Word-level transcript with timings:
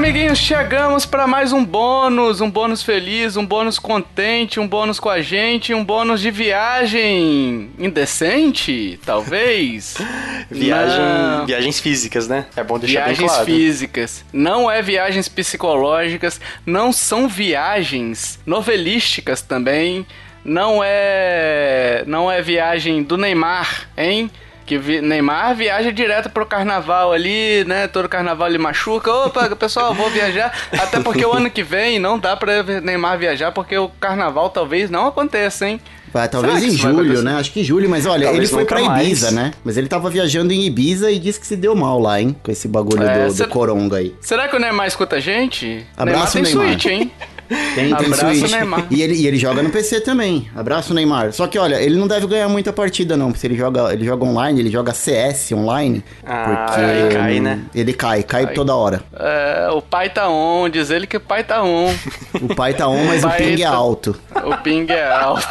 amiguinhos, 0.00 0.38
chegamos 0.38 1.04
para 1.04 1.26
mais 1.26 1.52
um 1.52 1.62
bônus, 1.62 2.40
um 2.40 2.50
bônus 2.50 2.82
feliz, 2.82 3.36
um 3.36 3.44
bônus 3.44 3.78
contente, 3.78 4.58
um 4.58 4.66
bônus 4.66 4.98
com 4.98 5.10
a 5.10 5.20
gente, 5.20 5.74
um 5.74 5.84
bônus 5.84 6.22
de 6.22 6.30
viagem 6.30 7.70
indecente, 7.78 8.98
talvez. 9.04 9.98
Viagem, 10.50 10.98
Não. 10.98 11.46
viagens 11.46 11.78
físicas, 11.78 12.26
né? 12.26 12.46
É 12.56 12.64
bom 12.64 12.78
deixar 12.78 13.04
viagens 13.04 13.18
bem 13.18 13.28
claro. 13.28 13.44
Viagens 13.44 13.66
físicas. 13.66 14.24
Não 14.32 14.70
é 14.70 14.80
viagens 14.80 15.28
psicológicas, 15.28 16.40
não 16.64 16.92
são 16.92 17.28
viagens 17.28 18.40
novelísticas 18.46 19.42
também, 19.42 20.06
não 20.42 20.80
é 20.82 22.04
não 22.06 22.30
é 22.30 22.40
viagem 22.40 23.02
do 23.02 23.18
Neymar, 23.18 23.86
hein? 23.98 24.30
Que 24.70 24.78
vi, 24.78 25.00
Neymar 25.00 25.56
viaja 25.56 25.90
direto 25.90 26.30
pro 26.30 26.46
carnaval 26.46 27.12
ali, 27.12 27.64
né? 27.64 27.88
Todo 27.88 28.08
carnaval 28.08 28.46
ele 28.46 28.56
machuca. 28.56 29.12
Opa, 29.12 29.56
pessoal, 29.56 29.92
vou 29.92 30.08
viajar. 30.10 30.56
Até 30.70 31.00
porque 31.00 31.26
o 31.26 31.32
ano 31.32 31.50
que 31.50 31.64
vem 31.64 31.98
não 31.98 32.16
dá 32.16 32.36
pra 32.36 32.62
Neymar 32.80 33.18
viajar, 33.18 33.50
porque 33.50 33.76
o 33.76 33.88
carnaval 33.88 34.48
talvez 34.48 34.88
não 34.88 35.08
aconteça, 35.08 35.68
hein? 35.68 35.80
Vai, 36.12 36.28
talvez 36.28 36.62
em 36.62 36.70
julho, 36.70 37.20
né? 37.20 37.34
Acho 37.34 37.50
que 37.50 37.64
julho, 37.64 37.90
mas 37.90 38.06
olha, 38.06 38.26
talvez 38.26 38.44
ele 38.44 38.46
foi 38.46 38.64
pra 38.64 38.80
Ibiza, 38.80 39.32
mais. 39.32 39.34
né? 39.34 39.50
Mas 39.64 39.76
ele 39.76 39.88
tava 39.88 40.08
viajando 40.08 40.52
em 40.52 40.64
Ibiza 40.64 41.10
e 41.10 41.18
disse 41.18 41.40
que 41.40 41.48
se 41.48 41.56
deu 41.56 41.74
mal 41.74 41.98
lá, 41.98 42.20
hein? 42.20 42.36
Com 42.40 42.52
esse 42.52 42.68
bagulho 42.68 43.02
é, 43.02 43.26
do, 43.26 43.34
do 43.34 43.48
coronga 43.48 43.96
aí. 43.96 44.14
Será 44.20 44.46
que 44.46 44.54
o 44.54 44.60
Neymar 44.60 44.86
escuta 44.86 45.16
a 45.16 45.20
gente? 45.20 45.84
Abraço, 45.96 46.40
Neymar. 46.40 46.52
Tem 46.52 46.60
Neymar. 46.60 46.80
Switch, 46.80 46.86
hein? 46.86 47.12
Tem, 47.74 47.74
tem 47.74 47.92
Abraço, 47.92 48.38
Switch. 48.38 48.52
Neymar. 48.52 48.86
E 48.90 49.02
ele, 49.02 49.14
e 49.14 49.26
ele 49.26 49.36
joga 49.36 49.60
no 49.62 49.70
PC 49.70 50.00
também. 50.00 50.48
Abraço, 50.54 50.94
Neymar. 50.94 51.32
Só 51.32 51.48
que, 51.48 51.58
olha, 51.58 51.82
ele 51.82 51.96
não 51.96 52.06
deve 52.06 52.26
ganhar 52.28 52.48
muita 52.48 52.72
partida, 52.72 53.16
não. 53.16 53.32
Porque 53.32 53.46
ele 53.46 53.56
joga, 53.56 53.92
ele 53.92 54.04
joga 54.04 54.24
online, 54.24 54.60
ele 54.60 54.70
joga 54.70 54.94
CS 54.94 55.50
online. 55.52 56.04
Ah, 56.24 56.66
porque 56.66 56.80
ele 56.80 57.14
cai, 57.14 57.40
né? 57.40 57.60
Ele 57.74 57.92
cai, 57.92 58.22
cai, 58.22 58.44
cai. 58.46 58.54
toda 58.54 58.74
hora. 58.74 59.02
É, 59.18 59.68
o 59.72 59.82
pai 59.82 60.08
tá 60.10 60.28
on, 60.28 60.68
diz 60.68 60.90
ele 60.90 61.06
que 61.06 61.16
o 61.16 61.20
pai 61.20 61.42
tá 61.42 61.62
on. 61.62 61.92
o 62.40 62.54
pai 62.54 62.72
tá 62.72 62.86
on, 62.86 63.04
mas 63.04 63.24
o, 63.24 63.28
o 63.28 63.30
ping 63.32 63.56
tá... 63.56 63.62
é 63.62 63.66
alto. 63.66 64.20
O 64.44 64.56
ping 64.58 64.86
é 64.88 65.10
alto. 65.10 65.48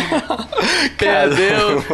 Perdeu. 0.96 1.84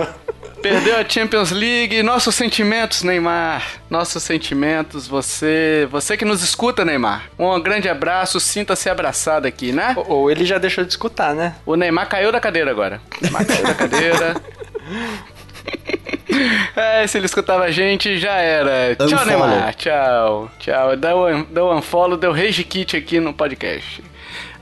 Perdeu 0.69 0.97
a 0.99 1.09
Champions 1.09 1.53
League. 1.53 2.03
Nossos 2.03 2.35
sentimentos, 2.35 3.05
Neymar. 3.05 3.65
Nossos 3.89 4.21
sentimentos. 4.21 5.07
Você, 5.07 5.87
você 5.93 6.17
que 6.17 6.25
nos 6.25 6.43
escuta, 6.43 6.85
Neymar. 6.85 7.27
Um 7.39 7.61
grande 7.61 7.89
abraço. 7.89 8.41
Sinta-se 8.41 8.91
abraçado 8.91 9.47
aqui, 9.47 9.71
né? 9.71 9.95
Ou, 9.97 10.11
ou 10.11 10.31
ele 10.31 10.45
já 10.45 10.59
deixou 10.59 10.83
de 10.83 10.91
escutar, 10.91 11.37
né? 11.37 11.55
O 11.65 11.77
Neymar 11.77 12.09
caiu 12.09 12.33
da 12.33 12.41
cadeira 12.41 12.69
agora. 12.69 13.01
Neymar 13.23 13.47
caiu 13.47 13.63
da 13.63 13.75
cadeira. 13.75 14.37
É, 16.77 17.07
se 17.07 17.17
ele 17.17 17.27
escutava 17.27 17.65
a 17.65 17.71
gente, 17.71 18.19
já 18.19 18.35
era. 18.35 18.93
Unfollow. 18.93 19.09
Tchau, 19.09 19.27
Neymar. 19.27 19.75
Tchau. 19.75 20.51
Tchau. 20.59 20.97
Deu, 20.97 21.45
deu 21.45 21.71
unfollow, 21.71 22.17
deu 22.17 22.31
rage 22.31 22.63
kit 22.63 22.97
aqui 22.97 23.19
no 23.19 23.33
podcast. 23.33 24.03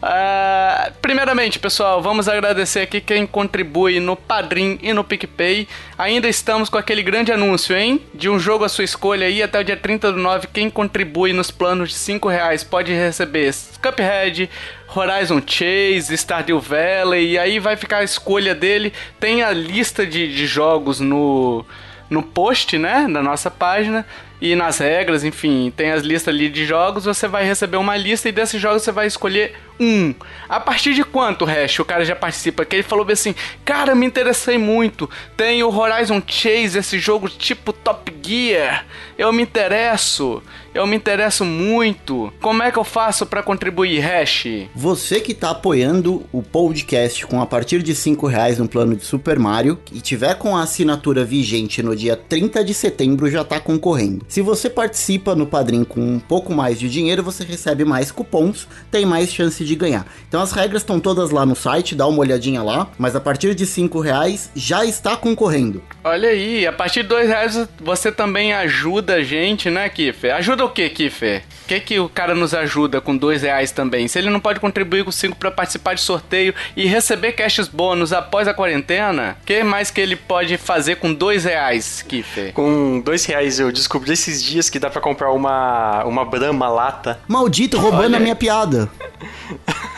Uh, 0.04 0.92
primeiramente, 1.00 1.58
pessoal, 1.58 2.02
vamos 2.02 2.28
agradecer 2.28 2.80
aqui 2.80 3.00
quem 3.00 3.26
contribui 3.26 4.00
no 4.00 4.14
Padrim 4.14 4.78
e 4.82 4.92
no 4.92 5.02
PicPay. 5.02 5.66
Ainda 5.96 6.28
estamos 6.28 6.68
com 6.68 6.76
aquele 6.76 7.02
grande 7.02 7.32
anúncio, 7.32 7.74
hein? 7.74 7.98
De 8.12 8.28
um 8.28 8.38
jogo 8.38 8.64
à 8.64 8.68
sua 8.68 8.84
escolha 8.84 9.26
aí 9.26 9.42
até 9.42 9.58
o 9.58 9.64
dia 9.64 9.78
30 9.78 10.12
do 10.12 10.18
9. 10.18 10.48
Quem 10.52 10.68
contribui 10.68 11.32
nos 11.32 11.50
planos 11.50 11.88
de 11.88 11.94
5 11.94 12.28
reais 12.28 12.62
pode 12.62 12.92
receber 12.92 13.54
Cuphead, 13.82 14.50
Horizon 14.94 15.40
Chase, 15.46 16.14
Stardew 16.18 16.60
Valley, 16.60 17.32
e 17.32 17.38
aí 17.38 17.58
vai 17.58 17.74
ficar 17.74 17.98
a 17.98 18.04
escolha 18.04 18.54
dele. 18.54 18.92
Tem 19.18 19.42
a 19.42 19.52
lista 19.52 20.04
de, 20.04 20.30
de 20.34 20.46
jogos 20.46 21.00
no, 21.00 21.64
no 22.10 22.22
post, 22.22 22.78
né, 22.78 23.06
da 23.10 23.22
nossa 23.22 23.50
página 23.50 24.06
e 24.40 24.54
nas 24.54 24.78
regras, 24.78 25.24
enfim, 25.24 25.72
tem 25.74 25.90
as 25.90 26.02
listas 26.02 26.34
ali 26.34 26.50
de 26.50 26.66
jogos, 26.66 27.04
você 27.04 27.26
vai 27.26 27.44
receber 27.44 27.78
uma 27.78 27.96
lista 27.96 28.28
e 28.28 28.32
desses 28.32 28.60
jogos 28.60 28.82
você 28.82 28.92
vai 28.92 29.06
escolher 29.06 29.54
um. 29.80 30.14
A 30.48 30.60
partir 30.60 30.92
de 30.92 31.02
quanto, 31.02 31.46
Hash, 31.46 31.78
o 31.78 31.84
cara 31.84 32.04
já 32.04 32.14
participa? 32.14 32.64
Que 32.64 32.76
ele 32.76 32.82
falou 32.82 33.06
assim, 33.10 33.34
cara, 33.64 33.94
me 33.94 34.04
interessei 34.04 34.58
muito, 34.58 35.08
tem 35.36 35.62
o 35.62 35.74
Horizon 35.74 36.22
Chase, 36.26 36.78
esse 36.78 36.98
jogo 36.98 37.28
tipo 37.28 37.72
Top 37.72 38.12
Gear, 38.22 38.84
eu 39.16 39.32
me 39.32 39.42
interesso, 39.42 40.42
eu 40.74 40.86
me 40.86 40.96
interesso 40.96 41.44
muito. 41.44 42.32
Como 42.40 42.62
é 42.62 42.72
que 42.72 42.78
eu 42.78 42.84
faço 42.84 43.24
para 43.24 43.42
contribuir, 43.42 44.00
Hash? 44.00 44.46
Você 44.74 45.20
que 45.20 45.32
tá 45.32 45.50
apoiando 45.50 46.24
o 46.32 46.42
podcast 46.42 47.24
com 47.26 47.40
a 47.40 47.46
partir 47.46 47.82
de 47.82 47.94
5 47.94 48.26
reais 48.26 48.58
no 48.58 48.68
plano 48.68 48.96
de 48.96 49.04
Super 49.04 49.38
Mario 49.38 49.78
e 49.92 50.00
tiver 50.00 50.34
com 50.34 50.56
a 50.56 50.62
assinatura 50.62 51.24
vigente 51.24 51.82
no 51.82 51.94
dia 51.94 52.16
30 52.16 52.64
de 52.64 52.74
setembro 52.74 53.30
já 53.30 53.44
tá 53.44 53.60
concorrendo. 53.60 54.26
Se 54.28 54.42
você 54.42 54.68
participa 54.68 55.34
no 55.34 55.46
Padrim 55.46 55.84
com 55.84 56.00
um 56.00 56.18
pouco 56.18 56.52
mais 56.52 56.78
de 56.78 56.90
dinheiro, 56.90 57.22
você 57.22 57.44
recebe 57.44 57.84
mais 57.84 58.10
cupons, 58.10 58.66
tem 58.90 59.06
mais 59.06 59.32
chance 59.32 59.64
de 59.64 59.74
ganhar. 59.76 60.04
Então 60.28 60.42
as 60.42 60.50
regras 60.50 60.82
estão 60.82 60.98
todas 60.98 61.30
lá 61.30 61.46
no 61.46 61.54
site, 61.54 61.94
dá 61.94 62.06
uma 62.06 62.18
olhadinha 62.18 62.62
lá, 62.62 62.90
mas 62.98 63.14
a 63.14 63.20
partir 63.20 63.54
de 63.54 63.64
5 63.64 64.00
reais 64.00 64.50
já 64.56 64.84
está 64.84 65.16
concorrendo. 65.16 65.80
Olha 66.06 66.28
aí, 66.28 66.66
a 66.66 66.72
partir 66.72 67.02
de 67.02 67.08
2 67.08 67.28
reais 67.28 67.68
você 67.80 68.12
também 68.12 68.52
ajuda 68.52 69.14
a 69.14 69.22
gente, 69.22 69.70
né, 69.70 69.88
Kiffer? 69.88 70.34
Ajuda 70.34 70.62
o 70.62 70.68
que, 70.68 70.86
Kiffer? 70.90 71.42
O 71.64 71.66
que, 71.66 71.80
que 71.80 71.98
o 71.98 72.10
cara 72.10 72.34
nos 72.34 72.52
ajuda 72.52 73.00
com 73.00 73.16
dois 73.16 73.40
reais 73.40 73.70
também? 73.70 74.06
Se 74.06 74.18
ele 74.18 74.28
não 74.28 74.38
pode 74.38 74.60
contribuir 74.60 75.02
com 75.02 75.10
cinco 75.10 75.34
para 75.34 75.50
participar 75.50 75.94
de 75.94 76.02
sorteio 76.02 76.54
e 76.76 76.86
receber 76.86 77.32
cash 77.32 77.68
bônus 77.68 78.12
após 78.12 78.46
a 78.46 78.52
quarentena, 78.52 79.38
o 79.40 79.46
que 79.46 79.64
mais 79.64 79.90
que 79.90 79.98
ele 79.98 80.14
pode 80.14 80.58
fazer 80.58 80.96
com 80.96 81.14
dois 81.14 81.44
reais, 81.44 82.02
Kiffer? 82.02 82.52
Com 82.52 83.00
dois 83.00 83.24
reais 83.24 83.58
eu 83.58 83.72
descobri 83.72 84.12
esses 84.12 84.42
dias 84.42 84.68
que 84.68 84.78
dá 84.78 84.90
para 84.90 85.00
comprar 85.00 85.32
uma, 85.32 86.04
uma 86.04 86.26
Brahma 86.26 86.68
lata. 86.68 87.18
Maldito, 87.26 87.78
roubando 87.78 88.08
Olha. 88.08 88.16
a 88.18 88.20
minha 88.20 88.36
piada. 88.36 88.90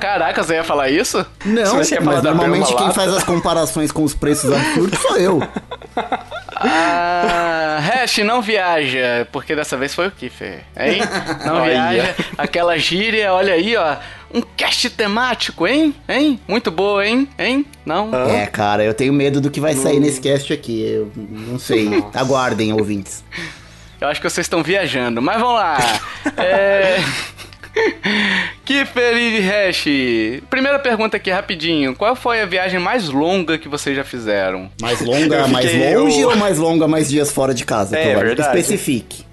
Caraca, 0.00 0.42
você 0.42 0.54
ia 0.54 0.64
falar 0.64 0.88
isso? 0.90 1.24
Não, 1.44 1.76
mas 2.02 2.22
normalmente 2.22 2.74
quem 2.74 2.92
faz 2.92 3.12
as 3.12 3.24
comparações 3.24 3.90
com 3.92 4.04
os 4.04 4.14
preços 4.14 4.52
absurdos 4.52 4.98
sou 5.00 5.16
eu. 5.16 5.42
Ah, 6.58 7.78
Hash, 7.80 8.18
não 8.18 8.40
viaja, 8.40 9.28
porque 9.30 9.54
dessa 9.54 9.76
vez 9.76 9.94
foi 9.94 10.06
o 10.06 10.10
Kiffer, 10.10 10.62
hein? 10.78 11.00
Não 11.44 11.64
viaja. 11.64 12.14
Aquela 12.36 12.78
gíria, 12.78 13.32
olha 13.32 13.54
aí, 13.54 13.76
ó. 13.76 13.96
Um 14.32 14.42
cast 14.56 14.90
temático, 14.90 15.66
hein? 15.66 15.94
Hein? 16.08 16.40
Muito 16.48 16.70
boa, 16.70 17.06
hein? 17.06 17.28
Hein? 17.38 17.64
Não? 17.84 18.10
É, 18.28 18.46
cara, 18.46 18.84
eu 18.84 18.92
tenho 18.92 19.12
medo 19.12 19.40
do 19.40 19.50
que 19.50 19.60
vai 19.60 19.74
sair 19.74 20.00
nesse 20.00 20.20
cast 20.20 20.52
aqui. 20.52 20.82
Eu 20.82 21.12
não 21.14 21.58
sei. 21.58 21.88
Nossa. 21.88 22.18
Aguardem, 22.18 22.72
ouvintes. 22.72 23.22
Eu 24.00 24.08
acho 24.08 24.20
que 24.20 24.28
vocês 24.28 24.44
estão 24.44 24.62
viajando, 24.62 25.22
mas 25.22 25.40
vamos 25.40 25.54
lá. 25.54 25.78
é. 26.36 26.96
Que 28.64 28.84
feliz 28.86 29.44
hash! 29.44 29.86
Primeira 30.48 30.78
pergunta 30.78 31.16
aqui, 31.16 31.30
rapidinho. 31.30 31.94
Qual 31.94 32.16
foi 32.16 32.40
a 32.40 32.46
viagem 32.46 32.80
mais 32.80 33.08
longa 33.08 33.58
que 33.58 33.68
vocês 33.68 33.96
já 33.96 34.04
fizeram? 34.04 34.70
Mais 34.80 35.00
longa, 35.00 35.46
mais 35.48 35.72
longe 35.72 36.20
eu... 36.20 36.30
ou 36.30 36.36
mais 36.36 36.58
longa, 36.58 36.88
mais 36.88 37.08
dias 37.08 37.30
fora 37.30 37.54
de 37.54 37.64
casa? 37.64 37.96
É, 37.98 38.14
verdade. 38.14 38.58
Especifique. 38.58 39.24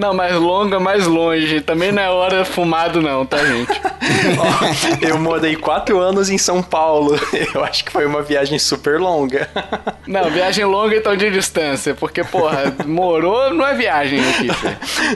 Não, 0.00 0.14
mais 0.14 0.34
longa, 0.34 0.80
mais 0.80 1.06
longe. 1.06 1.60
Também 1.60 1.92
não 1.92 2.02
é 2.02 2.08
hora 2.08 2.42
fumado, 2.42 3.02
não, 3.02 3.26
tá, 3.26 3.36
gente? 3.44 3.70
Ó, 4.40 5.06
eu 5.06 5.18
morei 5.18 5.56
quatro 5.56 6.00
anos 6.00 6.30
em 6.30 6.38
São 6.38 6.62
Paulo. 6.62 7.20
Eu 7.54 7.62
acho 7.62 7.84
que 7.84 7.92
foi 7.92 8.06
uma 8.06 8.22
viagem 8.22 8.58
super 8.58 8.98
longa. 8.98 9.46
Não, 10.06 10.30
viagem 10.30 10.64
longa 10.64 10.96
então 10.96 11.14
de 11.14 11.30
distância, 11.30 11.94
porque, 11.94 12.24
porra, 12.24 12.74
morou 12.86 13.52
não 13.52 13.66
é 13.66 13.74
viagem 13.74 14.18
aqui. 14.18 14.48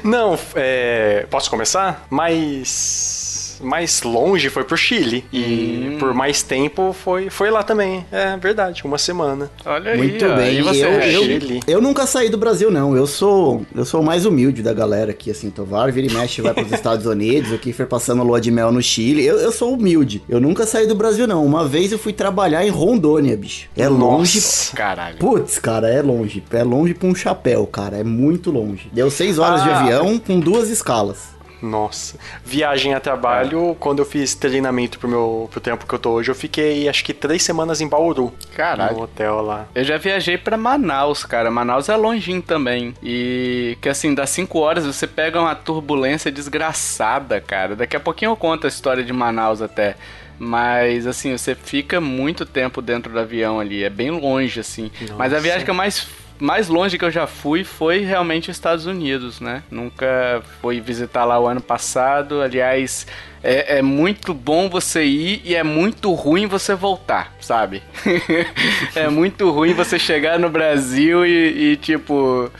Não, 0.04 0.38
é... 0.54 1.26
posso 1.30 1.50
começar? 1.50 2.04
Mas 2.08 3.13
mais 3.60 4.02
longe 4.02 4.48
foi 4.48 4.64
pro 4.64 4.76
Chile. 4.76 5.24
E 5.32 5.92
hum. 5.92 5.98
por 5.98 6.14
mais 6.14 6.42
tempo 6.42 6.92
foi, 6.92 7.30
foi 7.30 7.50
lá 7.50 7.62
também. 7.62 8.04
É 8.10 8.36
verdade, 8.36 8.82
uma 8.84 8.98
semana. 8.98 9.50
Olha 9.64 9.92
aí. 9.92 9.98
Muito 9.98 10.24
ó. 10.24 10.36
bem. 10.36 10.62
você, 10.62 10.84
eu, 10.84 10.90
eu, 10.90 11.60
eu, 11.66 11.80
nunca 11.80 12.06
saí 12.06 12.28
do 12.28 12.38
Brasil, 12.38 12.70
não. 12.70 12.96
Eu 12.96 13.06
sou 13.06 13.64
eu 13.74 13.84
sou 13.84 14.00
o 14.00 14.04
mais 14.04 14.26
humilde 14.26 14.62
da 14.62 14.72
galera 14.72 15.10
aqui, 15.10 15.30
assim. 15.30 15.50
Tovar, 15.50 15.90
vira 15.92 16.06
e 16.06 16.14
mexe, 16.14 16.40
vai 16.40 16.54
pros 16.54 16.70
Estados 16.72 17.06
Unidos. 17.06 17.52
O 17.52 17.58
Kiefer 17.58 17.86
passando 17.86 18.22
lua 18.22 18.40
de 18.40 18.50
mel 18.50 18.72
no 18.72 18.82
Chile. 18.82 19.24
Eu, 19.24 19.38
eu 19.38 19.52
sou 19.52 19.74
humilde. 19.74 20.22
Eu 20.28 20.40
nunca 20.40 20.66
saí 20.66 20.86
do 20.86 20.94
Brasil, 20.94 21.26
não. 21.26 21.44
Uma 21.44 21.66
vez 21.66 21.92
eu 21.92 21.98
fui 21.98 22.12
trabalhar 22.12 22.64
em 22.66 22.70
Rondônia, 22.70 23.36
bicho. 23.36 23.68
É 23.76 23.88
Nossa, 23.88 23.98
longe. 23.98 24.40
Caralho. 24.74 25.18
Putz, 25.18 25.58
cara, 25.58 25.88
é 25.88 26.02
longe. 26.02 26.42
É 26.50 26.62
longe 26.62 26.94
pra 26.94 27.08
um 27.08 27.14
chapéu, 27.14 27.66
cara. 27.66 27.98
É 27.98 28.04
muito 28.04 28.50
longe. 28.50 28.88
Deu 28.92 29.10
seis 29.10 29.38
horas 29.38 29.60
ah. 29.62 29.64
de 29.64 29.70
avião 29.70 30.18
com 30.18 30.40
duas 30.40 30.70
escalas. 30.70 31.33
Nossa. 31.64 32.18
Viagem 32.44 32.92
a 32.94 33.00
trabalho, 33.00 33.70
é. 33.70 33.74
quando 33.78 34.00
eu 34.00 34.04
fiz 34.04 34.34
treinamento 34.34 34.98
pro, 34.98 35.08
meu, 35.08 35.48
pro 35.50 35.60
tempo 35.60 35.86
que 35.86 35.94
eu 35.94 35.98
tô 35.98 36.10
hoje, 36.10 36.30
eu 36.30 36.34
fiquei 36.34 36.86
acho 36.88 37.02
que 37.02 37.14
três 37.14 37.42
semanas 37.42 37.80
em 37.80 37.88
Bauru. 37.88 38.32
Caralho. 38.54 38.96
No 38.96 39.02
hotel 39.02 39.40
lá. 39.40 39.66
Eu 39.74 39.82
já 39.82 39.96
viajei 39.96 40.36
para 40.36 40.56
Manaus, 40.56 41.24
cara. 41.24 41.50
Manaus 41.50 41.88
é 41.88 41.96
longinho 41.96 42.42
também. 42.42 42.94
E 43.02 43.78
que 43.80 43.88
assim, 43.88 44.14
das 44.14 44.30
cinco 44.30 44.58
horas 44.58 44.84
você 44.84 45.06
pega 45.06 45.40
uma 45.40 45.54
turbulência 45.54 46.30
desgraçada, 46.30 47.40
cara. 47.40 47.74
Daqui 47.74 47.96
a 47.96 48.00
pouquinho 48.00 48.32
eu 48.32 48.36
conto 48.36 48.66
a 48.66 48.68
história 48.68 49.02
de 49.02 49.12
Manaus 49.12 49.62
até. 49.62 49.96
Mas, 50.38 51.06
assim, 51.06 51.36
você 51.36 51.54
fica 51.54 52.00
muito 52.00 52.44
tempo 52.44 52.82
dentro 52.82 53.12
do 53.12 53.18
avião 53.18 53.60
ali. 53.60 53.84
É 53.84 53.90
bem 53.90 54.10
longe, 54.10 54.60
assim. 54.60 54.90
Nossa. 55.00 55.14
Mas 55.14 55.32
a 55.32 55.38
viagem 55.38 55.64
que 55.64 55.70
eu 55.70 55.74
mais 55.74 56.08
mais 56.38 56.68
longe 56.68 56.98
que 56.98 57.04
eu 57.04 57.10
já 57.10 57.26
fui 57.26 57.64
foi 57.64 58.00
realmente 58.00 58.50
os 58.50 58.56
Estados 58.56 58.86
Unidos, 58.86 59.40
né? 59.40 59.62
Nunca 59.70 60.42
fui 60.60 60.80
visitar 60.80 61.24
lá 61.24 61.38
o 61.38 61.46
ano 61.46 61.60
passado. 61.60 62.40
Aliás, 62.42 63.06
é, 63.42 63.78
é, 63.78 63.82
muito 63.82 64.32
bom 64.32 64.68
você 64.70 65.04
ir 65.04 65.42
e 65.44 65.54
é 65.54 65.62
muito 65.62 66.12
ruim 66.14 66.46
você 66.46 66.74
voltar, 66.74 67.34
sabe? 67.40 67.82
é 68.96 69.08
muito 69.08 69.50
ruim 69.50 69.74
você 69.74 69.98
chegar 69.98 70.38
no 70.38 70.48
Brasil 70.48 71.26
e, 71.26 71.72
e 71.72 71.76
tipo, 71.76 72.50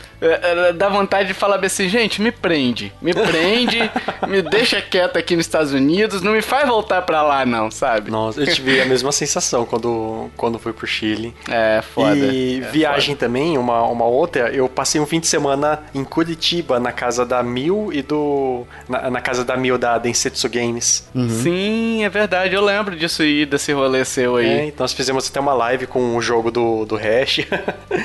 dá 0.75 0.89
vontade 0.89 1.27
de 1.27 1.33
falar 1.33 1.63
assim, 1.65 1.89
gente, 1.89 2.21
me 2.21 2.31
prende, 2.31 2.93
me 3.01 3.13
prende, 3.13 3.91
me 4.27 4.41
deixa 4.41 4.81
quieto 4.81 5.17
aqui 5.17 5.35
nos 5.35 5.45
Estados 5.45 5.73
Unidos, 5.73 6.21
não 6.21 6.33
me 6.33 6.41
faz 6.41 6.67
voltar 6.67 7.01
pra 7.01 7.21
lá 7.21 7.45
não, 7.45 7.71
sabe? 7.71 8.11
Nossa, 8.11 8.41
eu 8.41 8.47
tive 8.47 8.81
a 8.81 8.85
mesma 8.85 9.11
sensação 9.11 9.65
quando, 9.65 10.29
quando 10.35 10.59
fui 10.59 10.73
pro 10.73 10.87
Chile. 10.87 11.33
É, 11.49 11.81
foda. 11.81 12.15
E 12.15 12.61
é 12.61 12.71
viagem 12.71 13.15
foda. 13.15 13.27
também, 13.27 13.57
uma, 13.57 13.83
uma 13.83 14.05
outra, 14.05 14.49
eu 14.51 14.67
passei 14.67 14.99
um 14.99 15.05
fim 15.05 15.19
de 15.19 15.27
semana 15.27 15.83
em 15.93 16.03
Curitiba, 16.03 16.79
na 16.79 16.91
casa 16.91 17.25
da 17.25 17.41
Mil 17.43 17.89
e 17.91 18.01
do... 18.01 18.65
na, 18.87 19.09
na 19.09 19.21
casa 19.21 19.43
da 19.43 19.55
Mil 19.55 19.77
da 19.77 19.97
Densetsu 19.97 20.49
Games. 20.49 21.07
Uhum. 21.13 21.29
Sim, 21.29 22.03
é 22.03 22.09
verdade, 22.09 22.53
eu 22.53 22.63
lembro 22.63 22.95
disso 22.95 23.21
aí, 23.21 23.45
desse 23.45 23.71
rolê 23.71 24.03
seu 24.05 24.35
aí. 24.37 24.47
É, 24.47 24.65
então 24.67 24.83
nós 24.83 24.93
fizemos 24.93 25.27
até 25.27 25.39
uma 25.39 25.53
live 25.53 25.87
com 25.87 26.15
o 26.15 26.21
jogo 26.21 26.51
do, 26.51 26.85
do 26.85 26.95
Hash. 26.95 27.39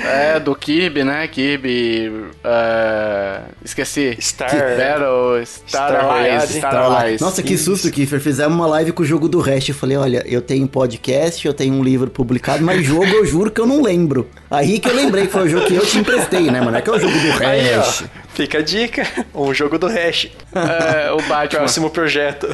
é, 0.05 0.39
do 0.39 0.55
Kirby, 0.55 1.03
né? 1.03 1.27
Kirby. 1.27 2.10
Uh, 2.11 3.51
esqueci. 3.63 4.17
Star. 4.19 4.49
Battle. 4.49 5.45
Star, 5.45 6.05
Allies. 6.05 6.49
Star 6.49 6.75
Allies. 6.75 7.21
Nossa, 7.21 7.41
que 7.41 7.57
susto, 7.57 7.89
Kiffer. 7.91 8.19
Fizemos 8.19 8.55
uma 8.55 8.67
live 8.67 8.91
com 8.91 9.03
o 9.03 9.05
jogo 9.05 9.27
do 9.27 9.39
Hash. 9.39 9.69
Eu 9.69 9.75
falei, 9.75 9.97
olha, 9.97 10.23
eu 10.25 10.41
tenho 10.41 10.67
podcast, 10.67 11.45
eu 11.45 11.53
tenho 11.53 11.73
um 11.73 11.83
livro 11.83 12.09
publicado, 12.09 12.63
mas 12.63 12.85
jogo 12.85 13.05
eu 13.05 13.25
juro 13.25 13.51
que 13.51 13.61
eu 13.61 13.65
não 13.65 13.81
lembro. 13.81 14.27
Aí 14.49 14.79
que 14.79 14.89
eu 14.89 14.95
lembrei 14.95 15.27
que 15.27 15.31
foi 15.31 15.43
o 15.43 15.49
jogo 15.49 15.65
que 15.65 15.75
eu 15.75 15.85
te 15.85 15.97
emprestei, 15.97 16.51
né, 16.51 16.61
mano? 16.61 16.77
É 16.77 16.81
que 16.81 16.89
é 16.89 16.93
o 16.93 16.99
jogo 16.99 17.13
do 17.13 17.29
Hash. 17.31 18.01
Aí, 18.01 18.09
Fica 18.33 18.59
a 18.59 18.61
dica, 18.61 19.05
um 19.35 19.53
jogo 19.53 19.77
do 19.77 19.87
Hash. 19.87 20.29
É, 20.55 21.11
o 21.11 21.17
Batman. 21.17 21.59
Próximo 21.59 21.89
projeto. 21.89 22.47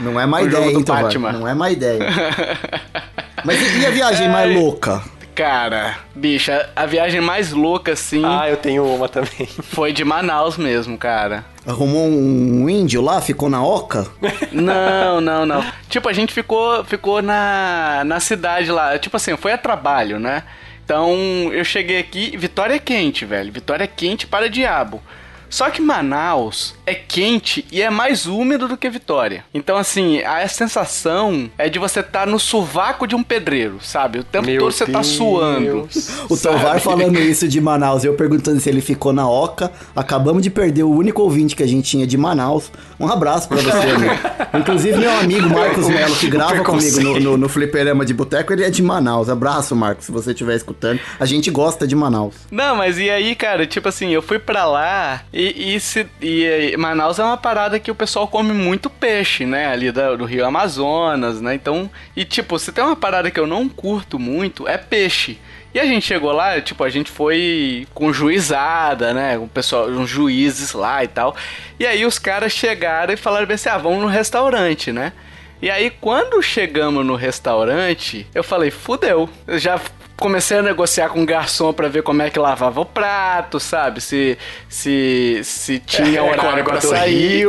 Não 0.00 0.18
é 0.20 0.26
má 0.26 0.40
o 0.40 0.46
ideia, 0.46 0.72
então, 0.72 0.94
Batman. 0.94 1.32
Não 1.32 1.48
é 1.48 1.54
má 1.54 1.70
ideia. 1.70 2.00
Mas 3.44 3.60
e 3.76 3.86
a 3.86 3.90
viagem 3.90 4.26
é... 4.26 4.30
mais 4.30 4.54
louca? 4.54 5.02
Cara, 5.36 5.98
bicha, 6.14 6.70
a 6.74 6.86
viagem 6.86 7.20
mais 7.20 7.52
louca, 7.52 7.92
assim. 7.92 8.22
Ah, 8.24 8.48
eu 8.48 8.56
tenho 8.56 8.86
uma 8.86 9.06
também. 9.06 9.46
Foi 9.68 9.92
de 9.92 10.02
Manaus 10.02 10.56
mesmo, 10.56 10.96
cara. 10.96 11.44
Arrumou 11.66 12.06
um 12.08 12.66
índio 12.70 13.02
lá? 13.02 13.20
Ficou 13.20 13.50
na 13.50 13.62
oca? 13.62 14.06
Não, 14.50 15.20
não, 15.20 15.44
não. 15.44 15.62
Tipo, 15.90 16.08
a 16.08 16.12
gente 16.14 16.32
ficou, 16.32 16.82
ficou 16.84 17.20
na, 17.20 18.02
na 18.06 18.18
cidade 18.18 18.72
lá. 18.72 18.98
Tipo 18.98 19.18
assim, 19.18 19.36
foi 19.36 19.52
a 19.52 19.58
trabalho, 19.58 20.18
né? 20.18 20.42
Então 20.82 21.12
eu 21.52 21.64
cheguei 21.66 21.98
aqui, 21.98 22.34
Vitória 22.34 22.74
é 22.74 22.78
quente, 22.78 23.26
velho. 23.26 23.52
Vitória 23.52 23.84
é 23.84 23.88
quente 23.88 24.26
para 24.26 24.48
diabo. 24.48 25.02
Só 25.48 25.70
que 25.70 25.80
Manaus 25.80 26.74
é 26.84 26.94
quente 26.94 27.64
e 27.70 27.82
é 27.82 27.90
mais 27.90 28.26
úmido 28.26 28.68
do 28.68 28.76
que 28.76 28.88
Vitória. 28.88 29.44
Então, 29.52 29.76
assim, 29.76 30.22
a 30.22 30.46
sensação 30.48 31.50
é 31.58 31.68
de 31.68 31.78
você 31.78 32.00
estar 32.00 32.20
tá 32.20 32.26
no 32.26 32.38
sovaco 32.38 33.06
de 33.06 33.14
um 33.14 33.22
pedreiro, 33.22 33.78
sabe? 33.80 34.20
O 34.20 34.24
tempo 34.24 34.46
Meu 34.46 34.60
todo 34.60 34.72
você 34.72 34.84
Deus. 34.84 34.96
tá 34.96 35.02
suando. 35.02 35.88
O 36.28 36.36
Tovar 36.36 36.80
falando 36.80 37.18
isso 37.20 37.48
de 37.48 37.60
Manaus, 37.60 38.04
eu 38.04 38.14
perguntando 38.14 38.60
se 38.60 38.68
ele 38.68 38.80
ficou 38.80 39.12
na 39.12 39.28
Oca. 39.28 39.70
Acabamos 39.94 40.42
de 40.42 40.50
perder 40.50 40.84
o 40.84 40.90
único 40.90 41.22
ouvinte 41.22 41.54
que 41.54 41.62
a 41.62 41.66
gente 41.66 41.88
tinha 41.88 42.06
de 42.06 42.16
Manaus. 42.16 42.70
Um 42.98 43.08
abraço 43.08 43.48
para 43.48 43.58
você, 43.58 43.98
né? 43.98 44.18
Inclusive, 44.58 44.96
meu 44.98 45.18
amigo 45.18 45.48
Marcos 45.48 45.88
Melo, 45.88 46.16
que 46.16 46.28
grava 46.28 46.62
comigo 46.64 47.00
no, 47.00 47.20
no, 47.20 47.36
no 47.36 47.48
Fliperama 47.48 48.04
de 48.04 48.14
Boteco, 48.14 48.52
ele 48.52 48.64
é 48.64 48.70
de 48.70 48.82
Manaus. 48.82 49.28
Abraço, 49.28 49.74
Marcos, 49.76 50.06
se 50.06 50.12
você 50.12 50.30
estiver 50.30 50.56
escutando. 50.56 51.00
A 51.18 51.26
gente 51.26 51.50
gosta 51.50 51.86
de 51.86 51.94
Manaus. 51.94 52.34
Não, 52.50 52.76
mas 52.76 52.98
e 52.98 53.10
aí, 53.10 53.34
cara? 53.34 53.66
Tipo 53.66 53.88
assim, 53.88 54.10
eu 54.10 54.22
fui 54.22 54.38
para 54.38 54.64
lá 54.64 55.22
e, 55.38 55.74
e, 55.74 55.80
se, 55.80 56.06
e, 56.22 56.74
Manaus 56.78 57.18
é 57.18 57.24
uma 57.24 57.36
parada 57.36 57.78
que 57.78 57.90
o 57.90 57.94
pessoal 57.94 58.26
come 58.26 58.54
muito 58.54 58.88
peixe, 58.88 59.44
né? 59.44 59.66
Ali 59.66 59.92
do, 59.92 60.16
do 60.16 60.24
Rio 60.24 60.46
Amazonas, 60.46 61.42
né? 61.42 61.54
Então, 61.54 61.90
e 62.16 62.24
tipo, 62.24 62.58
se 62.58 62.72
tem 62.72 62.82
uma 62.82 62.96
parada 62.96 63.30
que 63.30 63.38
eu 63.38 63.46
não 63.46 63.68
curto 63.68 64.18
muito, 64.18 64.66
é 64.66 64.78
peixe. 64.78 65.38
E 65.74 65.78
a 65.78 65.84
gente 65.84 66.06
chegou 66.06 66.32
lá, 66.32 66.58
tipo, 66.62 66.82
a 66.82 66.88
gente 66.88 67.10
foi 67.10 67.86
com 67.92 68.14
juizada, 68.14 69.12
né? 69.12 69.36
Com 69.36 69.46
pessoal, 69.46 69.88
uns 69.88 70.08
juízes 70.08 70.72
lá 70.72 71.04
e 71.04 71.08
tal. 71.08 71.36
E 71.78 71.84
aí 71.84 72.06
os 72.06 72.18
caras 72.18 72.52
chegaram 72.52 73.12
e 73.12 73.16
falaram 73.18 73.52
assim: 73.52 73.68
ah, 73.68 73.76
vamos 73.76 74.00
no 74.00 74.06
restaurante, 74.06 74.90
né? 74.90 75.12
E 75.60 75.70
aí, 75.70 75.90
quando 75.90 76.42
chegamos 76.42 77.04
no 77.04 77.14
restaurante, 77.14 78.26
eu 78.34 78.44
falei, 78.44 78.70
fudeu. 78.70 79.28
Eu 79.46 79.58
já 79.58 79.78
comecei 80.16 80.58
a 80.58 80.62
negociar 80.62 81.08
com 81.10 81.22
o 81.22 81.26
garçom 81.26 81.72
para 81.72 81.88
ver 81.88 82.02
como 82.02 82.22
é 82.22 82.30
que 82.30 82.38
lavava 82.38 82.80
o 82.80 82.84
prato, 82.84 83.60
sabe? 83.60 84.00
Se 84.00 84.38
se 84.68 85.40
se 85.44 85.78
tinha 85.78 86.18
é, 86.18 86.22
horário 86.22 86.64
para 86.64 86.80
sair. 86.80 87.46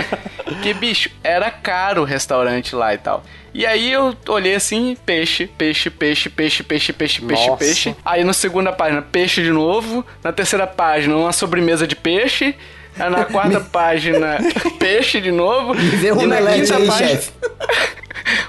que 0.62 0.72
bicho, 0.74 1.10
era 1.22 1.50
caro 1.50 2.02
o 2.02 2.04
restaurante 2.04 2.74
lá 2.74 2.94
e 2.94 2.98
tal. 2.98 3.24
E 3.52 3.64
aí 3.64 3.90
eu 3.90 4.14
olhei 4.28 4.54
assim, 4.54 4.96
peixe, 5.06 5.46
peixe, 5.46 5.88
peixe, 5.88 6.28
peixe, 6.28 6.62
peixe, 6.62 6.92
peixe, 6.92 7.22
peixe, 7.22 7.46
Nossa. 7.46 7.56
peixe. 7.56 7.96
Aí 8.04 8.22
na 8.22 8.34
segunda 8.34 8.70
página, 8.70 9.00
peixe 9.00 9.42
de 9.42 9.50
novo. 9.50 10.04
Na 10.22 10.30
terceira 10.30 10.66
página, 10.66 11.16
uma 11.16 11.32
sobremesa 11.32 11.86
de 11.86 11.96
peixe. 11.96 12.54
Aí 12.98 13.10
na 13.10 13.24
quarta 13.24 13.60
página, 13.72 14.38
peixe 14.78 15.20
de 15.20 15.30
novo. 15.30 15.74
Vê 15.74 16.08
e 16.08 16.26
na 16.26 16.38
quinta 16.38 16.76
aí, 16.76 16.86
página. 16.86 17.08
Chefe. 17.08 17.30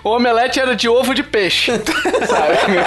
O 0.04 0.10
omelete 0.10 0.60
era 0.60 0.76
de 0.76 0.90
ovo 0.90 1.14
de 1.14 1.22
peixe. 1.22 1.72
sabe? 2.26 2.78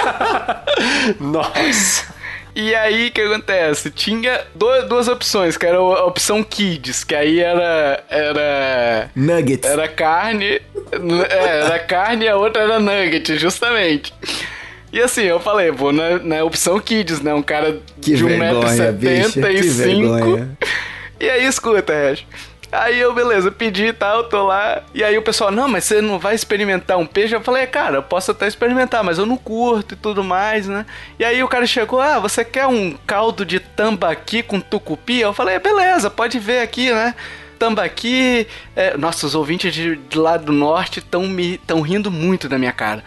Nossa. 1.19 2.13
E 2.53 2.75
aí, 2.75 3.07
o 3.07 3.11
que 3.11 3.21
acontece? 3.21 3.89
Tinha 3.91 4.41
duas, 4.53 4.89
duas 4.89 5.07
opções, 5.07 5.55
que 5.55 5.65
era 5.65 5.77
a 5.77 6.05
opção 6.05 6.43
Kids, 6.43 7.05
que 7.05 7.15
aí 7.15 7.39
era... 7.39 8.03
Era... 8.09 9.09
Nuggets. 9.15 9.69
Era 9.69 9.87
carne... 9.87 10.59
É, 11.29 11.59
era 11.61 11.79
carne 11.79 12.25
e 12.25 12.27
a 12.27 12.35
outra 12.35 12.63
era 12.63 12.77
nugget, 12.79 13.37
justamente. 13.37 14.13
E 14.91 14.99
assim, 14.99 15.23
eu 15.23 15.39
falei, 15.39 15.71
vou 15.71 15.93
na, 15.93 16.19
na 16.19 16.43
opção 16.43 16.77
Kids, 16.79 17.21
né? 17.21 17.33
Um 17.33 17.41
cara 17.41 17.79
que 18.01 18.15
de 18.15 18.25
1,75m. 18.25 20.49
E 21.21 21.29
aí, 21.29 21.45
escuta, 21.45 21.93
Hash. 21.93 22.25
Aí 22.71 22.99
eu, 22.99 23.13
beleza, 23.13 23.51
pedi 23.51 23.87
e 23.87 23.93
tal, 23.93 24.23
tô 24.23 24.47
lá. 24.47 24.81
E 24.91 25.03
aí 25.03 25.15
o 25.17 25.21
pessoal, 25.21 25.51
não, 25.51 25.67
mas 25.67 25.83
você 25.83 26.01
não 26.01 26.17
vai 26.17 26.33
experimentar 26.33 26.97
um 26.97 27.05
peixe? 27.05 27.35
Eu 27.35 27.41
falei, 27.41 27.67
cara, 27.67 27.97
eu 27.97 28.03
posso 28.03 28.31
até 28.31 28.47
experimentar, 28.47 29.03
mas 29.03 29.19
eu 29.19 29.25
não 29.27 29.37
curto 29.37 29.93
e 29.93 29.97
tudo 29.97 30.23
mais, 30.23 30.67
né? 30.67 30.83
E 31.19 31.23
aí 31.23 31.43
o 31.43 31.47
cara 31.47 31.67
chegou, 31.67 32.01
ah, 32.01 32.17
você 32.17 32.43
quer 32.43 32.65
um 32.65 32.97
caldo 33.05 33.45
de 33.45 33.59
tambaqui 33.59 34.41
com 34.41 34.59
tucupi? 34.59 35.19
Eu 35.19 35.31
falei, 35.31 35.59
beleza, 35.59 36.09
pode 36.09 36.39
ver 36.39 36.61
aqui, 36.61 36.91
né? 36.91 37.13
Tambaqui. 37.59 38.47
É... 38.75 38.97
Nossa, 38.97 39.27
os 39.27 39.35
ouvintes 39.35 39.71
de, 39.71 39.97
de 39.97 40.17
lá 40.17 40.37
do 40.37 40.51
norte 40.51 40.99
estão 40.99 41.27
me 41.27 41.59
tão 41.59 41.81
rindo 41.81 42.09
muito 42.09 42.49
da 42.49 42.57
minha 42.57 42.73
cara. 42.73 43.03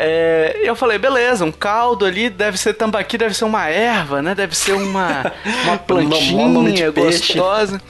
É, 0.00 0.60
eu 0.62 0.76
falei, 0.76 0.96
beleza, 0.96 1.44
um 1.44 1.50
caldo 1.50 2.06
ali 2.06 2.30
deve 2.30 2.56
ser 2.56 2.74
tambaqui, 2.74 3.18
deve 3.18 3.34
ser 3.34 3.44
uma 3.44 3.66
erva, 3.66 4.22
né? 4.22 4.32
Deve 4.32 4.56
ser 4.56 4.74
uma, 4.74 5.32
uma 5.64 5.76
plantinha 5.76 6.92
gostosa. 6.92 7.82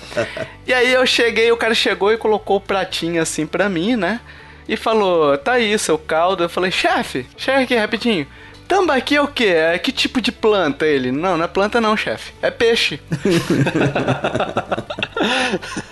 e 0.66 0.72
aí 0.72 0.90
eu 0.90 1.06
cheguei, 1.06 1.52
o 1.52 1.56
cara 1.56 1.74
chegou 1.74 2.10
e 2.10 2.16
colocou 2.16 2.56
o 2.56 2.60
pratinho 2.60 3.20
assim 3.20 3.46
pra 3.46 3.68
mim, 3.68 3.94
né? 3.94 4.22
E 4.66 4.74
falou, 4.74 5.36
tá 5.36 5.52
aí, 5.52 5.78
seu 5.78 5.98
caldo. 5.98 6.44
Eu 6.44 6.48
falei, 6.48 6.70
chefe, 6.70 7.26
chega 7.36 7.60
aqui 7.60 7.76
rapidinho. 7.76 8.26
Tambaqui 8.66 9.16
é 9.16 9.20
o 9.20 9.28
quê? 9.28 9.46
É 9.46 9.78
que 9.78 9.92
tipo 9.92 10.20
de 10.20 10.32
planta 10.32 10.86
ele? 10.86 11.12
Não, 11.12 11.36
não 11.36 11.44
é 11.44 11.48
planta 11.48 11.78
não, 11.78 11.94
chefe. 11.94 12.32
É 12.40 12.50
peixe. 12.50 13.00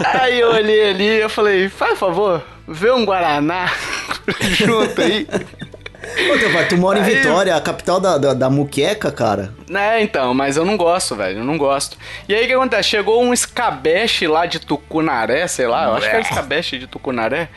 aí 0.04 0.40
eu 0.40 0.50
olhei 0.50 0.90
ali 0.90 1.04
e 1.04 1.20
eu 1.20 1.28
falei, 1.28 1.68
faz 1.68 1.98
favor, 1.98 2.42
vê 2.66 2.90
um 2.90 3.04
Guaraná 3.04 3.70
junto 4.56 5.00
aí. 5.00 5.26
Ô, 6.32 6.38
teu 6.38 6.52
pai, 6.52 6.68
tu 6.68 6.76
mora 6.76 7.00
em 7.00 7.02
Vitória, 7.02 7.54
a 7.54 7.60
capital 7.60 8.00
da, 8.00 8.16
da, 8.18 8.34
da 8.34 8.50
muqueca, 8.50 9.10
cara. 9.10 9.52
É, 9.72 10.00
então, 10.00 10.32
mas 10.32 10.56
eu 10.56 10.64
não 10.64 10.76
gosto, 10.76 11.14
velho, 11.16 11.38
eu 11.38 11.44
não 11.44 11.58
gosto. 11.58 11.98
E 12.28 12.34
aí 12.34 12.44
o 12.44 12.46
que 12.46 12.52
acontece? 12.52 12.88
Chegou 12.90 13.22
um 13.22 13.32
escabeche 13.32 14.26
lá 14.26 14.46
de 14.46 14.60
Tucunaré, 14.60 15.46
sei 15.46 15.66
lá, 15.66 15.86
eu 15.86 15.94
acho 15.94 16.08
que 16.08 16.14
era 16.14 16.22
escabeche 16.22 16.78
de 16.78 16.86
Tucunaré. 16.86 17.48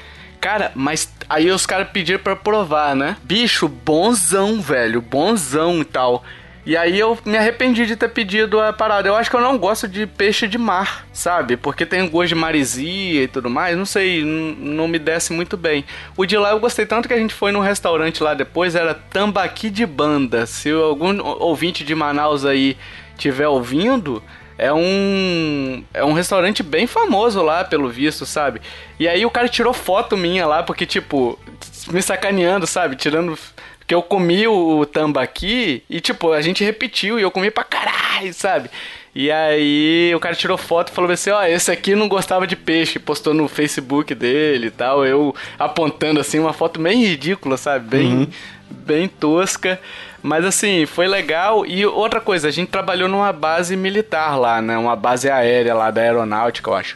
Cara, 0.41 0.71
mas 0.73 1.11
aí 1.29 1.51
os 1.51 1.65
caras 1.65 1.89
pediram 1.89 2.19
pra 2.19 2.35
provar, 2.35 2.95
né? 2.95 3.17
Bicho, 3.23 3.67
bonzão, 3.67 4.61
velho, 4.61 5.01
bonzão 5.01 5.81
e 5.81 5.85
tal. 5.85 6.23
E 6.69 6.77
aí 6.77 6.99
eu 6.99 7.17
me 7.25 7.35
arrependi 7.35 7.87
de 7.87 7.95
ter 7.95 8.09
pedido 8.09 8.59
a 8.59 8.71
parada. 8.71 9.07
Eu 9.09 9.15
acho 9.15 9.27
que 9.27 9.35
eu 9.35 9.41
não 9.41 9.57
gosto 9.57 9.87
de 9.87 10.05
peixe 10.05 10.47
de 10.47 10.59
mar, 10.59 11.07
sabe? 11.11 11.57
Porque 11.57 11.83
tem 11.83 12.07
gosto 12.07 12.27
de 12.27 12.35
marisia 12.35 13.23
e 13.23 13.27
tudo 13.27 13.49
mais. 13.49 13.75
Não 13.75 13.87
sei, 13.87 14.23
não 14.23 14.87
me 14.87 14.99
desce 14.99 15.33
muito 15.33 15.57
bem. 15.57 15.83
O 16.15 16.27
de 16.27 16.37
lá 16.37 16.51
eu 16.51 16.59
gostei 16.59 16.85
tanto 16.85 17.07
que 17.07 17.13
a 17.15 17.17
gente 17.17 17.33
foi 17.33 17.51
num 17.51 17.59
restaurante 17.59 18.21
lá 18.21 18.35
depois, 18.35 18.75
era 18.75 18.93
Tambaqui 18.93 19.71
de 19.71 19.83
Banda. 19.83 20.45
Se 20.45 20.69
algum 20.69 21.19
ouvinte 21.39 21.83
de 21.83 21.95
Manaus 21.95 22.45
aí 22.45 22.77
tiver 23.17 23.47
ouvindo, 23.47 24.21
é 24.55 24.71
um 24.71 25.83
é 25.91 26.05
um 26.05 26.13
restaurante 26.13 26.61
bem 26.61 26.85
famoso 26.85 27.41
lá, 27.41 27.63
pelo 27.63 27.89
visto, 27.89 28.27
sabe? 28.27 28.61
E 28.99 29.07
aí 29.07 29.25
o 29.25 29.31
cara 29.31 29.49
tirou 29.49 29.73
foto 29.73 30.15
minha 30.15 30.45
lá, 30.45 30.61
porque, 30.61 30.85
tipo, 30.85 31.39
me 31.91 32.03
sacaneando, 32.03 32.67
sabe? 32.67 32.95
Tirando 32.95 33.35
Porque 33.89 33.95
eu 33.95 34.03
comi 34.03 34.47
o 34.47 34.85
tambaqui 34.85 35.81
e, 35.89 35.99
tipo, 35.99 36.31
a 36.31 36.43
gente 36.43 36.63
repetiu 36.63 37.17
e 37.17 37.23
eu 37.23 37.31
comi 37.31 37.49
pra 37.49 37.63
caralho, 37.63 38.31
sabe? 38.35 38.69
E 39.15 39.31
aí 39.31 40.13
o 40.13 40.19
cara 40.19 40.35
tirou 40.35 40.59
foto 40.59 40.91
e 40.91 40.95
falou 40.95 41.09
assim, 41.09 41.31
ó, 41.31 41.39
oh, 41.39 41.43
esse 41.43 41.71
aqui 41.71 41.95
não 41.95 42.07
gostava 42.07 42.45
de 42.45 42.55
peixe, 42.55 42.99
postou 42.99 43.33
no 43.33 43.47
Facebook 43.47 44.13
dele 44.13 44.67
e 44.67 44.69
tal, 44.69 45.03
eu 45.03 45.33
apontando 45.57 46.19
assim 46.19 46.37
uma 46.37 46.53
foto 46.53 46.79
bem 46.79 47.03
ridícula, 47.03 47.57
sabe? 47.57 47.97
Bem, 47.97 48.13
uhum. 48.13 48.27
bem 48.69 49.07
tosca. 49.07 49.81
Mas 50.21 50.45
assim, 50.45 50.85
foi 50.85 51.07
legal. 51.07 51.65
E 51.65 51.83
outra 51.83 52.21
coisa, 52.21 52.47
a 52.47 52.51
gente 52.51 52.69
trabalhou 52.69 53.09
numa 53.09 53.33
base 53.33 53.75
militar 53.75 54.39
lá, 54.39 54.61
né? 54.61 54.77
Uma 54.77 54.95
base 54.95 55.31
aérea 55.31 55.73
lá 55.73 55.89
da 55.89 56.01
aeronáutica, 56.01 56.69
eu 56.69 56.75
acho. 56.75 56.95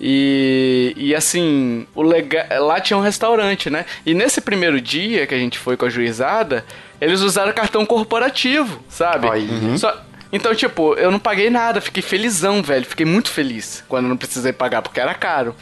E, 0.00 0.94
e 0.96 1.14
assim, 1.14 1.86
o 1.94 2.02
legal, 2.02 2.44
lá 2.64 2.80
tinha 2.80 2.96
um 2.96 3.02
restaurante, 3.02 3.68
né? 3.68 3.84
E 4.06 4.14
nesse 4.14 4.40
primeiro 4.40 4.80
dia 4.80 5.26
que 5.26 5.34
a 5.34 5.38
gente 5.38 5.58
foi 5.58 5.76
com 5.76 5.86
a 5.86 5.90
juizada, 5.90 6.64
eles 7.00 7.20
usaram 7.20 7.52
cartão 7.52 7.84
corporativo, 7.84 8.80
sabe? 8.88 9.26
Uhum. 9.26 9.76
Só, 9.76 10.00
então, 10.32 10.54
tipo, 10.54 10.94
eu 10.94 11.10
não 11.10 11.18
paguei 11.18 11.50
nada, 11.50 11.80
fiquei 11.80 12.02
felizão, 12.02 12.62
velho. 12.62 12.84
Fiquei 12.84 13.06
muito 13.06 13.30
feliz 13.30 13.82
quando 13.88 14.08
não 14.08 14.16
precisei 14.16 14.52
pagar, 14.52 14.82
porque 14.82 15.00
era 15.00 15.14
caro. 15.14 15.54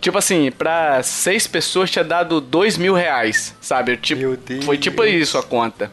Tipo 0.00 0.18
assim, 0.18 0.50
pra 0.50 1.02
seis 1.02 1.46
pessoas 1.46 1.90
tinha 1.90 2.04
dado 2.04 2.40
dois 2.40 2.76
mil 2.76 2.92
reais, 2.92 3.54
sabe? 3.60 3.96
Tipo, 3.96 4.36
foi 4.64 4.76
tipo 4.76 5.04
isso 5.04 5.38
a 5.38 5.42
conta. 5.42 5.92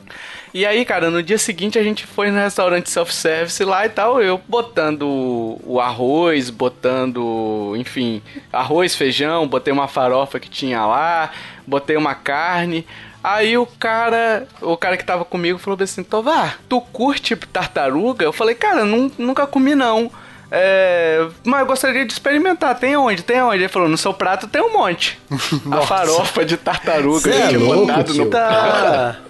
E 0.53 0.65
aí, 0.65 0.83
cara, 0.83 1.11
no 1.11 1.21
dia 1.21 1.37
seguinte 1.37 1.77
a 1.77 1.83
gente 1.83 2.05
foi 2.05 2.31
no 2.31 2.39
restaurante 2.39 2.89
self-service 2.89 3.63
lá 3.63 3.85
e 3.85 3.89
tal, 3.89 4.21
eu 4.21 4.41
botando 4.47 5.59
o 5.63 5.79
arroz, 5.79 6.49
botando, 6.49 7.75
enfim, 7.77 8.21
arroz, 8.51 8.95
feijão, 8.95 9.47
botei 9.47 9.71
uma 9.71 9.87
farofa 9.87 10.39
que 10.39 10.49
tinha 10.49 10.85
lá, 10.85 11.31
botei 11.67 11.95
uma 11.97 12.15
carne. 12.15 12.85
Aí 13.23 13.57
o 13.57 13.65
cara, 13.65 14.47
o 14.61 14.77
cara 14.77 14.95
que 14.95 15.03
tava 15.03 15.25
comigo 15.25 15.59
falou 15.59 15.77
assim: 15.81 16.03
Tovar, 16.03 16.59
tu 16.69 16.79
curte 16.79 17.35
tartaruga? 17.35 18.23
Eu 18.23 18.31
falei, 18.31 18.55
cara, 18.55 18.85
nunca 18.85 19.45
comi 19.45 19.75
não. 19.75 20.09
É, 20.51 21.27
mas 21.43 21.59
eu 21.59 21.65
gostaria 21.67 22.05
de 22.05 22.13
experimentar. 22.13 22.79
Tem 22.79 22.95
onde? 22.97 23.21
Tem 23.21 23.41
onde? 23.41 23.57
Ele 23.57 23.67
falou: 23.67 23.89
no 23.89 23.97
seu 23.97 24.13
prato 24.13 24.47
tem 24.47 24.61
um 24.61 24.73
monte. 24.73 25.19
a 25.69 25.81
farofa 25.81 26.45
de 26.45 26.57
tartaruga 26.57 27.19
Cê 27.19 27.29
é 27.29 27.57
louco, 27.57 28.13
no 28.13 28.25
prato. 28.27 29.28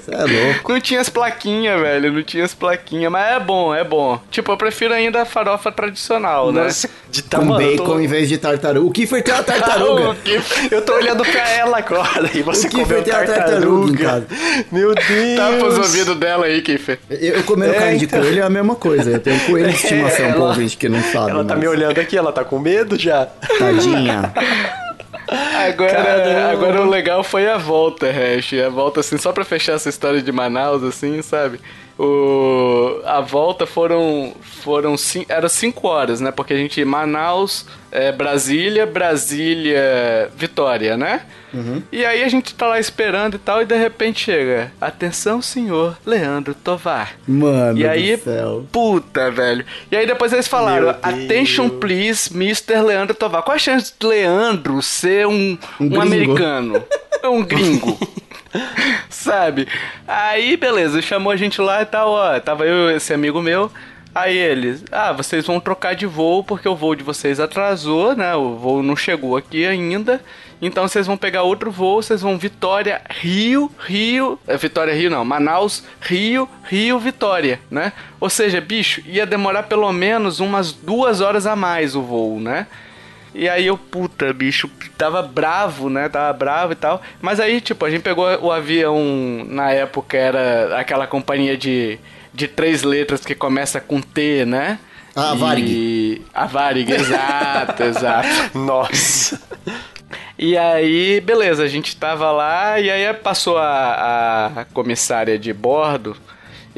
Você 0.00 0.14
é 0.14 0.18
louco. 0.18 0.72
Não 0.72 0.80
tinha 0.80 1.00
as 1.00 1.08
plaquinhas, 1.08 1.80
velho. 1.80 2.12
Não 2.12 2.22
tinha 2.22 2.44
as 2.44 2.54
plaquinhas. 2.54 3.10
Mas 3.10 3.36
é 3.36 3.40
bom, 3.40 3.74
é 3.74 3.84
bom. 3.84 4.20
Tipo, 4.30 4.52
eu 4.52 4.56
prefiro 4.56 4.94
ainda 4.94 5.22
a 5.22 5.24
farofa 5.24 5.72
tradicional, 5.72 6.52
né? 6.52 6.64
Nossa, 6.64 6.88
de 7.10 7.22
Com 7.22 7.46
bacon 7.46 7.84
tô... 7.84 8.00
em 8.00 8.06
vez 8.06 8.28
de 8.28 8.38
tartaruga. 8.38 8.86
O 8.86 8.90
Kiffer 8.90 9.22
tem 9.22 9.34
uma 9.34 9.42
tartaruga. 9.44 10.16
eu 10.70 10.82
tô 10.82 10.94
olhando 10.94 11.24
pra 11.24 11.48
ela 11.50 11.78
agora. 11.78 12.30
E 12.34 12.42
você 12.42 12.66
o 12.66 12.70
Kiffer 12.70 13.02
tem 13.02 13.14
uma 13.14 13.24
tartaruga 13.24 13.92
em 13.92 13.96
casa. 13.96 14.26
Meu 14.70 14.94
Deus. 14.94 15.36
Tapa 15.36 15.66
os 15.66 15.78
ouvidos 15.78 16.16
dela 16.16 16.46
aí, 16.46 16.62
Kiffer. 16.62 16.98
Eu, 17.10 17.36
eu 17.36 17.42
comendo 17.44 17.74
é, 17.74 17.78
carne 17.78 17.96
então... 17.96 18.20
de 18.20 18.26
coelho 18.26 18.42
é 18.42 18.46
a 18.46 18.50
mesma 18.50 18.74
coisa. 18.74 19.10
Eu 19.10 19.20
tenho 19.20 19.36
um 19.36 19.40
coelho 19.40 19.68
de 19.68 19.76
estimação, 19.76 20.24
é, 20.24 20.28
ela... 20.28 20.34
pro 20.34 20.44
ouvinte 20.44 20.76
que 20.76 20.88
não 20.88 21.02
sabe. 21.02 21.30
Ela 21.30 21.44
tá 21.44 21.54
mas... 21.54 21.62
me 21.62 21.68
olhando 21.68 21.98
aqui, 21.98 22.16
ela 22.16 22.32
tá 22.32 22.44
com 22.44 22.58
medo 22.58 22.98
já. 22.98 23.26
Tadinha. 23.58 24.32
Agora, 25.28 26.50
agora 26.50 26.82
o 26.82 26.88
legal 26.88 27.22
foi 27.22 27.48
a 27.48 27.58
volta, 27.58 28.10
Hash. 28.10 28.54
A 28.54 28.68
volta, 28.68 29.00
assim, 29.00 29.18
só 29.18 29.32
pra 29.32 29.44
fechar 29.44 29.74
essa 29.74 29.88
história 29.88 30.22
de 30.22 30.32
Manaus, 30.32 30.82
assim, 30.82 31.20
sabe? 31.22 31.60
O, 31.98 33.00
a 33.04 33.20
volta 33.20 33.66
foram. 33.66 34.32
foram 34.40 34.96
cinco, 34.96 35.32
Era 35.32 35.48
cinco 35.48 35.88
horas, 35.88 36.20
né? 36.20 36.30
Porque 36.30 36.54
a 36.54 36.56
gente. 36.56 36.84
Manaus, 36.84 37.66
é, 37.90 38.12
Brasília, 38.12 38.86
Brasília, 38.86 40.30
Vitória, 40.36 40.96
né? 40.96 41.22
Uhum. 41.52 41.82
E 41.90 42.04
aí 42.04 42.22
a 42.22 42.28
gente 42.28 42.54
tá 42.54 42.68
lá 42.68 42.78
esperando 42.78 43.34
e 43.34 43.38
tal, 43.38 43.62
e 43.62 43.66
de 43.66 43.76
repente 43.76 44.26
chega. 44.26 44.70
Atenção, 44.80 45.42
senhor 45.42 45.98
Leandro 46.06 46.54
Tovar. 46.54 47.16
Mano, 47.26 47.78
e 47.78 47.88
aí, 47.88 48.16
céu. 48.16 48.64
puta, 48.70 49.30
velho. 49.30 49.64
E 49.90 49.96
aí 49.96 50.06
depois 50.06 50.32
eles 50.32 50.46
falaram: 50.46 50.90
Attention, 51.02 51.68
please, 51.68 52.32
Mr. 52.32 52.80
Leandro 52.80 53.14
Tovar. 53.14 53.42
Qual 53.42 53.56
a 53.56 53.58
chance 53.58 53.92
de 53.98 54.06
Leandro 54.06 54.80
ser 54.82 55.26
um, 55.26 55.58
um, 55.80 55.96
um 55.96 56.00
americano? 56.00 56.84
um 57.24 57.42
gringo. 57.42 57.98
Sabe? 59.08 59.68
Aí, 60.06 60.56
beleza, 60.56 61.02
chamou 61.02 61.32
a 61.32 61.36
gente 61.36 61.60
lá 61.60 61.82
e 61.82 61.86
tal, 61.86 62.10
ó. 62.10 62.38
Tava 62.40 62.66
eu 62.66 62.90
esse 62.90 63.12
amigo 63.12 63.42
meu. 63.42 63.70
Aí 64.14 64.36
eles, 64.36 64.84
ah, 64.90 65.12
vocês 65.12 65.46
vão 65.46 65.60
trocar 65.60 65.94
de 65.94 66.06
voo 66.06 66.42
porque 66.42 66.68
o 66.68 66.74
voo 66.74 66.96
de 66.96 67.04
vocês 67.04 67.38
atrasou, 67.38 68.16
né? 68.16 68.34
O 68.34 68.56
voo 68.56 68.82
não 68.82 68.96
chegou 68.96 69.36
aqui 69.36 69.64
ainda. 69.64 70.20
Então 70.60 70.88
vocês 70.88 71.06
vão 71.06 71.16
pegar 71.16 71.42
outro 71.42 71.70
voo, 71.70 72.02
vocês 72.02 72.20
vão 72.20 72.36
Vitória, 72.36 73.00
Rio, 73.08 73.70
Rio. 73.78 74.38
É, 74.46 74.56
Vitória, 74.56 74.92
Rio 74.92 75.10
não, 75.10 75.24
Manaus, 75.24 75.84
Rio, 76.00 76.48
Rio, 76.64 76.98
Vitória, 76.98 77.60
né? 77.70 77.92
Ou 78.18 78.28
seja, 78.28 78.60
bicho, 78.60 79.02
ia 79.06 79.24
demorar 79.24 79.64
pelo 79.64 79.92
menos 79.92 80.40
umas 80.40 80.72
duas 80.72 81.20
horas 81.20 81.46
a 81.46 81.54
mais 81.54 81.94
o 81.94 82.02
voo, 82.02 82.40
né? 82.40 82.66
E 83.34 83.48
aí 83.48 83.66
eu, 83.66 83.76
puta, 83.76 84.32
bicho, 84.32 84.70
tava 84.96 85.22
bravo, 85.22 85.88
né? 85.88 86.08
Tava 86.08 86.32
bravo 86.32 86.72
e 86.72 86.76
tal. 86.76 87.02
Mas 87.20 87.40
aí, 87.40 87.60
tipo, 87.60 87.84
a 87.84 87.90
gente 87.90 88.02
pegou 88.02 88.26
o 88.42 88.50
avião, 88.50 89.44
na 89.48 89.70
época 89.70 90.16
era 90.16 90.78
aquela 90.78 91.06
companhia 91.06 91.56
de, 91.56 91.98
de 92.32 92.48
três 92.48 92.82
letras 92.82 93.24
que 93.24 93.34
começa 93.34 93.80
com 93.80 94.00
T, 94.00 94.44
né? 94.44 94.78
Ah, 95.14 95.32
a 95.32 95.34
Varig. 95.34 96.22
A 96.32 96.46
Varig, 96.46 96.92
exato, 96.92 97.82
exato. 97.84 98.58
Nossa. 98.58 99.40
E 100.38 100.56
aí, 100.56 101.20
beleza, 101.20 101.64
a 101.64 101.68
gente 101.68 101.96
tava 101.96 102.30
lá 102.30 102.78
e 102.78 102.90
aí 102.90 103.12
passou 103.14 103.58
a, 103.58 104.52
a 104.56 104.64
comissária 104.66 105.38
de 105.38 105.52
bordo 105.52 106.16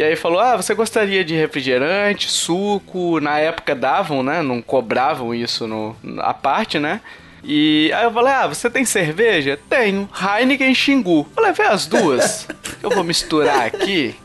e 0.00 0.02
aí 0.02 0.16
falou: 0.16 0.40
Ah, 0.40 0.56
você 0.56 0.72
gostaria 0.72 1.22
de 1.22 1.34
refrigerante, 1.34 2.30
suco? 2.30 3.20
Na 3.20 3.38
época 3.38 3.74
davam, 3.74 4.22
né? 4.22 4.40
Não 4.40 4.62
cobravam 4.62 5.34
isso 5.34 5.66
no, 5.66 5.94
a 6.20 6.32
parte, 6.32 6.78
né? 6.78 7.02
E 7.44 7.92
aí 7.94 8.04
eu 8.04 8.10
falei: 8.10 8.32
Ah, 8.32 8.46
você 8.46 8.70
tem 8.70 8.82
cerveja? 8.82 9.60
Tenho. 9.68 10.08
Heineken 10.18 10.72
e 10.72 10.74
Xingu. 10.74 11.28
falei: 11.34 11.52
Vê 11.52 11.64
as 11.64 11.84
duas. 11.84 12.48
eu 12.82 12.88
vou 12.88 13.04
misturar 13.04 13.66
aqui. 13.66 14.16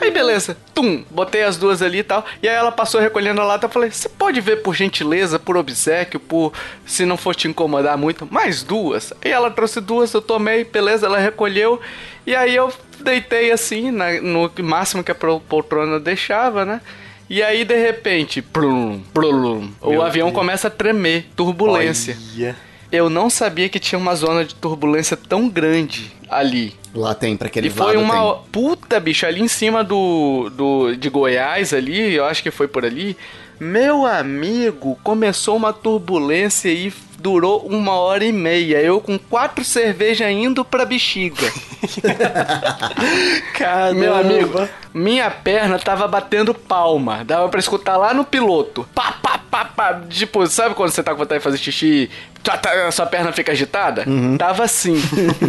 Aí 0.00 0.10
beleza, 0.10 0.56
tum, 0.74 1.04
botei 1.08 1.44
as 1.44 1.56
duas 1.56 1.80
ali 1.80 1.98
e 1.98 2.02
tal. 2.02 2.24
E 2.42 2.48
aí 2.48 2.54
ela 2.56 2.72
passou 2.72 3.00
recolhendo 3.00 3.40
a 3.40 3.44
lata. 3.44 3.66
Eu 3.66 3.70
falei: 3.70 3.92
Você 3.92 4.08
pode 4.08 4.40
ver 4.40 4.62
por 4.62 4.74
gentileza, 4.74 5.38
por 5.38 5.56
obsequio, 5.56 6.18
por 6.18 6.52
se 6.84 7.06
não 7.06 7.16
for 7.16 7.36
te 7.36 7.46
incomodar 7.46 7.96
muito, 7.96 8.26
mais 8.28 8.64
duas. 8.64 9.12
Aí 9.24 9.30
ela 9.30 9.48
trouxe 9.48 9.80
duas, 9.80 10.12
eu 10.12 10.20
tomei, 10.20 10.64
beleza, 10.64 11.06
ela 11.06 11.18
recolheu. 11.18 11.80
E 12.26 12.34
aí 12.34 12.56
eu 12.56 12.72
deitei 13.02 13.50
assim, 13.50 13.90
na, 13.90 14.20
no 14.20 14.50
máximo 14.62 15.02
que 15.02 15.10
a 15.10 15.14
poltrona 15.14 15.98
deixava, 15.98 16.64
né? 16.64 16.80
E 17.28 17.42
aí, 17.42 17.64
de 17.64 17.76
repente, 17.76 18.42
plum, 18.42 19.00
plum, 19.12 19.70
o 19.80 20.02
avião 20.02 20.28
Deus. 20.28 20.38
começa 20.38 20.68
a 20.68 20.70
tremer, 20.70 21.26
turbulência. 21.34 22.16
Olha. 22.36 22.56
Eu 22.92 23.08
não 23.10 23.28
sabia 23.30 23.68
que 23.68 23.80
tinha 23.80 23.98
uma 23.98 24.14
zona 24.14 24.44
de 24.44 24.54
turbulência 24.54 25.16
tão 25.16 25.48
grande 25.48 26.12
ali. 26.28 26.74
Lá 26.94 27.14
tem, 27.14 27.36
pra 27.36 27.48
aquele 27.48 27.66
E 27.68 27.70
foi 27.70 27.96
uma 27.96 28.34
tem. 28.34 28.42
puta, 28.52 29.00
bicho, 29.00 29.26
ali 29.26 29.40
em 29.40 29.48
cima 29.48 29.82
do, 29.82 30.50
do 30.50 30.94
de 30.94 31.08
Goiás 31.08 31.72
ali, 31.72 32.14
eu 32.14 32.24
acho 32.24 32.42
que 32.42 32.50
foi 32.50 32.68
por 32.68 32.84
ali. 32.84 33.16
Meu 33.58 34.04
amigo, 34.06 34.96
começou 35.02 35.56
uma 35.56 35.72
turbulência 35.72 36.68
e 36.68 36.92
durou 37.18 37.66
uma 37.66 37.92
hora 37.92 38.24
e 38.24 38.32
meia. 38.32 38.80
Eu 38.80 39.00
com 39.00 39.18
quatro 39.18 39.64
cervejas 39.64 40.30
indo 40.30 40.64
pra 40.64 40.84
bexiga. 40.84 41.52
Caramba. 43.54 43.94
Meu 43.94 44.14
amigo, 44.14 44.68
minha 44.92 45.30
perna 45.30 45.78
tava 45.78 46.06
batendo 46.08 46.54
palma. 46.54 47.24
Dava 47.24 47.48
pra 47.48 47.60
escutar 47.60 47.96
lá 47.96 48.12
no 48.14 48.24
piloto. 48.24 48.88
Pá, 48.94 49.12
pá, 49.22 49.38
pá, 49.50 49.64
pá. 49.64 50.00
Tipo, 50.08 50.46
sabe 50.46 50.74
quando 50.74 50.90
você 50.90 51.02
tá 51.02 51.12
com 51.12 51.18
vontade 51.18 51.40
de 51.40 51.44
fazer 51.44 51.58
xixi 51.58 52.10
a 52.86 52.90
sua 52.90 53.06
perna 53.06 53.32
fica 53.32 53.52
agitada? 53.52 54.04
Uhum. 54.06 54.36
Tava 54.36 54.64
assim. 54.64 54.96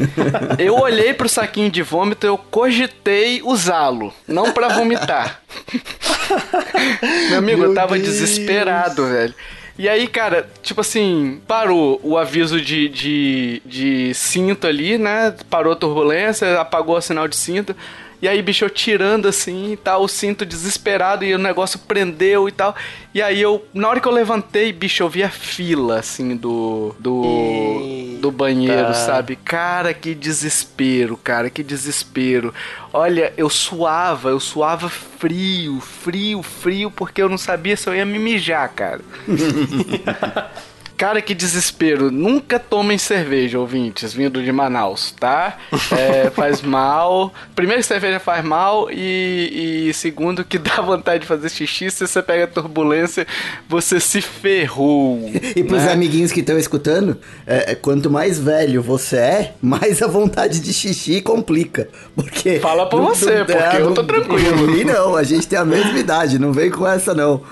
eu 0.58 0.80
olhei 0.80 1.14
pro 1.14 1.28
saquinho 1.28 1.70
de 1.70 1.82
vômito, 1.82 2.26
eu 2.26 2.38
cogitei 2.38 3.42
usá-lo. 3.44 4.14
Não 4.28 4.52
para 4.52 4.70
vomitar. 4.70 5.42
Meu 7.30 7.40
amigo, 7.40 7.60
Meu 7.60 7.70
eu 7.70 7.76
tava 7.76 7.96
Deus. 7.98 8.08
desesperado, 8.08 9.08
velho. 9.08 9.34
E 9.78 9.90
aí, 9.90 10.08
cara, 10.08 10.50
tipo 10.64 10.80
assim, 10.80 11.42
parou 11.46 12.00
o 12.02 12.18
aviso 12.18 12.62
de, 12.62 12.88
de, 12.88 13.62
de 13.66 14.14
cinto 14.14 14.66
ali, 14.68 14.98
né? 14.98 15.36
Parou 15.50 15.74
a 15.74 15.76
turbulência, 15.76 16.60
apagou 16.62 16.96
o 16.96 17.02
sinal 17.02 17.28
de 17.28 17.36
cinto. 17.36 17.76
E 18.22 18.28
aí, 18.28 18.42
bicho, 18.42 18.66
eu 18.66 18.70
tirando 18.70 19.28
assim 19.28 19.74
e 19.74 19.78
tal, 19.78 20.04
o 20.04 20.08
cinto 20.08 20.46
desesperado 20.46 21.24
e 21.24 21.34
o 21.34 21.38
negócio 21.38 21.80
prendeu 21.80 22.48
e 22.48 22.52
tal. 22.52 22.76
E 23.14 23.22
aí 23.22 23.42
eu, 23.42 23.64
na 23.74 23.88
hora 23.88 24.00
que 24.00 24.08
eu 24.08 24.12
levantei, 24.12 24.72
bicho, 24.74 25.04
eu 25.04 25.10
vi 25.10 25.24
a 25.24 25.30
fila, 25.30 26.00
assim, 26.00 26.36
do. 26.36 26.96
do. 27.00 27.24
Eita. 27.26 28.22
do 28.22 28.32
banheiro, 28.32 28.94
sabe? 28.94 29.36
Cara, 29.36 29.94
que 29.94 30.16
desespero, 30.16 31.18
cara, 31.18 31.50
que 31.50 31.64
desespero. 31.64 32.54
Olha, 32.92 33.34
eu 33.38 33.50
suava, 33.50 34.30
eu 34.30 34.40
suava 34.40 34.90
frio, 34.90 35.80
frio, 35.80 36.42
frio, 36.42 36.92
porque 36.92 37.22
eu 37.22 37.30
não 37.30 37.38
sabia 37.38 37.78
se 37.78 37.88
eu 37.88 37.96
ia 37.96 38.06
me 38.06 38.20
mijar, 38.20 38.70
cara. 38.70 39.02
Cara, 40.98 41.22
que 41.22 41.36
desespero. 41.36 42.10
Nunca 42.10 42.58
tomem 42.58 42.98
cerveja, 42.98 43.60
ouvintes, 43.60 44.14
vindo 44.14 44.42
de 44.42 44.52
Manaus, 44.52 45.12
tá? 45.20 45.58
É, 45.92 46.30
faz 46.34 46.62
mal. 46.62 47.34
Primeiro, 47.54 47.84
cerveja 47.84 48.20
faz 48.20 48.44
mal. 48.46 48.90
E, 48.90 49.88
e, 49.90 49.94
segundo, 49.94 50.46
que 50.46 50.58
dá 50.58 50.82
vontade 50.82 51.22
de 51.22 51.28
fazer 51.28 51.50
xixi. 51.50 51.92
Se 51.92 52.08
você 52.08 52.22
pega 52.22 52.48
turbulência, 52.48 53.28
você 53.68 54.00
se 54.00 54.22
ferrou. 54.22 55.30
e 55.56 55.64
pros 55.64 55.84
né? 55.84 55.92
amiguinhos 55.92 56.32
que 56.32 56.40
estão 56.40 56.58
escutando, 56.58 57.18
é, 57.46 57.74
é, 57.74 57.76
quanto 57.76 58.10
mais 58.10 58.40
velho 58.40 58.82
você 58.82 59.18
é, 59.18 59.54
mais 59.62 60.02
a 60.02 60.08
vontade 60.08 60.62
de 60.62 60.74
xixi 60.74 61.22
complica. 61.22 61.90
Porque. 62.16 62.60
Fala 62.60 62.88
pra 62.88 63.00
você, 63.00 63.44
porque 63.44 63.78
é, 63.78 63.82
eu 63.82 63.94
tô 63.94 64.04
tranquilo. 64.04 64.78
E 64.78 64.86
não, 64.86 65.18
a 65.18 65.24
gente 65.24 65.46
tem 65.46 65.60
a 65.60 65.66
mesma 65.66 66.00
idade, 66.00 66.40
não 66.40 66.54
vem 66.54 66.72
com 66.72 66.88
essa, 66.88 67.14
não. 67.14 67.42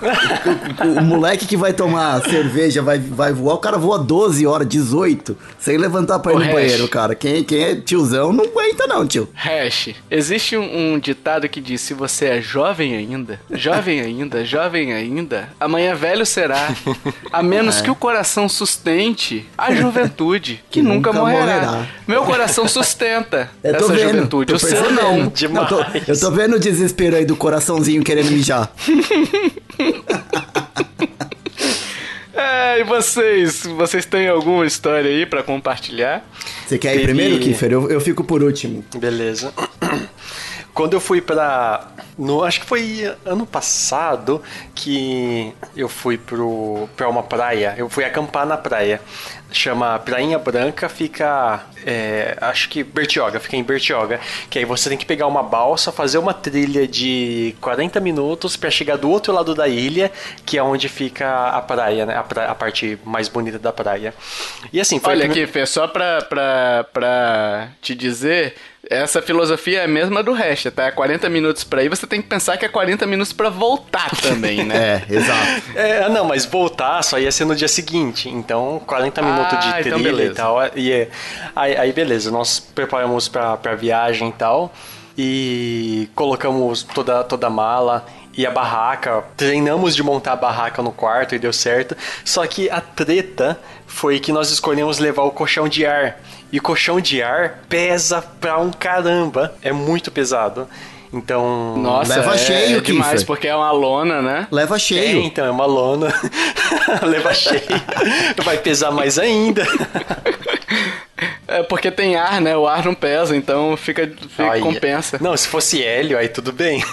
o, 0.82 0.88
o, 0.88 0.98
o 1.00 1.02
moleque 1.02 1.46
que 1.46 1.58
vai 1.58 1.74
tomar 1.74 2.22
cerveja, 2.22 2.80
vai, 2.80 2.98
vai 2.98 3.33
voar, 3.34 3.54
o 3.54 3.58
cara 3.58 3.76
voa 3.76 3.98
12 3.98 4.46
horas, 4.46 4.66
18, 4.68 5.36
sem 5.58 5.76
levantar 5.76 6.18
pra 6.18 6.32
ir 6.32 6.36
no 6.36 6.44
hash. 6.44 6.52
banheiro, 6.52 6.88
cara. 6.88 7.14
Quem, 7.14 7.44
quem 7.44 7.62
é 7.62 7.74
tiozão 7.76 8.32
não 8.32 8.44
aguenta 8.44 8.86
não, 8.86 9.06
tio. 9.06 9.28
Hash, 9.34 9.90
existe 10.10 10.56
um, 10.56 10.94
um 10.94 10.98
ditado 10.98 11.48
que 11.48 11.60
diz, 11.60 11.80
se 11.80 11.94
você 11.94 12.26
é 12.26 12.40
jovem 12.40 12.96
ainda, 12.96 13.40
jovem 13.50 14.00
ainda, 14.00 14.44
jovem 14.44 14.92
ainda, 14.92 15.48
amanhã 15.60 15.94
velho 15.94 16.24
será, 16.24 16.74
a 17.32 17.42
menos 17.42 17.78
é. 17.80 17.82
que 17.82 17.90
o 17.90 17.94
coração 17.94 18.48
sustente 18.48 19.46
a 19.56 19.72
juventude, 19.74 20.62
que, 20.70 20.80
que 20.80 20.82
nunca, 20.82 21.10
nunca 21.10 21.12
morrerá. 21.12 21.44
morrerá. 21.44 21.86
Meu 22.06 22.22
coração 22.24 22.68
sustenta 22.68 23.50
essa 23.62 23.92
vendo, 23.92 24.10
juventude, 24.10 24.52
o 24.54 24.58
seu 24.58 24.90
não. 24.92 25.28
Demais. 25.28 25.70
Eu, 25.70 25.78
tô, 25.78 26.12
eu 26.12 26.20
tô 26.20 26.30
vendo 26.30 26.56
o 26.56 26.60
desespero 26.60 27.16
aí 27.16 27.24
do 27.24 27.36
coraçãozinho 27.36 28.02
querendo 28.02 28.30
mijar. 28.30 28.72
É, 32.74 32.80
e 32.80 32.82
vocês? 32.82 33.62
Vocês 33.62 34.04
têm 34.04 34.28
alguma 34.28 34.66
história 34.66 35.08
aí 35.08 35.24
para 35.24 35.44
compartilhar? 35.44 36.26
Você 36.66 36.76
quer 36.76 36.94
ir 36.94 37.00
Teve... 37.00 37.04
primeiro, 37.04 37.38
Kiffer? 37.38 37.70
Eu, 37.70 37.88
eu 37.88 38.00
fico 38.00 38.24
por 38.24 38.42
último. 38.42 38.84
Beleza. 38.96 39.52
Quando 40.74 40.94
eu 40.94 41.00
fui 41.00 41.20
pra. 41.20 41.86
No, 42.18 42.42
acho 42.42 42.60
que 42.60 42.66
foi 42.66 43.14
ano 43.24 43.46
passado 43.46 44.42
que 44.74 45.52
eu 45.76 45.88
fui 45.88 46.18
pro, 46.18 46.88
pra 46.96 47.08
uma 47.08 47.22
praia. 47.22 47.74
Eu 47.78 47.88
fui 47.88 48.04
acampar 48.04 48.44
na 48.44 48.56
praia 48.56 49.00
chama 49.58 49.98
Prainha 49.98 50.38
Branca, 50.38 50.88
fica. 50.88 51.64
É, 51.86 52.36
acho 52.40 52.68
que 52.68 52.82
Bertioga, 52.82 53.38
fica 53.38 53.56
em 53.56 53.62
Bertioga. 53.62 54.20
Que 54.50 54.58
aí 54.58 54.64
você 54.64 54.88
tem 54.88 54.98
que 54.98 55.06
pegar 55.06 55.26
uma 55.26 55.42
balsa, 55.42 55.92
fazer 55.92 56.18
uma 56.18 56.34
trilha 56.34 56.86
de 56.86 57.54
40 57.60 58.00
minutos 58.00 58.56
para 58.56 58.70
chegar 58.70 58.96
do 58.96 59.10
outro 59.10 59.32
lado 59.32 59.54
da 59.54 59.68
ilha, 59.68 60.10
que 60.44 60.58
é 60.58 60.62
onde 60.62 60.88
fica 60.88 61.48
a 61.48 61.60
praia, 61.60 62.06
né? 62.06 62.16
A, 62.16 62.22
pra, 62.22 62.50
a 62.50 62.54
parte 62.54 62.98
mais 63.04 63.28
bonita 63.28 63.58
da 63.58 63.72
praia. 63.72 64.14
E 64.72 64.80
assim, 64.80 64.98
foi. 64.98 65.12
Olha 65.12 65.26
aqui, 65.26 65.46
Fê, 65.46 65.66
só 65.66 65.86
pra, 65.86 66.22
pra, 66.22 66.86
pra 66.92 67.68
te 67.80 67.94
dizer 67.94 68.54
essa 68.90 69.22
filosofia 69.22 69.80
é 69.80 69.84
a 69.84 69.88
mesma 69.88 70.22
do 70.22 70.32
resto, 70.32 70.70
tá? 70.70 70.90
40 70.90 71.28
minutos 71.28 71.64
pra 71.64 71.82
ir, 71.82 71.88
você 71.88 72.06
tem 72.06 72.20
que 72.20 72.28
pensar 72.28 72.56
que 72.56 72.64
é 72.64 72.68
40 72.68 73.06
minutos 73.06 73.32
pra 73.32 73.48
voltar 73.48 74.10
também, 74.16 74.64
né? 74.64 75.02
é, 75.08 75.14
exato. 75.14 75.62
É, 75.74 76.08
não, 76.08 76.24
mas 76.24 76.44
voltar 76.44 77.02
só 77.02 77.18
ia 77.18 77.32
ser 77.32 77.44
no 77.44 77.54
dia 77.54 77.68
seguinte. 77.68 78.28
Então, 78.28 78.80
40 78.86 79.22
minutos 79.22 79.52
ah, 79.52 79.56
de 79.56 79.88
então 79.88 79.98
trilha 79.98 80.24
então 80.24 80.26
e 80.26 80.34
tal. 80.34 80.58
E, 80.76 80.92
é, 80.92 81.08
aí, 81.54 81.76
aí, 81.76 81.92
beleza, 81.92 82.30
nós 82.30 82.60
preparamos 82.60 83.28
pra, 83.28 83.56
pra 83.56 83.74
viagem 83.74 84.28
e 84.28 84.32
tal. 84.32 84.72
E 85.16 86.08
colocamos 86.14 86.82
toda, 86.82 87.22
toda 87.22 87.46
a 87.46 87.50
mala 87.50 88.04
e 88.36 88.46
a 88.46 88.50
barraca. 88.50 89.24
Treinamos 89.36 89.94
de 89.94 90.02
montar 90.02 90.32
a 90.32 90.36
barraca 90.36 90.82
no 90.82 90.92
quarto 90.92 91.34
e 91.34 91.38
deu 91.38 91.52
certo. 91.52 91.96
Só 92.24 92.44
que 92.46 92.68
a 92.68 92.80
treta 92.80 93.58
foi 93.86 94.18
que 94.18 94.32
nós 94.32 94.50
escolhemos 94.50 94.98
levar 94.98 95.22
o 95.22 95.30
colchão 95.30 95.68
de 95.68 95.86
ar. 95.86 96.18
E 96.54 96.60
colchão 96.60 97.00
de 97.00 97.20
ar 97.20 97.64
pesa 97.68 98.22
pra 98.22 98.60
um 98.60 98.70
caramba. 98.70 99.52
É 99.60 99.72
muito 99.72 100.12
pesado. 100.12 100.68
Então. 101.12 101.76
Nossa, 101.76 102.14
leva 102.14 102.34
é, 102.36 102.38
cheio, 102.38 102.78
é 102.78 102.80
demais, 102.80 103.24
porque 103.24 103.48
é 103.48 103.56
uma 103.56 103.72
lona, 103.72 104.22
né? 104.22 104.46
Leva 104.52 104.78
cheio. 104.78 105.18
É, 105.18 105.24
então, 105.24 105.44
é 105.44 105.50
uma 105.50 105.66
lona. 105.66 106.14
leva 107.02 107.34
cheio. 107.34 107.60
Vai 108.44 108.56
pesar 108.58 108.92
mais 108.92 109.18
ainda. 109.18 109.66
É 111.48 111.64
porque 111.64 111.90
tem 111.90 112.14
ar, 112.14 112.40
né? 112.40 112.56
O 112.56 112.68
ar 112.68 112.84
não 112.84 112.94
pesa, 112.94 113.36
então 113.36 113.76
fica, 113.76 114.06
fica 114.06 114.60
compensa. 114.60 115.18
Não, 115.20 115.36
se 115.36 115.48
fosse 115.48 115.82
hélio, 115.82 116.16
aí 116.16 116.28
tudo 116.28 116.52
bem. 116.52 116.84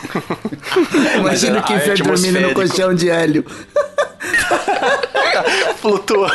Imagina 1.20 1.60
o 1.60 1.64
Kiffer 1.64 1.94
é 1.94 2.04
dormindo 2.04 2.40
no 2.40 2.54
colchão 2.56 2.96
de 2.96 3.12
hélio. 3.12 3.46
Flutua. 5.78 6.32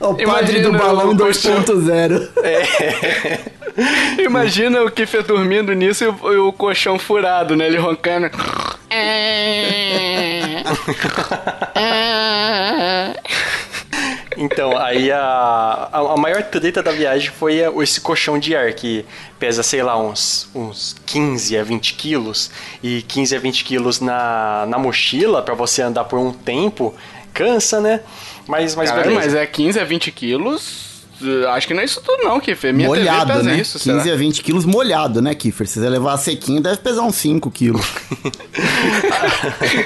O 0.00 0.14
padre 0.14 0.22
Imagina 0.22 0.70
do 0.70 0.78
balão 0.78 1.16
2.0. 1.16 2.28
É. 2.42 3.56
Imagina 4.22 4.82
o 4.82 4.90
Kiffer 4.90 5.22
dormindo 5.22 5.72
nisso 5.72 6.04
e 6.04 6.08
o, 6.08 6.32
e 6.32 6.36
o 6.38 6.52
colchão 6.52 6.98
furado, 6.98 7.54
né? 7.54 7.66
Ele 7.66 7.78
roncando. 7.78 8.30
Então, 14.36 14.76
aí 14.76 15.10
a, 15.10 15.18
a, 15.18 15.98
a, 15.98 16.16
maior 16.16 16.42
treta 16.42 16.82
da 16.82 16.92
viagem 16.92 17.30
foi 17.30 17.62
esse 17.82 18.00
colchão 18.00 18.38
de 18.38 18.54
ar, 18.54 18.70
que 18.74 19.04
pesa, 19.38 19.62
sei 19.62 19.82
lá, 19.82 19.98
uns, 19.98 20.48
uns 20.54 20.94
15 21.06 21.56
a 21.56 21.64
20 21.64 21.94
quilos. 21.94 22.50
E 22.82 23.00
15 23.02 23.34
a 23.34 23.38
20 23.38 23.64
quilos 23.64 24.00
na, 24.00 24.66
na 24.68 24.78
mochila, 24.78 25.40
para 25.42 25.54
você 25.54 25.80
andar 25.80 26.04
por 26.04 26.18
um 26.18 26.32
tempo, 26.32 26.94
cansa, 27.36 27.80
né? 27.80 28.00
Mas, 28.48 28.74
mas 28.74 28.90
Caramba, 28.90 29.16
mas 29.16 29.34
é 29.34 29.46
15 29.46 29.78
a 29.78 29.84
20 29.84 30.10
quilos 30.10 30.85
Acho 31.54 31.66
que 31.66 31.74
não 31.74 31.80
é 31.80 31.84
isso 31.84 32.00
tudo, 32.02 32.24
não, 32.24 32.38
Kiffer. 32.38 32.74
Minha 32.74 32.88
molhado, 32.88 33.32
TV 33.32 33.42
né? 33.44 33.56
isso, 33.58 33.78
15 33.78 34.02
será? 34.02 34.14
a 34.14 34.18
20 34.18 34.42
quilos 34.42 34.64
molhado, 34.64 35.22
né, 35.22 35.34
Kiffer? 35.34 35.66
Se 35.66 35.80
você 35.80 35.88
levar 35.88 36.12
a 36.12 36.18
sequinho, 36.18 36.60
deve 36.60 36.76
pesar 36.78 37.02
uns 37.02 37.16
5 37.16 37.50
quilos. 37.50 37.86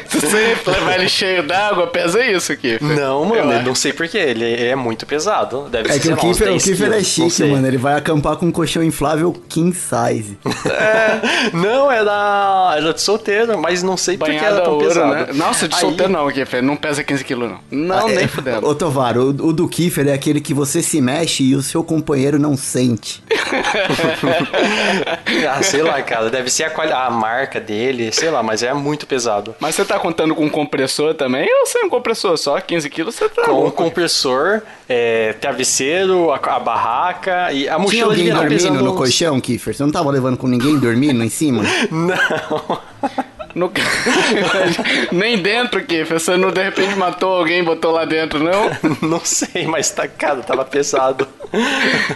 Se 0.09 0.21
você 0.21 0.57
levar 0.67 0.95
ele 0.99 1.09
cheio 1.09 1.47
d'água, 1.47 1.87
pesa 1.87 2.25
isso, 2.25 2.57
Kiffer. 2.57 2.83
Não, 2.83 3.25
mano, 3.25 3.53
eu 3.53 3.63
não 3.63 3.75
sei 3.75 3.93
porquê. 3.93 4.19
Ele 4.19 4.45
é 4.45 4.75
muito 4.75 5.07
pesado. 5.07 5.69
Deve 5.71 5.89
é 5.89 5.93
ser 5.93 6.01
que 6.01 6.13
o 6.13 6.17
Kiffer, 6.17 6.53
o 6.53 6.59
Kiffer 6.59 6.93
é 6.93 7.03
chique, 7.03 7.45
mano. 7.45 7.67
Ele 7.67 7.79
vai 7.79 7.95
acampar 7.95 8.37
com 8.37 8.47
um 8.47 8.53
colchão 8.53 8.83
inflável 8.83 9.33
king 9.49 9.75
size. 9.75 10.39
É, 10.71 11.21
não, 11.53 11.91
era, 11.91 12.75
era 12.77 12.93
de 12.93 13.01
solteiro, 13.01 13.59
mas 13.61 13.83
não 13.83 13.97
sei 13.97 14.17
porquê 14.17 14.37
era 14.37 14.61
tão 14.61 14.75
ouro, 14.75 14.87
pesado. 14.87 15.13
Né? 15.13 15.27
Nossa, 15.35 15.69
de 15.69 15.75
Aí... 15.75 15.81
solteiro 15.81 16.13
não, 16.13 16.31
Kiffer. 16.31 16.63
Não 16.63 16.77
pesa 16.77 17.03
15 17.03 17.25
quilos, 17.25 17.51
não. 17.51 17.61
Não, 17.71 18.07
ah, 18.07 18.09
nem 18.09 18.25
é, 18.25 18.29
fudendo. 18.29 18.67
Ô, 18.67 18.75
Tovar, 18.75 19.19
o, 19.19 19.29
o 19.29 19.53
do 19.53 19.69
Kiffer 19.69 20.09
é 20.09 20.13
aquele 20.13 20.41
que 20.41 20.55
você 20.55 20.83
se 20.83 21.01
mexe 21.01 21.20
mexe 21.21 21.45
e 21.45 21.55
o 21.55 21.63
seu 21.63 21.85
companheiro 21.85 22.39
não 22.39 22.57
sente. 22.57 23.23
ah, 25.49 25.63
sei 25.63 25.83
lá, 25.83 26.03
cara. 26.03 26.31
Deve 26.31 26.51
ser 26.51 26.65
a, 26.65 27.07
a 27.07 27.11
marca 27.11 27.61
dele, 27.61 28.11
sei 28.13 28.31
lá, 28.31 28.43
mas 28.43 28.63
é 28.63 28.73
muito 28.73 29.07
pesado. 29.07 29.55
Mas 29.61 29.75
você 29.75 29.85
tá 29.85 29.99
contando 29.99 30.35
com 30.35 30.49
compressor 30.49 31.15
também 31.15 31.47
ou 31.61 31.67
sem 31.67 31.85
um 31.85 31.91
compressor? 31.91 32.37
Só 32.37 32.59
15 32.61 32.89
quilos 32.91 33.15
você 33.15 33.29
tá. 33.29 33.43
Com 33.45 33.53
louco. 33.53 33.73
compressor, 33.73 34.63
é, 34.89 35.35
travesseiro, 35.35 36.31
a, 36.31 36.37
a, 36.37 36.59
barraca 36.59 37.53
e 37.53 37.69
a 37.69 37.79
mochila 37.79 38.15
Tinha 38.15 38.33
alguém 38.33 38.33
dormindo 38.33 38.51
pesando... 38.51 38.85
no 38.85 38.95
colchão, 38.95 39.41
Kiffer? 39.41 39.75
Você 39.75 39.83
não 39.83 39.93
tava 39.93 40.11
levando 40.11 40.37
com 40.37 40.47
ninguém 40.47 40.79
dormindo 40.79 41.23
em 41.23 41.31
cima? 41.31 41.63
não. 41.91 42.81
No... 43.55 43.73
Nem 45.13 45.39
dentro, 45.39 45.85
que 45.85 46.05
Você 46.05 46.37
não 46.37 46.51
de 46.51 46.63
repente 46.63 46.95
matou 46.97 47.39
alguém 47.39 47.61
e 47.61 47.63
botou 47.63 47.93
lá 47.93 48.05
dentro, 48.05 48.43
não? 48.43 48.71
não 49.09 49.21
sei, 49.25 49.67
mas 49.67 49.91
tá, 49.91 50.07
cara, 50.07 50.43
tava 50.43 50.65
pesado. 50.65 51.27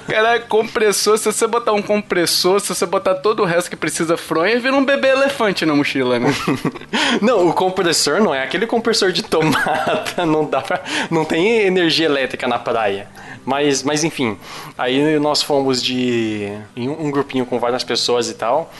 Cara, 0.06 0.38
compressor, 0.40 1.18
se 1.18 1.24
você 1.24 1.46
botar 1.46 1.72
um 1.72 1.82
compressor, 1.82 2.60
se 2.60 2.68
você 2.68 2.86
botar 2.86 3.16
todo 3.16 3.42
o 3.42 3.44
resto 3.44 3.68
que 3.68 3.76
precisa 3.76 4.16
fronha, 4.16 4.58
vira 4.60 4.74
um 4.74 4.84
bebê 4.84 5.08
elefante 5.08 5.66
na 5.66 5.74
mochila, 5.74 6.18
né? 6.18 6.32
não, 7.20 7.48
o 7.48 7.52
compressor 7.52 8.20
não 8.20 8.34
é 8.34 8.42
aquele 8.42 8.66
compressor 8.66 9.10
de 9.10 9.22
tomada, 9.22 10.24
não 10.24 10.44
dá 10.44 10.60
pra... 10.60 10.80
Não 11.10 11.24
tem 11.24 11.62
energia 11.62 12.06
elétrica 12.06 12.46
na 12.46 12.58
praia. 12.58 13.08
Mas, 13.44 13.82
mas 13.82 14.04
enfim, 14.04 14.38
aí 14.78 15.18
nós 15.18 15.42
fomos 15.42 15.82
de 15.82 16.50
um 16.76 17.10
grupinho 17.10 17.44
com 17.44 17.58
várias 17.58 17.84
pessoas 17.84 18.30
e 18.30 18.34
tal 18.34 18.70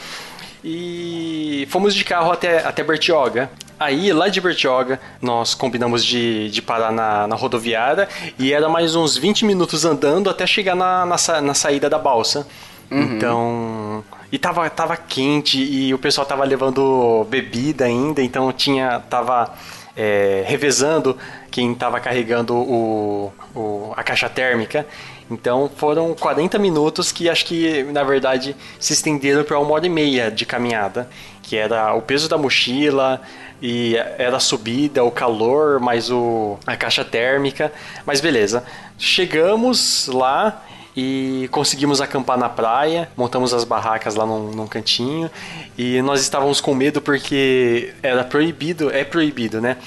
e 0.67 1.67
fomos 1.69 1.93
de 1.93 2.03
carro 2.03 2.31
até, 2.31 2.65
até 2.65 2.83
Bertioga. 2.83 3.51
Aí, 3.79 4.11
lá 4.11 4.27
de 4.29 4.41
Bertioga, 4.41 4.99
nós 5.21 5.53
combinamos 5.53 6.03
de, 6.03 6.49
de 6.49 6.59
parar 6.59 6.91
na, 6.91 7.27
na 7.27 7.35
rodoviária 7.35 8.09
e 8.39 8.51
era 8.51 8.67
mais 8.67 8.95
uns 8.95 9.15
20 9.15 9.45
minutos 9.45 9.85
andando 9.85 10.27
até 10.27 10.47
chegar 10.47 10.75
na, 10.75 11.05
na, 11.05 11.41
na 11.41 11.53
saída 11.53 11.87
da 11.87 11.99
balsa. 11.99 12.47
Uhum. 12.89 13.01
Então. 13.01 14.03
E 14.31 14.39
tava, 14.39 14.67
tava 14.71 14.97
quente 14.97 15.61
e 15.61 15.93
o 15.93 15.99
pessoal 15.99 16.25
tava 16.25 16.43
levando 16.43 17.27
bebida 17.29 17.85
ainda, 17.85 18.23
então 18.23 18.51
tinha. 18.51 18.99
tava 19.07 19.53
é, 19.95 20.43
revezando 20.47 21.15
quem 21.51 21.73
tava 21.73 21.99
carregando 21.99 22.55
o, 22.55 23.31
o, 23.55 23.93
a 23.95 24.03
caixa 24.03 24.27
térmica. 24.27 24.85
Então 25.29 25.69
foram 25.75 26.13
40 26.13 26.59
minutos 26.59 27.11
que 27.11 27.29
acho 27.29 27.45
que, 27.45 27.83
na 27.83 28.03
verdade, 28.03 28.55
se 28.79 28.93
estenderam 28.93 29.43
para 29.43 29.59
uma 29.59 29.71
hora 29.71 29.85
e 29.85 29.89
meia 29.89 30.29
de 30.29 30.45
caminhada. 30.45 31.09
que 31.41 31.55
era 31.55 31.93
o 31.93 32.01
peso 32.01 32.27
da 32.27 32.37
mochila 32.37 33.21
e 33.61 33.95
era 34.17 34.37
a 34.37 34.39
subida, 34.39 35.03
o 35.03 35.11
calor, 35.11 35.79
mais 35.79 36.09
o, 36.09 36.57
a 36.65 36.75
caixa 36.75 37.05
térmica. 37.05 37.71
Mas 38.05 38.19
beleza. 38.21 38.63
Chegamos 38.97 40.07
lá 40.07 40.63
e 40.95 41.49
conseguimos 41.51 41.99
acampar 41.99 42.37
na 42.37 42.47
praia, 42.47 43.09
montamos 43.17 43.53
as 43.53 43.63
barracas 43.63 44.15
lá 44.15 44.25
num, 44.25 44.51
num, 44.51 44.67
cantinho 44.67 45.29
e 45.77 46.01
nós 46.01 46.21
estávamos 46.21 46.61
com 46.61 46.73
medo 46.73 47.01
porque 47.01 47.93
era 48.01 48.23
proibido, 48.23 48.89
é 48.89 49.03
proibido, 49.03 49.59
né? 49.59 49.77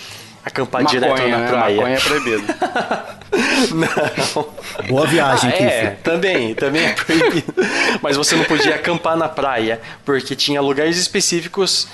Acampar 0.44 0.82
Maconha, 0.82 1.00
direto 1.00 1.28
na 1.28 1.38
né? 1.38 1.48
praia. 1.48 1.76
Maconha 1.76 1.96
é 1.96 2.00
proibido. 2.00 2.44
não. 3.74 4.48
Boa 4.88 5.06
viagem, 5.06 5.50
ah, 5.52 5.62
É, 5.62 5.90
também, 6.02 6.54
também 6.54 6.86
é 6.86 6.92
proibido. 6.92 7.54
Mas 8.00 8.16
você 8.16 8.34
não 8.36 8.44
podia 8.44 8.74
acampar 8.74 9.16
na 9.16 9.28
praia, 9.28 9.80
porque 10.04 10.34
tinha 10.34 10.60
lugares 10.60 10.96
específicos, 10.96 11.88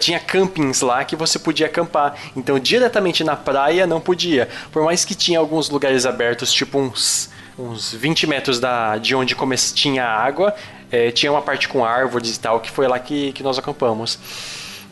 tinha 0.00 0.18
campings 0.18 0.80
lá 0.80 1.04
que 1.04 1.14
você 1.14 1.38
podia 1.38 1.66
acampar. 1.66 2.14
Então, 2.36 2.58
diretamente 2.58 3.22
na 3.22 3.36
praia 3.36 3.86
não 3.86 4.00
podia. 4.00 4.48
Por 4.70 4.82
mais 4.82 5.04
que 5.04 5.14
tinha 5.14 5.38
alguns 5.38 5.70
lugares 5.70 6.04
abertos, 6.06 6.52
tipo 6.52 6.78
uns 6.78 7.30
uns 7.58 7.92
20 7.92 8.26
metros 8.26 8.58
da, 8.58 8.96
de 8.96 9.14
onde 9.14 9.34
come, 9.34 9.56
tinha 9.56 10.04
água, 10.04 10.54
é, 10.90 11.10
tinha 11.10 11.30
uma 11.30 11.42
parte 11.42 11.68
com 11.68 11.84
árvores 11.84 12.36
e 12.36 12.40
tal, 12.40 12.60
que 12.60 12.70
foi 12.70 12.88
lá 12.88 12.98
que, 12.98 13.32
que 13.32 13.42
nós 13.42 13.58
acampamos. 13.58 14.18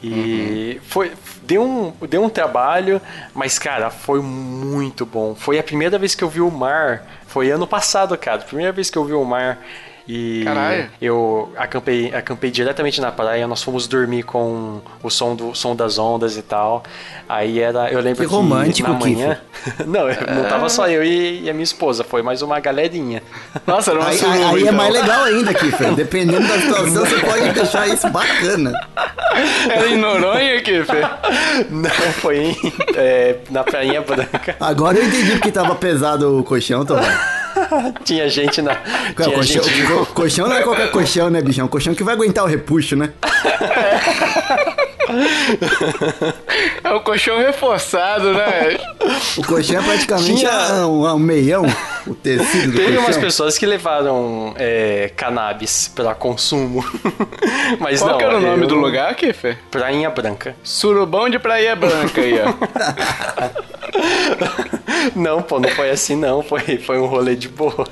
E 0.02 0.76
uhum. 0.76 0.80
foi, 0.88 1.12
deu, 1.42 1.62
um, 1.62 1.92
deu 2.06 2.22
um 2.22 2.28
trabalho, 2.28 3.00
mas, 3.34 3.58
cara, 3.58 3.90
foi 3.90 4.20
muito 4.20 5.04
bom. 5.04 5.34
Foi 5.34 5.58
a 5.58 5.62
primeira 5.62 5.98
vez 5.98 6.14
que 6.14 6.24
eu 6.24 6.28
vi 6.28 6.40
o 6.40 6.50
mar. 6.50 7.06
Foi 7.26 7.50
ano 7.50 7.66
passado, 7.66 8.16
cara. 8.16 8.38
Primeira 8.38 8.72
vez 8.72 8.88
que 8.88 8.96
eu 8.96 9.04
vi 9.04 9.12
o 9.12 9.24
mar. 9.24 9.58
E 10.08 10.42
Caralho. 10.44 10.90
eu 11.00 11.52
acampei, 11.56 12.12
acampei 12.14 12.50
diretamente 12.50 13.00
na 13.00 13.12
praia, 13.12 13.46
nós 13.46 13.62
fomos 13.62 13.86
dormir 13.86 14.22
com 14.22 14.80
o 15.02 15.10
som, 15.10 15.36
do, 15.36 15.54
som 15.54 15.76
das 15.76 15.98
ondas 15.98 16.36
e 16.36 16.42
tal. 16.42 16.82
Aí 17.28 17.60
era. 17.60 17.90
Eu 17.90 18.00
lembro 18.00 18.26
que, 18.26 18.32
romântico, 18.32 18.90
na 18.90 18.98
manhã. 18.98 19.38
não, 19.86 20.06
não 20.34 20.48
tava 20.48 20.68
só 20.68 20.88
eu 20.88 21.04
e, 21.04 21.44
e, 21.44 21.50
a 21.50 21.52
minha 21.52 21.64
esposa, 21.64 22.02
foi 22.02 22.22
mais 22.22 22.42
uma 22.42 22.58
galerinha. 22.58 23.22
Nossa, 23.66 23.92
era 23.92 24.00
uma 24.00 24.08
aí, 24.08 24.18
suruba, 24.18 24.36
aí, 24.36 24.44
aí 24.44 24.60
então. 24.62 24.68
é 24.68 24.72
mais 24.72 24.92
legal 24.92 25.24
ainda, 25.24 25.54
Kiffer. 25.54 25.94
Dependendo 25.94 26.46
da 26.48 26.60
situação, 26.60 27.04
você 27.06 27.18
pode 27.20 27.52
deixar 27.52 27.88
isso 27.88 28.08
bacana. 28.10 28.72
Era 29.68 29.88
em 29.88 29.96
Noronha, 29.96 30.60
Kiffer? 30.60 31.08
Não, 31.70 31.90
foi 32.14 32.38
em, 32.38 32.56
é, 32.96 33.36
na 33.50 33.62
Prainha 33.62 34.00
Branca. 34.00 34.56
Agora 34.58 34.98
eu 34.98 35.04
entendi 35.04 35.32
porque 35.32 35.52
tava 35.52 35.74
pesado 35.74 36.38
o 36.38 36.42
colchão, 36.42 36.84
Tomás. 36.84 37.39
tinha 38.04 38.28
gente 38.28 38.62
na. 38.62 38.74
Tinha 38.74 39.30
colchão, 39.30 39.62
gente... 39.62 39.86
co 39.86 40.06
colchão 40.06 40.48
não 40.48 40.56
é 40.56 40.62
qualquer 40.62 40.90
colchão, 40.90 41.30
né, 41.30 41.40
bichão? 41.40 41.68
Colchão 41.68 41.94
que 41.94 42.02
vai 42.02 42.14
aguentar 42.14 42.44
o 42.44 42.46
repuxo, 42.46 42.96
né? 42.96 43.12
É 46.84 46.90
o 46.92 47.00
colchão 47.00 47.38
reforçado, 47.38 48.32
né? 48.32 48.78
O 49.36 49.44
colchão 49.44 49.80
é 49.80 49.82
praticamente 49.82 50.36
tinha... 50.36 50.86
um, 50.86 51.04
um 51.06 51.18
meião, 51.18 51.64
o 52.06 52.14
tecido 52.14 52.72
do 52.72 52.76
Teve 52.76 52.92
colchão. 52.92 53.04
umas 53.04 53.16
pessoas 53.16 53.58
que 53.58 53.66
levaram 53.66 54.54
é, 54.56 55.10
cannabis 55.16 55.88
para 55.88 56.14
consumo. 56.14 56.84
Mas 57.80 58.00
Qual 58.00 58.12
não, 58.12 58.18
que 58.18 58.24
era 58.24 58.38
o 58.38 58.40
nome 58.40 58.62
eu... 58.62 58.68
do 58.68 58.76
lugar, 58.76 59.14
Kiffer? 59.14 59.58
Prainha 59.70 60.10
Branca. 60.10 60.54
Surubão 60.62 61.28
de 61.28 61.38
Praia 61.38 61.74
Branca 61.74 62.20
aí, 62.20 62.40
ó. 62.40 62.54
não, 65.14 65.42
pô, 65.42 65.58
não 65.60 65.68
foi 65.70 65.90
assim 65.90 66.16
não. 66.16 66.42
Foi, 66.42 66.78
foi 66.78 66.98
um 66.98 67.06
rolê 67.06 67.34
de 67.36 67.48
boa. 67.48 67.86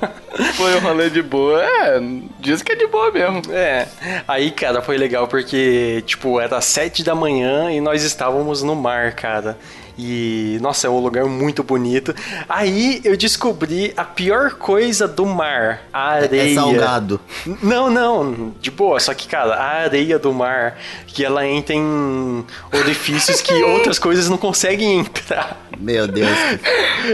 Foi 0.55 0.77
um 0.77 0.81
rolê 0.81 1.11
de 1.11 1.23
boa. 1.23 1.63
É, 1.63 2.01
diz 2.41 2.63
que 2.63 2.73
é 2.73 2.77
de 2.77 2.87
boa 2.87 3.11
mesmo. 3.11 3.43
É. 3.53 3.87
Aí, 4.27 4.51
cara, 4.51 4.83
foi 4.83 4.97
legal 4.97 5.29
porque, 5.29 6.03
tipo, 6.07 6.41
era 6.41 6.61
sete 6.61 7.03
da 7.03 7.15
manhã 7.15 7.71
e 7.71 7.81
nós 7.81 8.03
estávamos 8.03 8.63
no 8.63 8.75
mar, 8.75 9.15
cara. 9.15 9.59
E, 9.99 10.59
nossa, 10.61 10.87
é 10.87 10.91
um 10.91 11.01
lugar 11.01 11.25
muito 11.25 11.65
bonito. 11.65 12.15
Aí 12.49 13.01
eu 13.05 13.17
descobri 13.17 13.93
a 13.97 14.05
pior 14.05 14.53
coisa 14.53 15.09
do 15.09 15.27
mar: 15.27 15.83
a 15.93 16.11
areia. 16.11 16.53
É 16.53 16.55
salgado. 16.55 17.21
Não, 17.63 17.91
não, 17.91 18.55
de 18.61 18.71
boa. 18.71 19.01
Só 19.01 19.13
que, 19.13 19.27
cara, 19.27 19.55
a 19.55 19.83
areia 19.83 20.19
do 20.19 20.33
mar, 20.33 20.79
que 21.07 21.25
ela 21.25 21.47
entra 21.47 21.75
em 21.75 22.45
orifícios 22.73 23.41
que 23.41 23.53
outras 23.65 23.99
coisas 23.99 24.29
não 24.29 24.37
conseguem 24.37 25.01
entrar. 25.01 25.61
Meu 25.79 26.07
Deus. 26.07 26.29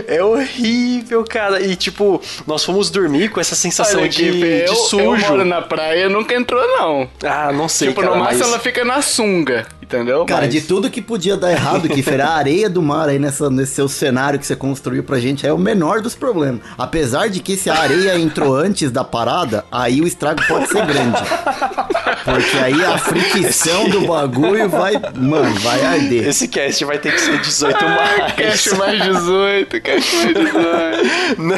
É 0.07 0.23
horrível, 0.23 1.25
cara. 1.25 1.61
E, 1.61 1.77
tipo, 1.77 2.21
nós 2.47 2.65
fomos 2.65 2.91
dormir 2.91 3.31
com 3.31 3.41
essa 3.41 3.55
sensação 3.55 4.01
Olha, 4.01 4.09
de, 4.09 4.17
Kiffer, 4.19 4.65
de 4.65 4.71
eu, 4.71 4.75
sujo. 4.75 5.05
Eu 5.05 5.17
moro 5.17 5.45
na 5.45 5.63
praia 5.63 6.09
nunca 6.09 6.35
entrou, 6.35 6.63
não. 6.67 7.09
Ah, 7.23 7.53
não 7.53 7.69
sei, 7.69 7.89
tipo, 7.89 8.01
cara. 8.01 8.15
no 8.15 8.21
máximo 8.21 8.41
mas... 8.41 8.49
ela 8.49 8.59
fica 8.59 8.85
na 8.85 9.03
sunga, 9.03 9.67
entendeu? 9.95 10.25
Cara, 10.27 10.43
Mas- 10.43 10.53
de 10.55 10.61
tudo 10.63 10.91
que 10.91 11.01
podia 11.01 11.37
dar 11.37 11.51
errado, 11.53 11.89
Kiffer, 11.89 12.21
a 12.21 12.31
areia 12.35 12.69
do 12.69 12.83
mar 12.83 13.09
aí 13.09 13.19
nessa, 13.19 13.49
nesse 13.51 13.75
seu 13.75 13.89
cenário 13.89 14.39
que 14.39 14.47
você 14.47 14.57
construiu 14.57 15.03
pra 15.05 15.19
gente 15.19 15.47
é 15.47 15.53
o 15.53 15.59
menor 15.59 16.01
dos 16.01 16.15
problemas. 16.15 16.61
Apesar 16.77 17.29
de 17.29 17.41
que 17.41 17.57
se 17.57 17.71
a 17.71 17.79
areia 17.79 18.19
entrou 18.19 18.55
antes 18.57 18.91
da 18.91 19.05
parada, 19.05 19.65
aí 19.71 20.01
o 20.01 20.07
estrago 20.07 20.43
pode 20.47 20.69
ser 20.69 20.85
grande. 20.85 21.19
Porque 22.25 22.57
aí 22.59 22.85
a 22.85 22.99
fricção 22.99 23.89
do 23.89 24.07
bagulho 24.07 24.69
vai, 24.69 24.95
mano, 25.17 25.55
vai 25.61 25.85
arder. 25.85 26.27
Esse 26.29 26.49
cast 26.49 26.85
vai 26.85 26.99
ter 26.99 27.13
que 27.13 27.21
ser 27.21 27.39
18 27.41 27.77
Ah, 27.85 27.89
mais. 27.89 28.33
Cash 28.35 28.73
mais 28.79 29.03
18, 29.03 29.81
cash 29.81 30.15
mais 30.15 30.35
18. 30.35 30.55
Não. 31.39 31.57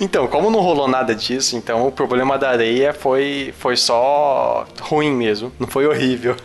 Então, 0.00 0.26
como 0.26 0.50
não 0.50 0.60
rolou 0.60 0.86
nada 0.88 1.14
disso, 1.14 1.56
então 1.56 1.86
o 1.86 1.92
problema 1.92 2.38
da 2.38 2.50
areia 2.50 2.92
foi, 2.92 3.52
foi 3.58 3.76
só 3.76 4.66
ruim 4.80 5.12
mesmo. 5.12 5.52
Não 5.58 5.66
foi 5.66 5.86
horrível. 5.86 6.36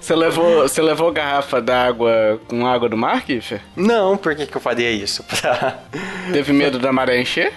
Você 0.00 0.14
levou, 0.14 0.65
você 0.68 0.82
levou 0.82 1.10
garrafa 1.12 1.60
d'água 1.60 2.40
com 2.48 2.66
água 2.66 2.88
do 2.88 2.96
mar, 2.96 3.22
Kiffer? 3.24 3.60
Não, 3.76 4.16
por 4.16 4.34
que, 4.34 4.46
que 4.46 4.56
eu 4.56 4.60
faria 4.60 4.90
isso? 4.90 5.22
Pra... 5.40 5.78
Teve 6.32 6.52
medo 6.52 6.78
da 6.78 6.92
maré 6.92 7.20
encher? 7.20 7.52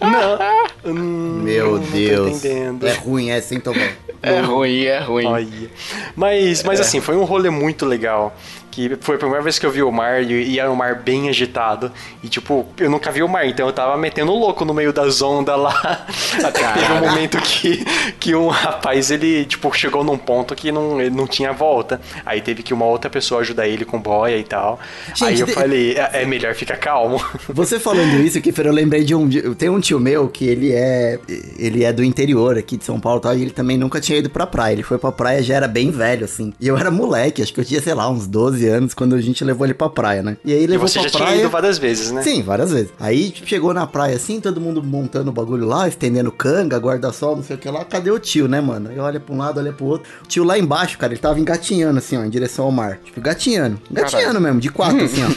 Não. 0.00 0.64
Hum, 0.86 1.40
Meu 1.42 1.78
não 1.78 1.80
tô 1.80 1.92
Deus. 1.92 2.36
entendendo. 2.44 2.86
É 2.86 2.92
ruim 2.92 3.30
essa, 3.30 3.54
hein, 3.54 3.60
Tomás? 3.60 3.90
É 4.22 4.38
ruim, 4.40 4.84
é 4.84 4.98
ruim. 4.98 5.24
Olha. 5.24 5.70
Mas, 6.14 6.62
mas 6.62 6.78
É. 6.78 6.82
assim, 6.82 7.00
foi 7.00 7.16
um 7.16 7.24
rolê 7.24 7.48
muito 7.48 7.86
legal. 7.86 8.36
Que 8.74 8.96
foi 9.00 9.14
a 9.14 9.18
primeira 9.18 9.40
vez 9.40 9.56
que 9.56 9.64
eu 9.64 9.70
vi 9.70 9.84
o 9.84 9.92
mar 9.92 10.20
e, 10.20 10.58
era 10.58 10.68
um 10.70 10.74
mar 10.74 10.96
bem 10.96 11.28
agitado. 11.28 11.92
E 12.24 12.28
tipo, 12.28 12.66
eu 12.76 12.90
nunca 12.90 13.12
vi 13.12 13.22
o 13.22 13.28
mar, 13.28 13.46
então 13.46 13.68
eu 13.68 13.72
tava 13.72 13.96
metendo 13.96 14.32
louco 14.32 14.64
no 14.64 14.74
meio 14.74 14.92
das 14.92 15.22
ondas 15.22 15.56
lá. 15.56 16.04
Até 16.42 16.64
que 16.72 16.78
teve 16.80 16.92
um 16.92 17.00
momento 17.08 17.38
que, 17.38 17.84
que 18.18 18.34
um 18.34 18.48
rapaz, 18.48 19.12
ele, 19.12 19.44
tipo, 19.44 19.72
chegou 19.72 20.02
num 20.02 20.18
ponto 20.18 20.56
que 20.56 20.72
não, 20.72 20.98
não 21.10 21.26
tinha 21.28 21.52
volta. 21.52 22.00
Aí 22.26 22.40
teve 22.40 22.64
que 22.64 22.74
uma 22.74 22.84
outra 22.84 23.08
pessoa 23.08 23.42
ajudar 23.42 23.68
ele 23.68 23.84
com 23.84 24.00
boia 24.00 24.36
e 24.36 24.42
tal. 24.44 24.80
Gente, 25.14 25.24
Aí 25.24 25.38
eu 25.40 25.46
de- 25.46 25.52
falei, 25.52 25.92
é, 25.96 26.22
é 26.22 26.26
melhor 26.26 26.52
ficar 26.54 26.76
calmo. 26.76 27.22
Você 27.48 27.78
falando 27.78 28.20
isso, 28.24 28.40
Kiffer, 28.40 28.66
eu 28.66 28.72
lembrei 28.72 29.04
de 29.04 29.14
um. 29.14 29.28
Tem 29.54 29.68
um 29.68 29.78
tio 29.78 30.00
meu 30.00 30.26
que 30.28 30.46
ele 30.46 30.72
é. 30.72 31.20
Ele 31.56 31.84
é 31.84 31.92
do 31.92 32.02
interior 32.02 32.58
aqui 32.58 32.76
de 32.76 32.84
São 32.84 32.98
Paulo 32.98 33.20
e 33.20 33.22
tal, 33.22 33.36
e 33.36 33.42
ele 33.42 33.50
também 33.52 33.78
nunca 33.78 34.00
tinha 34.00 34.18
ido 34.18 34.28
pra 34.30 34.48
praia. 34.48 34.72
Ele 34.72 34.82
foi 34.82 34.98
pra 34.98 35.12
praia 35.12 35.42
já 35.44 35.54
era 35.54 35.68
bem 35.68 35.92
velho, 35.92 36.24
assim. 36.24 36.52
E 36.60 36.66
eu 36.66 36.76
era 36.76 36.90
moleque, 36.90 37.40
acho 37.40 37.54
que 37.54 37.60
eu 37.60 37.64
tinha, 37.64 37.80
sei 37.80 37.94
lá, 37.94 38.10
uns 38.10 38.26
12 38.26 38.63
anos 38.68 38.94
quando 38.94 39.14
a 39.14 39.20
gente 39.20 39.44
levou 39.44 39.66
ele 39.66 39.74
pra 39.74 39.88
praia, 39.88 40.22
né? 40.22 40.36
E 40.44 40.52
aí 40.52 40.64
E 40.64 40.66
levou 40.66 40.86
você 40.88 41.00
pra 41.00 41.08
já 41.08 41.18
praia. 41.18 41.32
tinha 41.32 41.40
ido 41.44 41.50
várias 41.50 41.78
vezes, 41.78 42.10
né? 42.10 42.22
Sim, 42.22 42.42
várias 42.42 42.70
vezes. 42.72 42.92
Aí 42.98 43.32
chegou 43.44 43.72
na 43.74 43.86
praia 43.86 44.16
assim, 44.16 44.40
todo 44.40 44.60
mundo 44.60 44.82
montando 44.82 45.30
o 45.30 45.32
bagulho 45.32 45.66
lá, 45.66 45.86
estendendo 45.88 46.30
canga, 46.32 46.76
guarda-sol, 46.78 47.36
não 47.36 47.42
sei 47.42 47.56
o 47.56 47.58
que 47.58 47.68
lá. 47.68 47.84
Cadê 47.84 48.10
o 48.10 48.18
tio, 48.18 48.48
né, 48.48 48.60
mano? 48.60 48.90
Aí 48.90 48.98
olha 48.98 49.20
pra 49.20 49.34
um 49.34 49.38
lado, 49.38 49.58
olha 49.60 49.72
pro 49.72 49.86
outro. 49.86 50.08
O 50.22 50.26
tio 50.26 50.44
lá 50.44 50.58
embaixo, 50.58 50.98
cara, 50.98 51.12
ele 51.12 51.20
tava 51.20 51.38
engatinhando 51.40 51.98
assim, 51.98 52.16
ó, 52.16 52.24
em 52.24 52.30
direção 52.30 52.64
ao 52.66 52.72
mar. 52.72 52.98
Tipo, 53.04 53.20
gatinhando. 53.20 53.80
Gatinhando 53.90 54.40
mesmo, 54.40 54.60
de 54.60 54.68
quatro, 54.70 55.04
assim, 55.04 55.22
ó. 55.24 55.28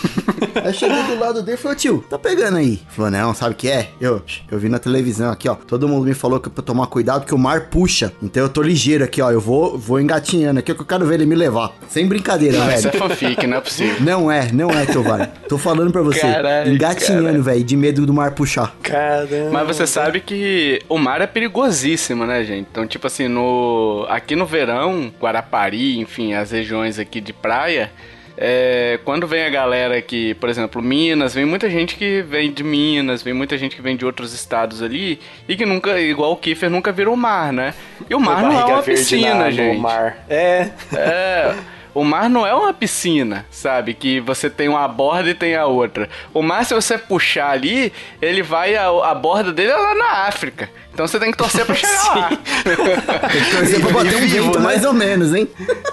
Aí 0.64 0.74
chegou 0.74 1.04
do 1.04 1.20
lado 1.20 1.42
dele 1.44 1.58
e 1.58 1.62
falou, 1.62 1.76
tio, 1.78 2.04
tá 2.10 2.18
pegando 2.18 2.58
aí? 2.58 2.82
Falou, 2.90 3.12
não, 3.12 3.34
sabe 3.34 3.54
o 3.54 3.56
que 3.56 3.70
é? 3.70 3.90
Eu, 4.02 4.22
eu 4.52 4.58
vi 4.58 4.70
na 4.70 4.80
televisão 4.80 5.30
aqui, 5.32 5.48
ó. 5.48 5.54
Todo 5.56 5.88
mundo 5.88 6.06
me 6.06 6.14
falou 6.16 6.40
que 6.40 6.50
é 6.50 6.52
pra 6.52 6.64
tomar 6.64 6.88
cuidado 6.88 7.26
que 7.26 7.34
o 7.34 7.38
mar 7.38 7.68
puxa. 7.70 8.12
Então 8.24 8.42
eu 8.44 8.50
tô 8.50 8.62
ligeiro 8.64 9.04
aqui, 9.04 9.22
ó. 9.22 9.30
Eu 9.32 9.40
vou, 9.40 9.78
vou 9.78 10.00
engatinhando 10.02 10.60
aqui, 10.60 10.74
que 10.74 10.82
eu 10.82 10.86
quero 10.86 11.06
ver 11.06 11.16
ele 11.16 11.26
me 11.28 11.36
levar. 11.36 11.74
Sem 11.90 12.08
brincadeira, 12.08 12.58
Não, 12.58 12.66
velho. 12.68 12.82
É 13.26 13.30
fanfic, 13.30 13.48
não 13.48 13.58
é 13.58 13.62
possível. 13.62 13.96
Não 14.02 14.32
é, 14.32 14.52
não 14.52 14.70
é, 14.70 14.86
Tovar. 14.86 15.28
Tô 15.50 15.58
falando 15.58 15.92
pra 15.92 16.02
você. 16.02 16.20
Caralho, 16.22 16.74
engatinhando, 16.74 17.42
velho, 17.44 17.64
de 17.64 17.76
medo 17.76 18.06
do 18.06 18.14
mar 18.14 18.32
puxar. 18.32 18.76
Caramba. 18.82 19.50
Mas 19.52 19.68
você 19.68 19.88
sabe 19.88 20.20
que 20.20 20.82
o 20.88 20.98
mar 20.98 21.22
é 21.22 21.28
perigosíssimo, 21.28 22.26
né, 22.26 22.44
gente? 22.44 22.68
Então, 22.72 22.88
tipo 22.88 23.08
assim, 23.08 23.28
no 23.28 24.06
aqui 24.10 24.36
no 24.36 24.46
verão, 24.46 25.12
Guarapari, 25.20 26.00
enfim, 26.00 26.34
as 26.34 26.52
regiões 26.52 27.00
aqui 27.00 27.20
de 27.20 27.34
praia, 27.34 27.92
é, 28.40 29.00
quando 29.04 29.26
vem 29.26 29.44
a 29.44 29.50
galera 29.50 29.98
aqui, 29.98 30.36
por 30.36 30.48
exemplo, 30.48 30.80
Minas, 30.80 31.34
vem 31.34 31.44
muita 31.44 31.68
gente 31.70 31.96
que 31.96 32.22
vem 32.22 32.52
de 32.52 32.64
Minas, 32.64 33.24
vem 33.24 33.34
muita 33.34 33.58
gente 33.58 33.76
que 33.76 33.82
vem 33.82 33.98
de 33.98 34.06
outros 34.06 34.32
estados 34.32 34.84
ali 34.84 35.20
e 35.48 35.56
que 35.56 35.66
nunca, 35.66 36.00
igual 36.00 36.34
o 36.34 36.38
Kiefer, 36.38 36.70
nunca 36.70 36.92
viram 36.92 37.14
o 37.14 37.18
mar, 37.18 37.52
né? 37.52 37.74
E 38.08 38.14
o 38.14 38.20
mar 38.20 38.44
não 38.44 38.60
é 38.60 38.66
uma 38.66 38.84
piscina, 38.84 39.52
gente. 39.52 39.80
mar. 39.80 40.24
É. 40.30 40.70
É. 40.94 41.56
O 41.98 42.04
mar 42.04 42.30
não 42.30 42.46
é 42.46 42.54
uma 42.54 42.72
piscina, 42.72 43.44
sabe? 43.50 43.96
Que 43.96 44.20
você 44.20 44.52
tem 44.52 44.70
uma 44.70 44.88
borda 44.88 45.32
e 45.32 45.34
tem 45.34 45.56
a 45.56 45.66
outra. 45.66 46.08
O 46.32 46.44
mar, 46.44 46.64
se 46.64 46.76
você 46.76 46.96
puxar 46.96 47.50
ali, 47.50 47.92
ele 48.22 48.44
vai. 48.44 48.76
A, 48.76 48.86
a 48.86 49.16
borda 49.16 49.52
dele 49.52 49.72
é 49.72 49.76
lá 49.76 49.96
na 49.96 50.12
África. 50.28 50.70
Então 50.98 51.08
você 51.08 51.20
tem 51.20 51.30
que 51.30 51.38
torcer 51.38 51.64
pra 51.64 51.76
chegar 51.76 52.16
lá. 52.16 52.30
tem 52.30 53.44
que 53.44 53.52
torcer 53.56 53.80
pra 53.82 53.92
bater 53.92 54.16
um 54.16 54.28
vento 54.28 54.58
né? 54.58 54.66
mais 54.66 54.84
ou 54.84 54.94
menos, 54.94 55.32
hein? 55.32 55.48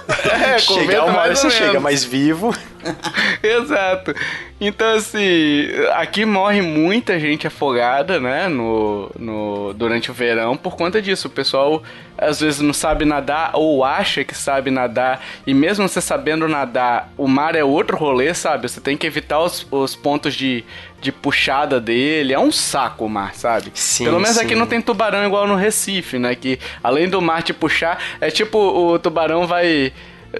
É, 0.09 0.53
com 0.53 0.73
chegar 0.73 1.05
uma 1.05 1.19
hora 1.19 1.35
você 1.35 1.51
chega 1.51 1.79
mais 1.79 2.03
vivo. 2.03 2.51
Exato. 3.43 4.15
Então, 4.59 4.93
assim, 4.93 5.67
aqui 5.93 6.25
morre 6.25 6.61
muita 6.61 7.19
gente 7.19 7.45
afogada, 7.45 8.19
né, 8.19 8.47
no, 8.47 9.11
no, 9.17 9.73
durante 9.73 10.09
o 10.09 10.13
verão 10.13 10.55
por 10.55 10.75
conta 10.75 11.01
disso. 11.01 11.27
O 11.27 11.31
pessoal 11.31 11.83
às 12.17 12.39
vezes 12.39 12.61
não 12.61 12.73
sabe 12.73 13.03
nadar 13.03 13.51
ou 13.53 13.83
acha 13.83 14.23
que 14.23 14.35
sabe 14.35 14.71
nadar, 14.71 15.21
e 15.45 15.53
mesmo 15.53 15.87
você 15.87 15.99
sabendo 15.99 16.47
nadar, 16.47 17.11
o 17.17 17.27
mar 17.27 17.55
é 17.55 17.63
outro 17.63 17.97
rolê, 17.97 18.33
sabe? 18.33 18.69
Você 18.69 18.79
tem 18.79 18.95
que 18.95 19.05
evitar 19.05 19.39
os, 19.41 19.67
os 19.69 19.95
pontos 19.95 20.33
de, 20.33 20.63
de 21.01 21.11
puxada 21.11 21.79
dele. 21.79 22.33
É 22.33 22.39
um 22.39 22.51
saco 22.51 23.05
o 23.05 23.09
mar, 23.09 23.35
sabe? 23.35 23.71
Sim, 23.73 24.05
Pelo 24.05 24.19
menos 24.19 24.37
sim. 24.37 24.43
aqui 24.45 24.55
não 24.55 24.65
tem 24.65 24.79
tubarão 24.95 25.25
igual 25.25 25.45
no 25.45 25.55
Recife, 25.55 26.17
né? 26.17 26.33
Que 26.35 26.57
além 26.81 27.09
do 27.09 27.21
mar 27.21 27.43
te 27.43 27.53
puxar, 27.53 28.01
é 28.21 28.31
tipo 28.31 28.57
o 28.57 28.97
tubarão 28.97 29.45
vai 29.45 29.91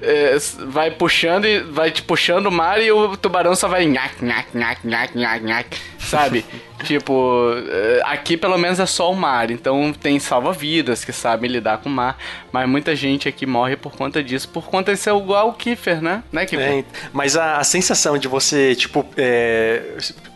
é, 0.01 0.37
vai 0.67 0.89
puxando 0.91 1.45
e 1.45 1.59
vai 1.59 1.91
te 1.91 2.01
puxando 2.01 2.47
o 2.47 2.51
mar 2.51 2.81
e 2.81 2.91
o 2.91 3.17
tubarão 3.17 3.53
só 3.55 3.67
vai 3.67 3.85
nhac, 3.85 4.23
nhac, 4.23 4.57
nhac, 4.57 4.87
nhac, 4.87 5.17
nhac, 5.17 5.43
nhac, 5.43 5.77
sabe? 5.99 6.45
tipo, 6.83 7.53
é, 7.69 8.01
aqui 8.05 8.37
pelo 8.37 8.57
menos 8.57 8.79
é 8.79 8.85
só 8.85 9.11
o 9.11 9.15
mar, 9.15 9.51
então 9.51 9.93
tem 9.93 10.19
salva-vidas 10.19 11.03
que 11.03 11.11
sabem 11.11 11.49
lidar 11.49 11.79
com 11.79 11.89
o 11.89 11.91
mar, 11.91 12.17
mas 12.51 12.67
muita 12.67 12.95
gente 12.95 13.27
aqui 13.27 13.45
morre 13.45 13.75
por 13.75 13.95
conta 13.95 14.23
disso, 14.23 14.49
por 14.49 14.65
conta 14.65 14.93
de 14.93 14.99
ser 14.99 15.15
igual 15.15 15.49
o 15.49 15.53
Kiefer, 15.53 16.01
né? 16.01 16.23
né 16.31 16.45
Kiefer? 16.45 16.79
É, 16.79 16.83
mas 17.13 17.35
a, 17.35 17.57
a, 17.57 17.63
sensação 17.63 18.17
de 18.17 18.27
você, 18.27 18.75
tipo, 18.75 19.05
é, 19.17 19.81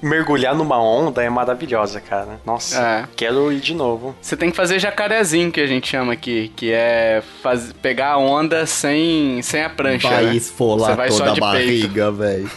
mergulhar 0.02 0.56
numa 0.56 0.82
onda 0.82 1.24
é 1.24 1.30
maravilhosa, 1.30 2.00
cara. 2.00 2.40
Nossa, 2.46 2.80
é. 2.80 3.06
quero 3.16 3.52
ir 3.52 3.60
de 3.60 3.74
novo. 3.74 4.16
Você 4.22 4.36
tem 4.36 4.50
que 4.52 4.58
fazer 4.58 4.80
jacarezinho, 4.80 5.52
que 5.52 5.62
a 5.62 5.68
gente 5.68 5.88
chama 5.88 6.14
aqui, 6.14 6.52
que 6.56 6.72
é 6.72 7.22
faz, 7.42 7.74
pegar 7.74 8.14
a 8.14 8.18
onda 8.18 8.66
sem, 8.66 9.42
sem 9.42 9.64
a 9.64 9.70
prancha. 9.70 10.10
Vai 10.10 10.26
né? 10.26 10.36
esfolar 10.36 10.96
vai 10.96 11.10
toda 11.10 11.32
a 11.32 11.36
barriga, 11.36 12.12
velho. 12.12 12.50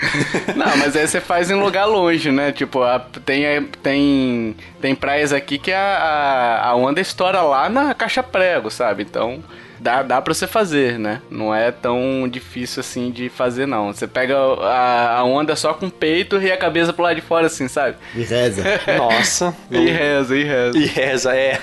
Não, 0.54 0.76
mas 0.76 0.96
aí 0.96 1.06
você 1.06 1.20
faz 1.20 1.50
em 1.50 1.54
lugar 1.54 1.86
longe, 1.86 2.30
né? 2.30 2.52
Tipo, 2.52 2.82
a, 2.82 2.98
tem, 2.98 3.64
tem, 3.82 4.56
tem 4.80 4.94
praias 4.94 5.32
aqui 5.32 5.58
que 5.58 5.72
a, 5.72 5.80
a, 5.80 6.68
a 6.68 6.74
onda 6.74 7.00
estoura 7.00 7.40
lá 7.40 7.68
na 7.68 7.94
caixa 7.94 8.22
prego, 8.22 8.70
sabe? 8.70 9.02
Então 9.02 9.42
dá, 9.78 10.02
dá 10.02 10.20
pra 10.20 10.34
você 10.34 10.46
fazer, 10.46 10.98
né? 10.98 11.20
Não 11.30 11.54
é 11.54 11.70
tão 11.70 12.28
difícil 12.28 12.80
assim 12.80 13.10
de 13.10 13.28
fazer, 13.28 13.66
não. 13.66 13.92
Você 13.92 14.06
pega 14.06 14.36
a, 14.36 15.18
a 15.18 15.24
onda 15.24 15.54
só 15.56 15.74
com 15.74 15.86
o 15.86 15.90
peito 15.90 16.40
e 16.40 16.50
a 16.50 16.56
cabeça 16.56 16.92
pro 16.92 17.02
lado 17.02 17.16
de 17.16 17.22
fora, 17.22 17.46
assim, 17.46 17.68
sabe? 17.68 17.96
E 18.14 18.22
reza. 18.22 18.62
Nossa. 18.96 19.54
e 19.70 19.88
reza, 19.88 20.36
e 20.36 20.44
reza. 20.44 20.78
E 20.78 20.86
reza, 20.86 21.36
é. 21.36 21.60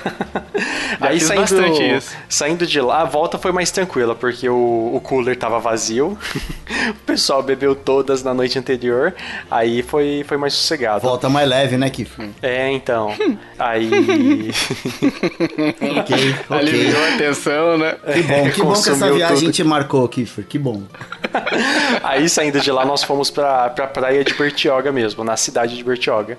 Aí 0.99 1.19
saindo, 1.19 1.45
saindo 2.29 2.65
de 2.65 2.81
lá, 2.81 3.01
a 3.01 3.05
volta 3.05 3.37
foi 3.37 3.51
mais 3.51 3.71
tranquila, 3.71 4.15
porque 4.15 4.47
o, 4.47 4.91
o 4.93 5.01
cooler 5.01 5.35
tava 5.35 5.59
vazio. 5.59 6.17
o 6.89 7.05
pessoal 7.05 7.41
bebeu 7.41 7.75
todas 7.75 8.23
na 8.23 8.33
noite 8.33 8.57
anterior. 8.57 9.13
Aí 9.49 9.81
foi, 9.81 10.23
foi 10.27 10.37
mais 10.37 10.53
sossegado. 10.53 11.01
Volta 11.01 11.29
mais 11.29 11.47
leve, 11.47 11.77
né, 11.77 11.89
Kif? 11.89 12.17
É, 12.41 12.69
então. 12.71 13.13
Aí. 13.57 13.89
ok, 15.81 15.99
ok. 15.99 16.35
Aliviou 16.49 17.05
a 17.05 17.17
tensão, 17.17 17.77
né? 17.77 17.95
Que 18.11 18.21
bom, 18.23 18.49
que 18.49 18.61
bom 18.61 18.73
que 18.73 18.89
essa 18.89 19.11
viagem 19.13 19.45
tudo. 19.45 19.51
te 19.51 19.63
marcou, 19.63 20.07
Kiffer, 20.09 20.45
que 20.45 20.59
bom. 20.59 20.83
Aí 22.03 22.27
saindo 22.27 22.59
de 22.59 22.71
lá, 22.71 22.85
nós 22.85 23.03
fomos 23.03 23.31
pra, 23.31 23.69
pra 23.69 23.87
praia 23.87 24.23
de 24.23 24.33
Bertioga 24.33 24.91
mesmo, 24.91 25.23
na 25.23 25.37
cidade 25.37 25.77
de 25.77 25.83
Bertioga. 25.83 26.37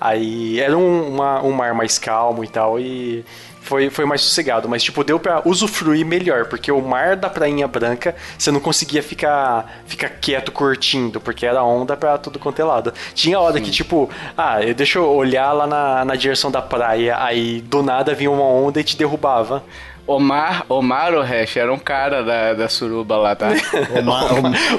Aí 0.00 0.58
era 0.58 0.76
um, 0.76 1.14
uma, 1.14 1.42
um 1.42 1.52
mar 1.52 1.74
mais 1.74 1.98
calmo 1.98 2.42
e 2.42 2.48
tal, 2.48 2.80
e 2.80 3.24
foi, 3.62 3.88
foi 3.90 4.04
mais 4.04 4.20
sossegado, 4.20 4.68
mas 4.68 4.82
tipo, 4.82 5.04
deu 5.04 5.20
para 5.20 5.42
usufruir 5.48 6.04
melhor, 6.04 6.46
porque 6.46 6.72
o 6.72 6.80
mar 6.80 7.14
da 7.14 7.30
Prainha 7.30 7.68
Branca, 7.68 8.14
você 8.36 8.50
não 8.50 8.58
conseguia 8.58 9.02
ficar, 9.02 9.82
ficar 9.86 10.08
quieto 10.08 10.50
curtindo, 10.50 11.20
porque 11.20 11.46
era 11.46 11.62
onda 11.62 11.96
pra 11.96 12.18
tudo 12.18 12.38
quanto 12.38 12.60
é 12.60 12.64
lado. 12.64 12.92
Tinha 13.14 13.38
hora 13.38 13.58
Sim. 13.58 13.62
que, 13.62 13.70
tipo, 13.70 14.10
ah, 14.36 14.58
deixa 14.76 14.98
eu 14.98 15.08
olhar 15.08 15.52
lá 15.52 15.66
na, 15.66 16.04
na 16.04 16.16
direção 16.16 16.50
da 16.50 16.60
praia, 16.60 17.16
aí 17.22 17.60
do 17.60 17.82
nada 17.82 18.14
vinha 18.14 18.30
uma 18.30 18.44
onda 18.44 18.80
e 18.80 18.84
te 18.84 18.96
derrubava. 18.96 19.62
Omar, 20.06 20.64
Omar 20.68 21.14
o 21.14 21.22
Hash 21.22 21.56
era 21.56 21.72
um 21.72 21.78
cara 21.78 22.22
da, 22.22 22.54
da 22.54 22.68
suruba 22.68 23.16
lá, 23.16 23.36
tá? 23.36 23.50
Omar, 23.98 24.24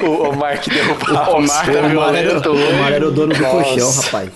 o 0.03 0.29
Omar 0.29 0.59
que 0.59 0.69
derrubava. 0.69 1.31
O 1.31 1.37
Omar, 1.37 1.69
o 1.69 1.91
Omar, 1.91 2.15
era, 2.15 2.49
o 2.49 2.69
Omar 2.69 2.93
era 2.93 3.07
o 3.07 3.11
dono 3.11 3.33
do 3.33 3.41
Nossa. 3.41 3.63
colchão, 3.63 3.91
rapaz. 4.03 4.29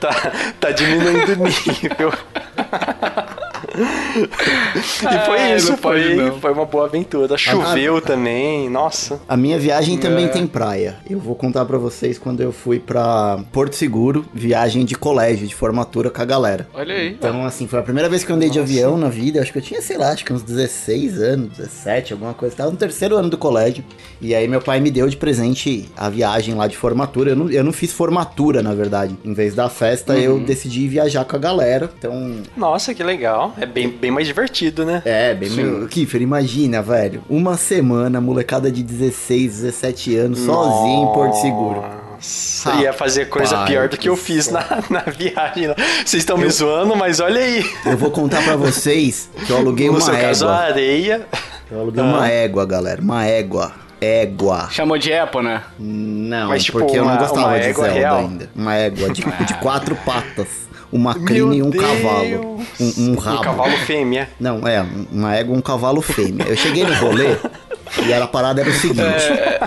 Tá, 0.00 0.32
tá 0.58 0.70
diminuindo 0.70 1.32
o 1.32 1.44
nível. 1.44 2.12
e 3.74 5.26
foi 5.26 5.54
isso, 5.54 5.76
foi, 5.76 6.30
foi 6.40 6.52
uma 6.52 6.64
boa 6.64 6.86
aventura. 6.86 7.36
Choveu 7.38 7.96
a, 7.98 8.00
também, 8.00 8.68
nossa. 8.68 9.20
A 9.28 9.36
minha 9.36 9.58
viagem 9.58 9.98
também 9.98 10.26
é. 10.26 10.28
tem 10.28 10.46
praia. 10.46 10.96
Eu 11.08 11.18
vou 11.18 11.34
contar 11.34 11.64
para 11.64 11.78
vocês 11.78 12.18
quando 12.18 12.40
eu 12.40 12.52
fui 12.52 12.78
para 12.78 13.40
Porto 13.52 13.76
Seguro, 13.76 14.24
viagem 14.34 14.84
de 14.84 14.94
colégio, 14.94 15.46
de 15.46 15.54
formatura 15.54 16.10
com 16.10 16.20
a 16.20 16.24
galera. 16.24 16.68
Olha 16.74 16.94
aí. 16.94 17.08
Então, 17.10 17.44
assim, 17.44 17.66
foi 17.66 17.78
a 17.78 17.82
primeira 17.82 18.08
vez 18.08 18.24
que 18.24 18.32
eu 18.32 18.36
andei 18.36 18.48
nossa. 18.48 18.64
de 18.64 18.64
avião 18.64 18.98
na 18.98 19.08
vida. 19.08 19.40
Acho 19.40 19.52
que 19.52 19.58
eu 19.58 19.62
tinha, 19.62 19.80
sei 19.80 19.96
lá, 19.96 20.10
acho 20.10 20.24
que 20.24 20.32
uns 20.32 20.42
16 20.42 21.20
anos, 21.20 21.56
17, 21.56 22.12
alguma 22.12 22.34
coisa. 22.34 22.56
Tava 22.56 22.70
no 22.70 22.76
terceiro 22.76 23.16
ano 23.16 23.30
do 23.30 23.38
colégio. 23.38 23.84
E 24.20 24.34
aí 24.34 24.46
meu 24.46 24.60
pai 24.60 24.80
me 24.80 24.90
deu 24.90 25.08
de 25.08 25.16
presente 25.16 25.88
a 25.96 26.08
viagem 26.08 26.54
lá 26.54 26.66
de 26.66 26.76
formatura. 26.76 27.30
Eu 27.30 27.36
não, 27.36 27.50
eu 27.50 27.64
não 27.64 27.72
fiz 27.72 27.92
formatura, 27.92 28.62
na 28.62 28.74
verdade. 28.74 29.16
Em 29.24 29.32
vez 29.32 29.54
da 29.54 29.68
festa, 29.68 30.12
uhum. 30.14 30.18
eu 30.18 30.40
decidi 30.40 30.88
viajar 30.88 31.24
com 31.24 31.36
a 31.36 31.38
galera. 31.38 31.90
Então. 31.98 32.42
Nossa, 32.56 32.94
que 32.94 33.02
legal. 33.02 33.54
É 33.60 33.66
bem, 33.66 33.90
bem 33.90 34.10
mais 34.10 34.26
divertido, 34.26 34.86
né? 34.86 35.02
É, 35.04 35.34
bem 35.34 35.50
meu... 35.50 35.86
Kiffer, 35.86 36.22
imagina, 36.22 36.80
velho. 36.80 37.22
Uma 37.28 37.58
semana, 37.58 38.18
molecada 38.18 38.72
de 38.72 38.82
16, 38.82 39.60
17 39.60 40.16
anos, 40.16 40.46
Nossa. 40.46 40.70
sozinho 40.70 41.02
em 41.02 41.12
Porto 41.12 41.34
Seguro. 41.34 41.80
Nossa, 41.82 42.74
ia 42.76 42.92
fazer 42.92 43.28
coisa 43.28 43.56
Pai, 43.56 43.66
pior 43.66 43.88
do 43.88 43.96
que, 43.96 44.02
que 44.02 44.08
eu 44.08 44.16
fiz 44.16 44.48
na, 44.48 44.64
na 44.88 45.00
viagem. 45.00 45.68
Vocês 46.04 46.22
estão 46.22 46.38
eu... 46.38 46.44
me 46.44 46.50
zoando, 46.50 46.96
mas 46.96 47.20
olha 47.20 47.38
aí. 47.38 47.62
Eu 47.84 47.98
vou 47.98 48.10
contar 48.10 48.42
para 48.42 48.56
vocês 48.56 49.28
que 49.46 49.52
eu 49.52 49.58
aluguei 49.58 49.88
no 49.88 49.92
uma 49.92 50.00
seu 50.00 50.14
égua. 50.14 50.26
Caso, 50.28 50.48
a 50.48 50.56
areia. 50.56 51.26
Eu 51.70 51.80
aluguei 51.80 52.02
ah. 52.02 52.06
uma 52.06 52.28
égua, 52.28 52.64
galera. 52.64 53.02
Uma 53.02 53.26
égua. 53.26 53.72
Égua. 54.00 54.68
Chamou 54.70 54.96
de 54.96 55.12
Apple, 55.12 55.42
né? 55.42 55.62
Não, 55.78 56.48
Mas, 56.48 56.64
tipo, 56.64 56.78
porque 56.78 56.98
uma, 56.98 57.12
eu 57.12 57.14
não 57.14 57.26
gostava 57.26 57.60
de 57.60 57.72
Zelda 57.74 57.92
real. 57.92 58.18
ainda. 58.20 58.50
Uma 58.56 58.74
égua 58.74 59.10
de, 59.10 59.20
de 59.44 59.54
quatro 59.60 59.94
patas 59.96 60.69
uma 60.92 61.14
crina 61.14 61.54
e 61.54 61.62
um 61.62 61.70
Deus. 61.70 61.84
cavalo. 61.84 62.60
Um, 62.80 63.10
um 63.10 63.14
rabo. 63.16 63.38
Um 63.38 63.42
cavalo 63.42 63.76
fêmea. 63.78 64.28
Não, 64.38 64.66
é, 64.66 64.84
uma 65.10 65.34
égua 65.34 65.56
um 65.56 65.60
cavalo 65.60 66.02
fêmea. 66.02 66.46
Eu 66.46 66.56
cheguei 66.56 66.84
no 66.84 66.94
rolê 66.94 67.36
e 68.06 68.12
a 68.12 68.26
parada 68.26 68.60
era 68.60 68.70
o 68.70 68.72
seguinte. 68.72 69.00
É, 69.00 69.60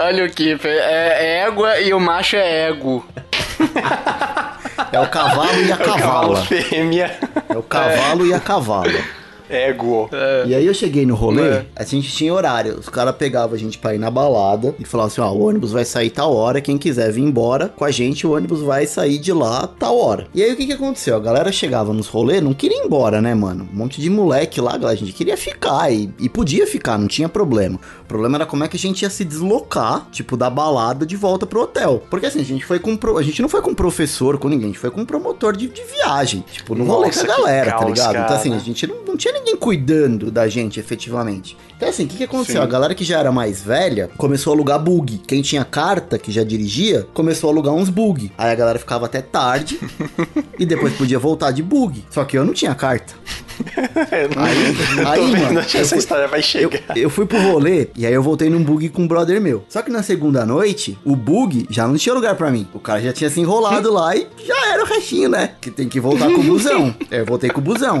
olha 0.00 0.24
o 0.24 0.30
que, 0.30 0.58
é, 0.64 0.68
é 0.68 1.46
égua 1.46 1.80
e 1.80 1.92
o 1.92 2.00
macho 2.00 2.36
é 2.36 2.68
ego. 2.68 3.04
É 4.92 4.98
o 4.98 5.06
cavalo 5.08 5.62
e 5.62 5.72
a 5.72 5.76
cavala. 5.76 5.90
É 5.90 5.96
o 5.96 6.00
cavalo 6.00 6.36
fêmea. 6.46 7.18
É 7.48 7.56
o 7.56 7.62
cavalo 7.62 8.24
é. 8.24 8.28
e 8.28 8.34
a 8.34 8.40
cavala. 8.40 9.19
Ego. 9.50 10.08
É. 10.12 10.44
E 10.46 10.54
aí 10.54 10.66
eu 10.66 10.72
cheguei 10.72 11.04
no 11.04 11.14
rolê, 11.14 11.48
é. 11.48 11.66
a 11.74 11.84
gente 11.84 12.10
tinha 12.10 12.32
horário. 12.32 12.78
Os 12.78 12.88
caras 12.88 13.14
pegavam 13.16 13.54
a 13.54 13.58
gente 13.58 13.78
pra 13.78 13.94
ir 13.94 13.98
na 13.98 14.10
balada 14.10 14.74
e 14.78 14.84
falavam 14.84 15.08
assim: 15.08 15.20
ó, 15.20 15.30
o 15.32 15.46
ônibus 15.46 15.72
vai 15.72 15.84
sair 15.84 16.10
tal 16.10 16.34
hora. 16.34 16.60
Quem 16.60 16.78
quiser 16.78 17.10
vir 17.12 17.22
embora 17.22 17.68
com 17.68 17.84
a 17.84 17.90
gente, 17.90 18.26
o 18.26 18.32
ônibus 18.32 18.62
vai 18.62 18.86
sair 18.86 19.18
de 19.18 19.32
lá 19.32 19.66
tal 19.66 19.98
hora. 19.98 20.26
E 20.34 20.42
aí 20.42 20.52
o 20.52 20.56
que 20.56 20.66
que 20.66 20.72
aconteceu? 20.72 21.16
A 21.16 21.20
galera 21.20 21.50
chegava 21.50 21.92
nos 21.92 22.06
rolês, 22.06 22.42
não 22.42 22.54
queria 22.54 22.78
ir 22.82 22.86
embora, 22.86 23.20
né, 23.20 23.34
mano? 23.34 23.68
Um 23.72 23.76
monte 23.76 24.00
de 24.00 24.08
moleque 24.08 24.60
lá, 24.60 24.78
a 24.80 24.94
gente 24.94 25.12
queria 25.12 25.36
ficar 25.36 25.92
e, 25.92 26.12
e 26.18 26.28
podia 26.28 26.66
ficar, 26.66 26.96
não 26.98 27.08
tinha 27.08 27.28
problema. 27.28 27.78
O 28.02 28.04
problema 28.04 28.36
era 28.36 28.46
como 28.46 28.64
é 28.64 28.68
que 28.68 28.76
a 28.76 28.80
gente 28.80 29.02
ia 29.02 29.10
se 29.10 29.24
deslocar, 29.24 30.06
tipo, 30.10 30.36
da 30.36 30.48
balada 30.48 31.04
de 31.04 31.16
volta 31.16 31.46
pro 31.46 31.62
hotel. 31.62 32.02
Porque 32.10 32.26
assim, 32.26 32.40
a 32.40 32.44
gente 32.44 32.64
foi 32.64 32.78
com. 32.78 32.96
Pro... 32.96 33.18
A 33.18 33.22
gente 33.22 33.42
não 33.42 33.48
foi 33.48 33.62
com 33.62 33.74
professor, 33.74 34.38
com 34.38 34.48
ninguém, 34.48 34.66
a 34.66 34.68
gente 34.68 34.78
foi 34.78 34.90
com 34.90 35.04
promotor 35.04 35.56
de, 35.56 35.68
de 35.68 35.82
viagem. 35.84 36.44
Tipo, 36.50 36.74
no 36.74 36.84
rolê 36.84 37.10
com 37.10 37.20
a 37.20 37.24
galera, 37.24 37.70
tá 37.72 37.78
caos, 37.78 37.82
tá 37.82 37.88
ligado? 37.88 38.12
Cara. 38.12 38.24
Então 38.24 38.36
assim, 38.36 38.54
a 38.54 38.58
gente 38.58 38.86
não, 38.86 39.04
não 39.04 39.16
tinha 39.16 39.39
ninguém 39.40 39.56
cuidando 39.56 40.30
da 40.30 40.48
gente 40.48 40.78
efetivamente. 40.78 41.56
Então, 41.76 41.88
assim, 41.88 42.04
o 42.04 42.08
que, 42.08 42.18
que 42.18 42.24
aconteceu? 42.24 42.56
Sim. 42.56 42.62
A 42.62 42.66
galera 42.66 42.94
que 42.94 43.04
já 43.04 43.18
era 43.18 43.32
mais 43.32 43.62
velha 43.62 44.10
começou 44.18 44.52
a 44.52 44.56
alugar 44.56 44.78
bug. 44.78 45.22
Quem 45.26 45.40
tinha 45.40 45.64
carta, 45.64 46.18
que 46.18 46.30
já 46.30 46.44
dirigia, 46.44 47.06
começou 47.14 47.48
a 47.48 47.52
alugar 47.52 47.72
uns 47.72 47.88
bug. 47.88 48.30
Aí 48.36 48.50
a 48.50 48.54
galera 48.54 48.78
ficava 48.78 49.06
até 49.06 49.22
tarde 49.22 49.80
e 50.58 50.66
depois 50.66 50.92
podia 50.94 51.18
voltar 51.18 51.52
de 51.52 51.62
bug. 51.62 52.04
Só 52.10 52.24
que 52.24 52.36
eu 52.36 52.44
não 52.44 52.52
tinha 52.52 52.74
carta. 52.74 53.14
aí, 54.36 55.06
aí 55.06 55.40
mano, 55.40 55.60
essa 55.60 55.84
fui, 55.84 55.98
história 55.98 56.28
vai 56.28 56.42
chegar. 56.42 56.80
Eu, 56.90 57.04
eu, 57.04 57.10
fui 57.10 57.26
pro 57.26 57.40
rolê 57.40 57.88
e 57.96 58.06
aí 58.06 58.12
eu 58.12 58.22
voltei 58.22 58.50
num 58.50 58.62
bug 58.62 58.88
com 58.90 59.02
um 59.02 59.08
brother 59.08 59.40
meu. 59.40 59.64
Só 59.68 59.80
que 59.82 59.90
na 59.90 60.02
segunda 60.02 60.44
noite, 60.44 60.98
o 61.04 61.16
bug 61.16 61.66
já 61.70 61.86
não 61.86 61.96
tinha 61.96 62.14
lugar 62.14 62.36
para 62.36 62.50
mim. 62.50 62.68
O 62.74 62.78
cara 62.78 63.00
já 63.00 63.12
tinha 63.12 63.30
se 63.30 63.40
enrolado 63.40 63.90
lá 63.92 64.14
e 64.14 64.26
já 64.46 64.72
era 64.72 64.82
o 64.82 64.86
restinho, 64.86 65.30
né? 65.30 65.52
Que 65.60 65.70
tem 65.70 65.88
que 65.88 65.98
voltar 65.98 66.26
com 66.26 66.40
o 66.40 66.44
busão. 66.44 66.94
eu 67.10 67.24
voltei 67.24 67.48
com 67.48 67.60
o 67.60 67.64
busão. 67.64 67.98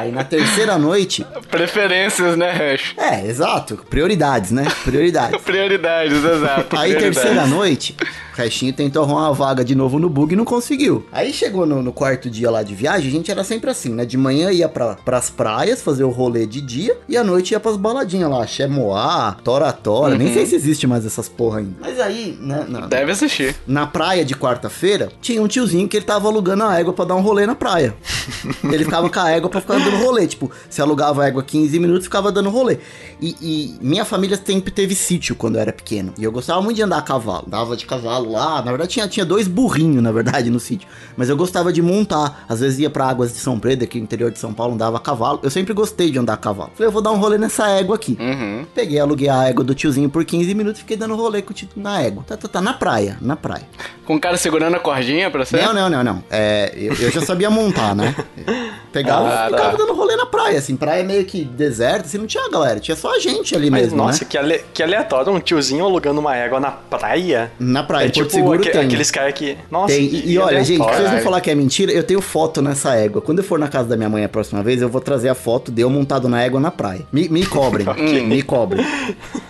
Aí 0.00 0.12
na 0.12 0.24
terceira 0.24 0.78
noite. 0.78 1.26
Preferências, 1.50 2.36
né, 2.36 2.52
Rush? 2.52 2.94
É, 2.96 3.26
exato. 3.26 3.76
Prioridades, 3.88 4.50
né? 4.50 4.66
Prioridades. 4.84 5.40
Prioridades, 5.42 6.24
exato. 6.24 6.76
Aí 6.76 6.92
prioridades. 6.92 7.18
terceira 7.18 7.46
noite, 7.46 7.96
Restinho 8.42 8.72
tentou 8.72 9.02
arrumar 9.02 9.28
uma 9.28 9.34
vaga 9.34 9.64
de 9.64 9.74
novo 9.74 9.98
no 9.98 10.08
bug 10.08 10.32
e 10.32 10.36
não 10.36 10.44
conseguiu. 10.44 11.04
Aí 11.12 11.32
chegou 11.32 11.66
no, 11.66 11.82
no 11.82 11.92
quarto 11.92 12.30
dia 12.30 12.50
lá 12.50 12.62
de 12.62 12.74
viagem, 12.74 13.08
a 13.08 13.12
gente 13.12 13.30
era 13.30 13.42
sempre 13.44 13.70
assim, 13.70 13.90
né? 13.92 14.04
De 14.04 14.16
manhã 14.16 14.50
ia 14.50 14.68
pra, 14.68 14.94
pras 14.94 15.28
praias 15.30 15.82
fazer 15.82 16.04
o 16.04 16.10
rolê 16.10 16.46
de 16.46 16.60
dia 16.60 16.96
e 17.08 17.16
à 17.16 17.24
noite 17.24 17.52
ia 17.52 17.60
pras 17.60 17.76
baladinhas 17.76 18.30
lá, 18.30 18.46
Chemoá, 18.46 19.36
Tora 19.42 19.72
Tora, 19.72 20.16
nem 20.16 20.32
sei 20.32 20.46
se 20.46 20.54
existe 20.54 20.86
mais 20.86 21.04
essas 21.04 21.28
porra 21.28 21.58
ainda. 21.58 21.72
Mas 21.80 21.98
aí, 22.00 22.38
né? 22.40 22.64
na- 22.68 22.86
Deve 22.86 23.10
existir. 23.10 23.56
na 23.66 23.86
praia 23.86 24.24
de 24.24 24.34
quarta-feira, 24.34 25.10
tinha 25.20 25.42
um 25.42 25.48
tiozinho 25.48 25.88
que 25.88 25.96
ele 25.96 26.04
tava 26.06 26.28
alugando 26.28 26.64
a 26.64 26.78
égua 26.78 26.92
pra 26.92 27.04
dar 27.04 27.14
um 27.16 27.20
rolê 27.20 27.46
na 27.46 27.54
praia. 27.54 27.94
ele 28.64 28.84
ficava 28.84 29.08
com 29.08 29.20
a 29.20 29.30
égua 29.30 29.48
pra 29.50 29.60
ficar 29.60 29.78
dando 29.78 29.96
rolê. 29.96 30.26
Tipo, 30.26 30.50
se 30.68 30.80
alugava 30.80 31.22
a 31.24 31.26
égua 31.28 31.42
15 31.42 31.78
minutos, 31.78 32.04
ficava 32.04 32.30
dando 32.30 32.50
rolê. 32.50 32.78
E, 33.20 33.34
e 33.40 33.78
minha 33.80 34.04
família 34.04 34.40
sempre 34.44 34.70
teve 34.70 34.94
sítio 34.94 35.34
quando 35.34 35.56
eu 35.56 35.60
era 35.62 35.72
pequeno. 35.72 36.12
E 36.18 36.24
eu 36.24 36.30
gostava 36.32 36.60
muito 36.62 36.76
de 36.76 36.82
andar 36.82 36.98
a 36.98 37.02
cavalo. 37.02 37.44
Dava 37.48 37.76
de 37.76 37.86
cavalo 37.86 38.27
lá. 38.28 38.56
Na 38.62 38.70
verdade, 38.70 38.90
tinha, 38.90 39.08
tinha 39.08 39.24
dois 39.26 39.48
burrinhos, 39.48 40.02
na 40.02 40.12
verdade, 40.12 40.50
no 40.50 40.60
sítio. 40.60 40.88
Mas 41.16 41.28
eu 41.28 41.36
gostava 41.36 41.72
de 41.72 41.82
montar. 41.82 42.44
Às 42.48 42.60
vezes 42.60 42.78
ia 42.78 42.90
pra 42.90 43.06
Águas 43.08 43.32
de 43.32 43.38
São 43.38 43.58
Pedro, 43.58 43.84
aqui 43.84 43.98
no 43.98 44.04
interior 44.04 44.30
de 44.30 44.38
São 44.38 44.52
Paulo, 44.54 44.74
andava 44.74 44.96
a 44.96 45.00
cavalo. 45.00 45.40
Eu 45.42 45.50
sempre 45.50 45.72
gostei 45.74 46.10
de 46.10 46.18
andar 46.18 46.34
a 46.34 46.36
cavalo. 46.36 46.70
Falei, 46.74 46.88
eu 46.88 46.92
vou 46.92 47.02
dar 47.02 47.10
um 47.12 47.16
rolê 47.18 47.38
nessa 47.38 47.68
égua 47.70 47.96
aqui. 47.96 48.16
Uhum. 48.20 48.64
Peguei, 48.74 48.98
aluguei 49.00 49.28
a 49.28 49.44
égua 49.48 49.64
do 49.64 49.74
tiozinho 49.74 50.08
por 50.10 50.24
15 50.24 50.54
minutos 50.54 50.78
e 50.80 50.82
fiquei 50.82 50.96
dando 50.96 51.14
rolê 51.16 51.42
com 51.42 51.50
o 51.50 51.54
tio 51.54 51.68
na 51.76 52.00
égua. 52.02 52.24
Tá, 52.26 52.36
tá, 52.36 52.48
tá, 52.48 52.60
na 52.60 52.72
praia, 52.74 53.16
na 53.20 53.36
praia. 53.36 53.62
Com 54.04 54.16
o 54.16 54.20
cara 54.20 54.36
segurando 54.36 54.74
a 54.76 54.80
cordinha 54.80 55.30
pra 55.30 55.44
você? 55.44 55.60
Não, 55.60 55.72
não, 55.74 55.88
não, 55.90 56.02
não. 56.04 56.24
É, 56.30 56.72
eu, 56.76 56.94
eu 56.94 57.10
já 57.10 57.20
sabia 57.20 57.50
montar, 57.50 57.94
né? 57.94 58.14
Pegava 58.92 59.28
Ah, 59.28 59.46
e 59.48 59.50
ficava 59.50 59.70
tá. 59.72 59.76
dando 59.76 59.92
rolê 59.94 60.16
na 60.16 60.26
praia, 60.26 60.58
assim. 60.58 60.76
Praia 60.76 61.04
meio 61.04 61.24
que 61.24 61.44
deserta, 61.44 62.06
assim, 62.06 62.18
não 62.18 62.26
tinha 62.26 62.48
galera. 62.48 62.80
Tinha 62.80 62.96
só 62.96 63.14
a 63.14 63.18
gente 63.18 63.54
ali 63.54 63.70
Mas, 63.70 63.82
mesmo, 63.82 63.98
nossa, 63.98 64.24
né? 64.24 64.30
que, 64.30 64.38
ale- 64.38 64.64
que 64.72 64.82
aleatório, 64.82 65.32
um 65.32 65.40
tiozinho 65.40 65.84
alugando 65.84 66.20
uma 66.20 66.34
égua 66.34 66.58
na 66.58 66.70
praia. 66.70 67.52
Na 67.58 67.82
praia, 67.82 68.06
é 68.06 68.10
tipo 68.24 68.36
Seguro 68.36 68.60
aque- 68.60 68.70
tem. 68.70 68.80
aqueles 68.86 69.10
caras 69.10 69.34
que. 69.34 69.56
Nossa, 69.70 69.94
Tem. 69.94 70.08
que- 70.08 70.16
E, 70.16 70.32
e 70.32 70.38
olha, 70.38 70.58
gente, 70.64 70.76
se 70.76 70.82
aleatório. 70.82 70.98
vocês 71.06 71.12
não 71.16 71.24
falar 71.24 71.40
que 71.40 71.50
é 71.50 71.54
mentira, 71.54 71.92
eu 71.92 72.02
tenho 72.02 72.20
foto 72.20 72.60
nessa 72.62 72.94
égua. 72.94 73.20
Quando 73.20 73.38
eu 73.38 73.44
for 73.44 73.58
na 73.58 73.68
casa 73.68 73.88
da 73.88 73.96
minha 73.96 74.08
mãe 74.08 74.24
a 74.24 74.28
próxima 74.28 74.62
vez, 74.62 74.80
eu 74.82 74.88
vou 74.88 75.00
trazer 75.00 75.28
a 75.28 75.34
foto 75.34 75.70
de 75.72 75.82
eu 75.82 75.90
montado 75.90 76.28
na 76.28 76.42
égua 76.42 76.60
na 76.60 76.70
praia. 76.70 77.02
Me, 77.12 77.28
me 77.28 77.44
cobrem. 77.46 77.86
Me 78.28 78.42
cobrem. 78.42 78.84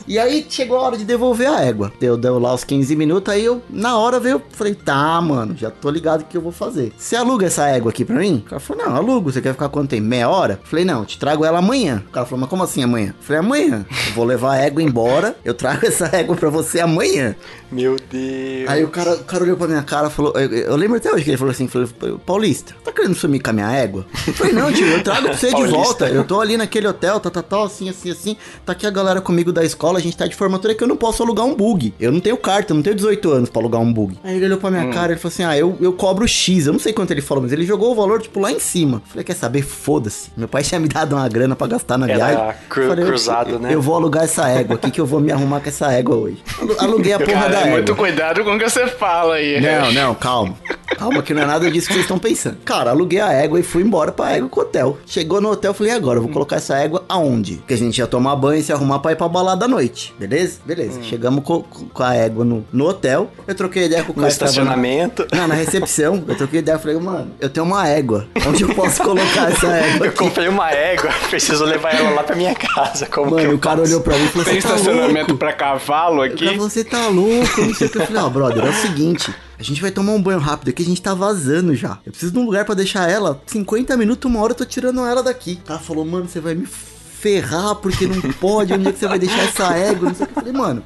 E 0.06 0.18
aí 0.18 0.46
chegou 0.48 0.78
a 0.78 0.82
hora 0.82 0.96
de 0.96 1.04
devolver 1.04 1.48
a 1.48 1.60
égua. 1.64 1.92
Deu, 2.00 2.16
deu 2.16 2.38
lá 2.38 2.54
os 2.54 2.64
15 2.64 2.94
minutos, 2.96 3.32
aí 3.32 3.44
eu, 3.44 3.60
na 3.68 3.98
hora, 3.98 4.18
veio, 4.18 4.40
falei, 4.50 4.74
tá, 4.74 5.20
mano, 5.20 5.54
já 5.56 5.70
tô 5.70 5.90
ligado 5.90 6.22
o 6.22 6.24
que 6.24 6.36
eu 6.36 6.40
vou 6.40 6.52
fazer. 6.52 6.92
Você 6.96 7.14
aluga 7.16 7.46
essa 7.46 7.66
égua 7.68 7.90
aqui 7.90 8.04
pra 8.04 8.16
mim? 8.16 8.42
O 8.46 8.48
cara 8.48 8.60
falou, 8.60 8.86
não, 8.86 8.96
alugo. 8.96 9.30
Você 9.30 9.40
quer 9.42 9.52
ficar 9.52 9.68
quanto 9.68 9.90
tempo? 9.90 10.06
Meia 10.06 10.28
hora? 10.28 10.58
Falei, 10.64 10.84
não, 10.84 11.00
eu 11.00 11.06
te 11.06 11.18
trago 11.18 11.44
ela 11.44 11.58
amanhã. 11.58 12.02
O 12.08 12.10
cara 12.10 12.24
falou, 12.24 12.40
mas 12.40 12.48
como 12.50 12.62
assim 12.62 12.82
amanhã? 12.82 13.14
Falei, 13.20 13.40
amanhã. 13.40 13.84
Eu 14.08 14.14
vou 14.14 14.24
levar 14.24 14.52
a 14.54 14.56
égua 14.58 14.82
embora, 14.82 15.36
eu 15.44 15.52
trago 15.54 15.84
essa 15.86 16.06
égua 16.16 16.34
pra 16.36 16.48
você 16.48 16.80
amanhã. 16.80 17.34
Meu 17.70 17.96
Deus. 18.10 18.57
Aí 18.66 18.82
o 18.84 18.88
cara, 18.88 19.14
o 19.14 19.24
cara 19.24 19.44
olhou 19.44 19.56
pra 19.56 19.66
minha 19.68 19.82
cara 19.82 20.08
e 20.08 20.10
falou. 20.10 20.32
Eu, 20.36 20.48
eu 20.50 20.76
lembro 20.76 20.96
até 20.96 21.12
hoje 21.12 21.24
que 21.24 21.30
ele 21.30 21.36
falou 21.36 21.52
assim: 21.52 21.68
falou, 21.68 21.88
Paulista, 22.24 22.74
tá 22.84 22.90
querendo 22.92 23.14
sumir 23.14 23.40
com 23.40 23.50
a 23.50 23.52
minha 23.52 23.70
égua? 23.70 24.06
Eu 24.26 24.32
falei, 24.32 24.52
não, 24.52 24.72
tio, 24.72 24.86
eu 24.86 25.02
trago 25.02 25.28
pra 25.28 25.36
você 25.36 25.52
de 25.52 25.64
volta. 25.66 26.08
Eu 26.08 26.24
tô 26.24 26.40
ali 26.40 26.56
naquele 26.56 26.86
hotel, 26.88 27.20
tá, 27.20 27.30
tá, 27.30 27.42
tá, 27.42 27.62
assim, 27.64 27.88
assim, 27.88 28.10
assim. 28.10 28.36
Tá 28.64 28.72
aqui 28.72 28.86
a 28.86 28.90
galera 28.90 29.20
comigo 29.20 29.52
da 29.52 29.64
escola, 29.64 29.98
a 29.98 30.02
gente 30.02 30.16
tá 30.16 30.26
de 30.26 30.34
formatura 30.34 30.74
que 30.74 30.82
eu 30.82 30.88
não 30.88 30.96
posso 30.96 31.22
alugar 31.22 31.44
um 31.46 31.54
bug. 31.54 31.94
Eu 32.00 32.10
não 32.12 32.20
tenho 32.20 32.36
carta, 32.36 32.72
eu 32.72 32.76
não 32.76 32.82
tenho 32.82 32.96
18 32.96 33.30
anos 33.30 33.48
pra 33.50 33.60
alugar 33.60 33.80
um 33.80 33.92
bug. 33.92 34.18
Aí 34.24 34.36
ele 34.36 34.46
olhou 34.46 34.58
pra 34.58 34.70
minha 34.70 34.88
cara 34.92 35.12
e 35.12 35.16
falou 35.16 35.32
assim: 35.32 35.44
ah, 35.44 35.56
eu, 35.56 35.76
eu 35.80 35.92
cobro 35.92 36.26
X. 36.26 36.66
Eu 36.66 36.72
não 36.72 36.80
sei 36.80 36.92
quanto 36.92 37.10
ele 37.10 37.20
falou, 37.22 37.42
mas 37.42 37.52
ele 37.52 37.64
jogou 37.64 37.92
o 37.92 37.94
valor, 37.94 38.20
tipo, 38.22 38.40
lá 38.40 38.50
em 38.52 38.60
cima. 38.60 39.02
Eu 39.04 39.10
falei, 39.10 39.24
quer 39.24 39.34
saber? 39.36 39.62
Foda-se. 39.62 40.30
Meu 40.36 40.48
pai 40.48 40.62
tinha 40.62 40.80
me 40.80 40.88
dado 40.88 41.14
uma 41.16 41.28
grana 41.28 41.54
pra 41.56 41.66
gastar 41.66 41.98
na 41.98 42.06
Era 42.08 42.16
viagem. 42.16 42.54
cru- 42.68 42.88
falei, 42.88 43.04
cruzado, 43.04 43.50
eu, 43.52 43.58
né? 43.58 43.74
Eu 43.74 43.82
vou 43.82 43.94
alugar 43.94 44.24
essa 44.24 44.48
égua 44.48 44.76
aqui 44.76 44.90
que 44.90 45.00
eu 45.00 45.06
vou 45.06 45.20
me 45.20 45.30
arrumar 45.32 45.60
com 45.60 45.68
essa 45.68 45.92
égua 45.92 46.16
hoje. 46.16 46.38
Alu- 46.60 46.76
Aluguei 46.78 47.12
a 47.12 47.18
porra 47.18 47.32
Cara, 47.32 47.48
da 47.48 47.58
é 47.58 47.62
égua. 47.62 47.72
muito 47.72 47.94
cuidado 47.96 48.37
com 48.44 48.54
o 48.56 48.58
que 48.58 48.68
você 48.68 48.86
fala 48.86 49.34
aí. 49.34 49.60
Não, 49.60 49.92
não, 49.92 50.14
calma. 50.14 50.54
Calma 50.98 51.22
que 51.22 51.32
não 51.32 51.42
é 51.42 51.46
nada 51.46 51.70
disso 51.70 51.86
que 51.86 51.92
vocês 51.92 52.04
estão 52.04 52.18
pensando. 52.18 52.56
Cara, 52.64 52.90
aluguei 52.90 53.20
a 53.20 53.30
égua 53.32 53.60
e 53.60 53.62
fui 53.62 53.82
embora 53.82 54.10
pra 54.10 54.32
égua 54.32 54.48
com 54.48 54.58
o 54.58 54.62
hotel. 54.64 54.98
Chegou 55.06 55.40
no 55.40 55.50
hotel, 55.52 55.72
falei, 55.72 55.92
e 55.92 55.94
agora? 55.96 56.18
Eu 56.18 56.22
vou 56.22 56.32
colocar 56.32 56.56
essa 56.56 56.76
égua 56.76 57.04
aonde? 57.08 57.56
Porque 57.56 57.74
a 57.74 57.76
gente 57.76 57.98
ia 57.98 58.06
tomar 58.06 58.34
banho 58.34 58.58
e 58.58 58.62
se 58.64 58.72
arrumar 58.72 58.98
pra 58.98 59.12
ir 59.12 59.16
pra 59.16 59.28
balada 59.28 59.66
à 59.66 59.68
noite. 59.68 60.12
Beleza? 60.18 60.58
Beleza. 60.64 61.00
Chegamos 61.02 61.44
co- 61.44 61.62
co- 61.62 61.84
com, 61.92 62.02
a 62.02 62.14
égua 62.16 62.44
no, 62.44 62.64
no 62.72 62.86
hotel. 62.88 63.30
Eu 63.46 63.54
troquei 63.54 63.84
ideia 63.84 64.02
com 64.02 64.12
o 64.12 64.16
No 64.16 64.22
cara 64.22 64.32
que 64.32 64.38
tava 64.40 64.50
na- 64.50 64.50
estacionamento. 64.50 65.26
Não, 65.32 65.46
na 65.46 65.54
recepção. 65.54 66.24
Eu 66.26 66.36
troquei 66.36 66.60
ideia. 66.60 66.78
Falei, 66.78 66.96
mano, 66.98 67.30
eu 67.38 67.48
tenho 67.50 67.66
uma 67.66 67.86
égua. 67.86 68.26
Onde 68.46 68.62
eu 68.64 68.74
posso 68.74 69.00
colocar 69.02 69.52
essa 69.52 69.68
égua 69.68 70.06
Eu 70.06 70.12
comprei 70.12 70.48
uma 70.48 70.70
égua, 70.70 71.10
preciso 71.30 71.64
levar 71.64 71.94
ela 71.94 72.10
lá 72.10 72.22
pra 72.24 72.34
minha 72.34 72.54
casa. 72.56 73.06
Como 73.06 73.28
que 73.28 73.34
Mano, 73.36 73.52
eu 73.52 73.56
o 73.56 73.58
cara 73.58 73.76
faço? 73.78 73.88
olhou 73.90 74.00
pra 74.00 74.16
mim 74.16 74.24
e 74.24 74.28
falou, 74.28 74.44
Tem 74.46 74.54
tá 74.54 74.58
estacionamento 74.58 75.16
louco? 75.28 75.36
pra 75.36 75.52
cavalo 75.52 76.22
aqui? 76.22 76.44
cara 76.46 76.56
você 76.56 76.82
tá 76.82 77.06
louco, 77.08 77.60
não 77.60 77.74
sei 77.74 77.86
o 77.86 77.90
que. 77.90 77.98
Eu 77.98 78.06
falei, 78.06 78.22
ó, 78.22 78.27
brother, 78.28 78.64
é 78.64 78.70
o 78.70 78.72
seguinte. 78.72 79.34
A 79.58 79.62
gente 79.62 79.80
vai 79.80 79.90
tomar 79.90 80.12
um 80.12 80.22
banho 80.22 80.38
rápido 80.38 80.68
aqui, 80.68 80.82
a 80.82 80.86
gente 80.86 81.02
tá 81.02 81.14
vazando 81.14 81.74
já. 81.74 81.98
Eu 82.04 82.12
preciso 82.12 82.32
de 82.32 82.38
um 82.38 82.44
lugar 82.44 82.64
pra 82.64 82.74
deixar 82.74 83.10
ela. 83.10 83.40
50 83.46 83.96
minutos, 83.96 84.30
uma 84.30 84.40
hora 84.40 84.52
eu 84.52 84.56
tô 84.56 84.64
tirando 84.64 85.04
ela 85.04 85.22
daqui. 85.22 85.58
O 85.62 85.66
cara 85.66 85.80
falou, 85.80 86.04
mano, 86.04 86.28
você 86.28 86.40
vai 86.40 86.54
me 86.54 86.66
ferrar 86.66 87.74
porque 87.74 88.06
não 88.06 88.20
pode. 88.34 88.72
Onde 88.72 88.88
é 88.88 88.92
que 88.92 88.98
você 88.98 89.08
vai 89.08 89.18
deixar 89.18 89.42
essa 89.42 89.74
égua? 89.74 90.08
Não 90.08 90.14
sei 90.14 90.24
o 90.24 90.28
que. 90.28 90.38
Eu 90.38 90.42
falei, 90.42 90.52
mano, 90.52 90.82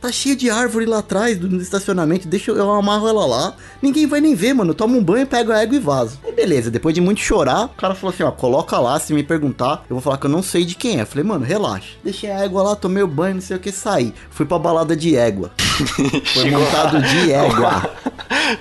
tá 0.00 0.10
cheio 0.12 0.36
de 0.36 0.48
árvore 0.50 0.86
lá 0.86 0.98
atrás 0.98 1.38
do 1.38 1.56
estacionamento. 1.60 2.28
Deixa 2.28 2.50
eu, 2.50 2.56
eu 2.56 2.70
amarro 2.70 3.08
ela 3.08 3.26
lá. 3.26 3.54
Ninguém 3.82 4.06
vai 4.06 4.20
nem 4.20 4.34
ver, 4.34 4.54
mano. 4.54 4.70
Eu 4.70 4.74
tomo 4.74 4.96
um 4.98 5.02
banho, 5.04 5.26
pego 5.26 5.52
a 5.52 5.60
égua 5.62 5.76
e 5.76 5.80
vazo. 5.80 6.18
Aí 6.24 6.32
beleza, 6.32 6.70
depois 6.70 6.94
de 6.94 7.00
muito 7.00 7.20
chorar, 7.20 7.66
o 7.66 7.68
cara 7.70 7.94
falou 7.94 8.12
assim: 8.14 8.22
ó, 8.22 8.30
coloca 8.30 8.78
lá. 8.78 8.98
Se 9.00 9.12
me 9.12 9.22
perguntar, 9.22 9.84
eu 9.88 9.96
vou 9.96 10.00
falar 10.00 10.18
que 10.18 10.26
eu 10.26 10.30
não 10.30 10.42
sei 10.42 10.64
de 10.64 10.74
quem 10.74 10.98
é. 10.98 11.02
Eu 11.02 11.06
falei, 11.06 11.24
mano, 11.24 11.44
relaxa. 11.44 11.94
Deixei 12.04 12.30
a 12.30 12.40
égua 12.44 12.62
lá, 12.62 12.76
tomei 12.76 13.02
o 13.02 13.06
banho, 13.08 13.34
não 13.36 13.42
sei 13.42 13.56
o 13.56 13.60
que, 13.60 13.72
saí. 13.72 14.12
Fui 14.30 14.46
pra 14.46 14.58
balada 14.58 14.94
de 14.96 15.16
égua. 15.16 15.50
Foi 16.32 16.50
montado 16.50 17.00
de 17.02 17.32
égua. 17.32 17.90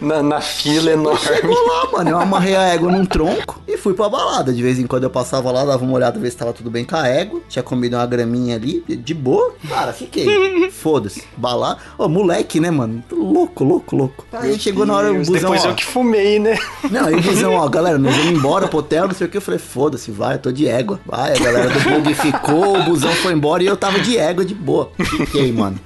Na, 0.01 0.21
na 0.21 0.41
fila 0.41 0.91
enorme. 0.91 1.19
Chegou 1.19 1.55
lá, 1.67 1.89
mano. 1.93 2.09
Eu 2.11 2.19
amarrei 2.19 2.55
a 2.55 2.63
égua 2.73 2.91
num 2.91 3.05
tronco 3.05 3.61
e 3.67 3.77
fui 3.77 3.93
pra 3.93 4.09
balada. 4.09 4.51
De 4.53 4.61
vez 4.61 4.77
em 4.79 4.85
quando 4.87 5.03
eu 5.03 5.09
passava 5.09 5.51
lá, 5.51 5.63
dava 5.65 5.83
uma 5.83 5.93
olhada, 5.93 6.19
ver 6.19 6.29
se 6.31 6.37
tava 6.37 6.53
tudo 6.53 6.69
bem 6.71 6.83
com 6.85 6.95
a 6.95 7.07
égua. 7.07 7.41
Tinha 7.47 7.61
comido 7.63 7.95
uma 7.95 8.05
graminha 8.05 8.55
ali, 8.55 8.83
de- 8.87 8.95
de 8.95 9.13
boa. 9.13 9.53
Cara, 9.67 9.93
fiquei. 9.93 10.69
Foda-se. 10.71 11.23
Balar. 11.37 11.77
Ô, 11.97 12.07
moleque, 12.07 12.59
né, 12.59 12.71
mano? 12.71 13.03
Louco, 13.11 13.63
louco, 13.63 13.95
louco. 13.95 14.25
Aí 14.33 14.57
chegou 14.59 14.85
na 14.85 14.93
hora 14.95 15.11
o 15.11 15.13
Deus, 15.13 15.27
busão. 15.27 15.41
Depois 15.51 15.65
ó. 15.65 15.69
eu 15.69 15.75
que 15.75 15.85
fumei, 15.85 16.39
né? 16.39 16.57
Não, 16.89 17.05
aí 17.05 17.15
o 17.15 17.21
busão, 17.21 17.53
ó, 17.53 17.67
galera, 17.69 17.97
nós 17.97 18.15
vamos 18.15 18.31
embora 18.31 18.67
pro 18.67 18.79
hotel, 18.79 19.07
não 19.07 19.13
sei 19.15 19.27
o 19.27 19.29
que. 19.29 19.37
Eu 19.37 19.41
falei, 19.41 19.59
foda-se, 19.59 20.11
vai, 20.11 20.35
eu 20.35 20.39
tô 20.39 20.51
de 20.51 20.67
égua. 20.67 20.99
Vai, 21.05 21.35
a 21.35 21.39
galera 21.39 21.69
do 21.69 21.79
bug 21.79 22.13
ficou, 22.13 22.79
o 22.79 22.83
busão 22.83 23.11
foi 23.11 23.33
embora 23.33 23.63
e 23.63 23.65
eu 23.67 23.77
tava 23.77 23.99
de 23.99 24.17
égua 24.17 24.45
de 24.45 24.55
boa. 24.55 24.91
Fiquei, 24.97 25.51
mano. 25.51 25.79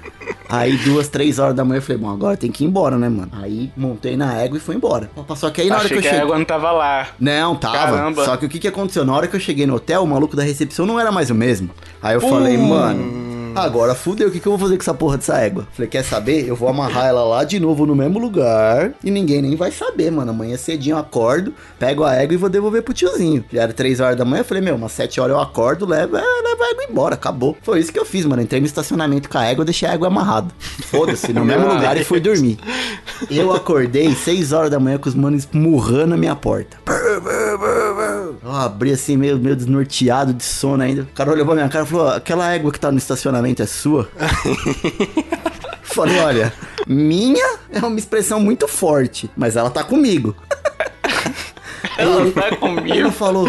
Aí 0.47 0.77
duas, 0.77 1.07
três 1.07 1.37
horas 1.37 1.55
da 1.55 1.63
manhã 1.63 1.77
eu 1.77 1.81
falei, 1.81 2.01
bom, 2.01 2.09
agora 2.09 2.35
tem 2.35 2.51
que 2.51 2.63
ir 2.63 2.67
embora, 2.67 2.97
né, 2.97 3.07
mano? 3.07 3.29
Aí 3.33 3.71
montei 3.77 4.17
na 4.17 4.33
égua 4.35 4.57
e 4.57 4.59
fui 4.59 4.75
embora. 4.75 5.09
Só 5.35 5.49
que 5.51 5.61
aí 5.61 5.69
na 5.69 5.75
hora 5.75 5.85
Achei 5.85 5.97
que 5.99 6.05
eu 6.05 6.09
a 6.09 6.11
cheguei. 6.11 6.23
água 6.25 6.37
não 6.39 6.45
tava 6.45 6.71
lá. 6.71 7.07
Não, 7.19 7.55
tava. 7.55 7.77
Caramba. 7.77 8.25
Só 8.25 8.35
que 8.35 8.45
o 8.45 8.49
que, 8.49 8.59
que 8.59 8.67
aconteceu? 8.67 9.05
Na 9.05 9.13
hora 9.15 9.27
que 9.27 9.35
eu 9.35 9.39
cheguei 9.39 9.67
no 9.67 9.75
hotel, 9.75 10.03
o 10.03 10.07
maluco 10.07 10.35
da 10.35 10.41
recepção 10.43 10.85
não 10.87 10.99
era 10.99 11.11
mais 11.11 11.29
o 11.29 11.35
mesmo. 11.35 11.69
Aí 12.01 12.15
eu 12.15 12.21
falei, 12.21 12.57
mano, 12.57 13.28
agora 13.59 13.95
fudeu, 13.95 14.29
o 14.29 14.31
que, 14.31 14.39
que 14.39 14.47
eu 14.47 14.51
vou 14.51 14.59
fazer 14.59 14.75
com 14.75 14.81
essa 14.81 14.93
porra 14.93 15.17
dessa 15.17 15.37
égua? 15.37 15.67
Falei, 15.73 15.89
quer 15.89 16.03
saber? 16.03 16.47
Eu 16.47 16.55
vou 16.55 16.69
amarrar 16.69 17.07
ela 17.07 17.23
lá 17.23 17.43
de 17.43 17.59
novo 17.59 17.85
no 17.85 17.95
mesmo 17.95 18.19
lugar 18.19 18.91
e 19.03 19.11
ninguém 19.11 19.41
nem 19.41 19.55
vai 19.55 19.71
saber, 19.71 20.11
mano. 20.11 20.31
Amanhã 20.31 20.57
cedinho 20.57 20.95
eu 20.95 20.99
acordo, 20.99 21.53
pego 21.77 22.03
a 22.03 22.15
égua 22.15 22.33
e 22.33 22.37
vou 22.37 22.49
devolver 22.49 22.81
pro 22.81 22.93
tiozinho. 22.93 23.43
Já 23.51 23.63
era 23.63 23.73
três 23.73 23.99
horas 23.99 24.17
da 24.17 24.25
manhã, 24.25 24.41
eu 24.41 24.45
falei, 24.45 24.61
meu, 24.63 24.75
umas 24.75 24.91
sete 24.91 25.19
horas 25.19 25.35
eu 25.35 25.41
acordo, 25.41 25.85
levo, 25.85 26.17
é, 26.17 26.21
levo 26.21 26.63
a 26.63 26.71
égua 26.71 26.83
embora, 26.89 27.15
acabou. 27.15 27.57
Foi 27.61 27.79
isso 27.79 27.91
que 27.91 27.99
eu 27.99 28.05
fiz, 28.05 28.25
mano. 28.25 28.41
Entrei 28.41 28.59
no 28.59 28.67
estacionamento 28.67 29.29
com 29.29 29.37
a 29.37 29.45
égua, 29.45 29.65
deixei 29.65 29.87
a 29.87 29.93
égua 29.93 30.07
amarrada. 30.07 30.47
Foda-se, 30.59 31.33
no 31.33 31.45
mesmo 31.45 31.67
lugar 31.73 31.97
e 31.97 32.03
fui 32.03 32.19
dormir. 32.19 32.59
Eu 33.29 33.51
acordei 33.51 34.13
seis 34.15 34.51
horas 34.51 34.69
da 34.69 34.79
manhã 34.79 34.97
com 34.97 35.09
os 35.09 35.15
manos 35.15 35.47
murrando 35.51 36.13
a 36.13 36.17
minha 36.17 36.35
porta. 36.35 36.77
Eu 38.41 38.51
abri 38.51 38.91
assim, 38.91 39.17
meio, 39.17 39.37
meio 39.37 39.55
desnorteado 39.55 40.33
de 40.33 40.43
sono 40.43 40.81
ainda. 40.83 41.01
O 41.03 41.07
cara 41.07 41.31
olhou 41.31 41.45
pra 41.45 41.55
minha 41.55 41.67
cara 41.69 41.83
e 41.85 41.87
falou: 41.87 42.07
aquela 42.09 42.51
égua 42.53 42.71
que 42.71 42.79
tá 42.79 42.91
no 42.91 42.97
estacionamento 42.97 43.61
é 43.61 43.65
sua? 43.65 44.09
Falei, 45.83 46.19
olha, 46.19 46.53
minha 46.87 47.57
é 47.71 47.79
uma 47.79 47.97
expressão 47.99 48.39
muito 48.39 48.67
forte, 48.67 49.29
mas 49.35 49.55
ela 49.55 49.69
tá 49.69 49.83
comigo. 49.83 50.35
Ela 51.97 52.31
tá 52.31 52.47
Ele 52.47 52.55
comigo. 52.57 53.11
falou: 53.11 53.45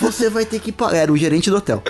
Você 0.00 0.28
vai 0.28 0.44
ter 0.44 0.60
que 0.60 0.70
pagar. 0.70 0.98
Era 0.98 1.12
o 1.12 1.16
gerente 1.16 1.48
do 1.50 1.56
hotel. 1.56 1.82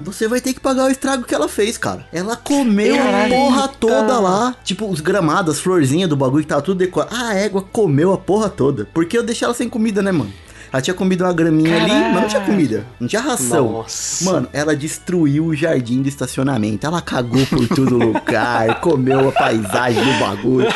Você 0.00 0.26
vai 0.26 0.40
ter 0.40 0.52
que 0.52 0.58
pagar 0.60 0.84
o 0.86 0.90
estrago 0.90 1.22
que 1.24 1.34
ela 1.34 1.48
fez, 1.48 1.78
cara. 1.78 2.06
Ela 2.12 2.36
comeu 2.36 2.96
a 2.96 3.28
porra 3.28 3.68
toda 3.68 4.18
lá. 4.20 4.56
Tipo, 4.64 4.88
os 4.90 5.00
gramados, 5.00 5.54
as 5.56 5.60
florzinhas 5.60 6.08
do 6.10 6.16
bagulho 6.16 6.42
que 6.42 6.48
tava 6.48 6.62
tudo 6.62 6.78
decorado. 6.78 7.14
A 7.14 7.34
égua 7.34 7.62
comeu 7.62 8.12
a 8.12 8.18
porra 8.18 8.48
toda. 8.48 8.88
Porque 8.92 9.16
eu 9.16 9.22
deixei 9.22 9.46
ela 9.46 9.54
sem 9.54 9.68
comida, 9.68 10.02
né, 10.02 10.10
mano? 10.12 10.32
Ela 10.76 10.82
tinha 10.82 10.92
comido 10.92 11.24
uma 11.24 11.32
graminha 11.32 11.74
ali, 11.74 11.90
mas 11.90 12.20
não 12.20 12.28
tinha 12.28 12.42
comida. 12.42 12.86
Não 13.00 13.08
tinha 13.08 13.22
ração. 13.22 13.72
Nossa. 13.72 14.24
Mano, 14.26 14.46
ela 14.52 14.76
destruiu 14.76 15.46
o 15.46 15.56
jardim 15.56 16.02
do 16.02 16.08
estacionamento. 16.08 16.86
Ela 16.86 17.00
cagou 17.00 17.46
por 17.46 17.66
todo 17.66 17.96
lugar, 17.96 18.78
comeu 18.82 19.30
a 19.30 19.32
paisagem 19.32 20.04
do 20.04 20.20
bagulho. 20.20 20.68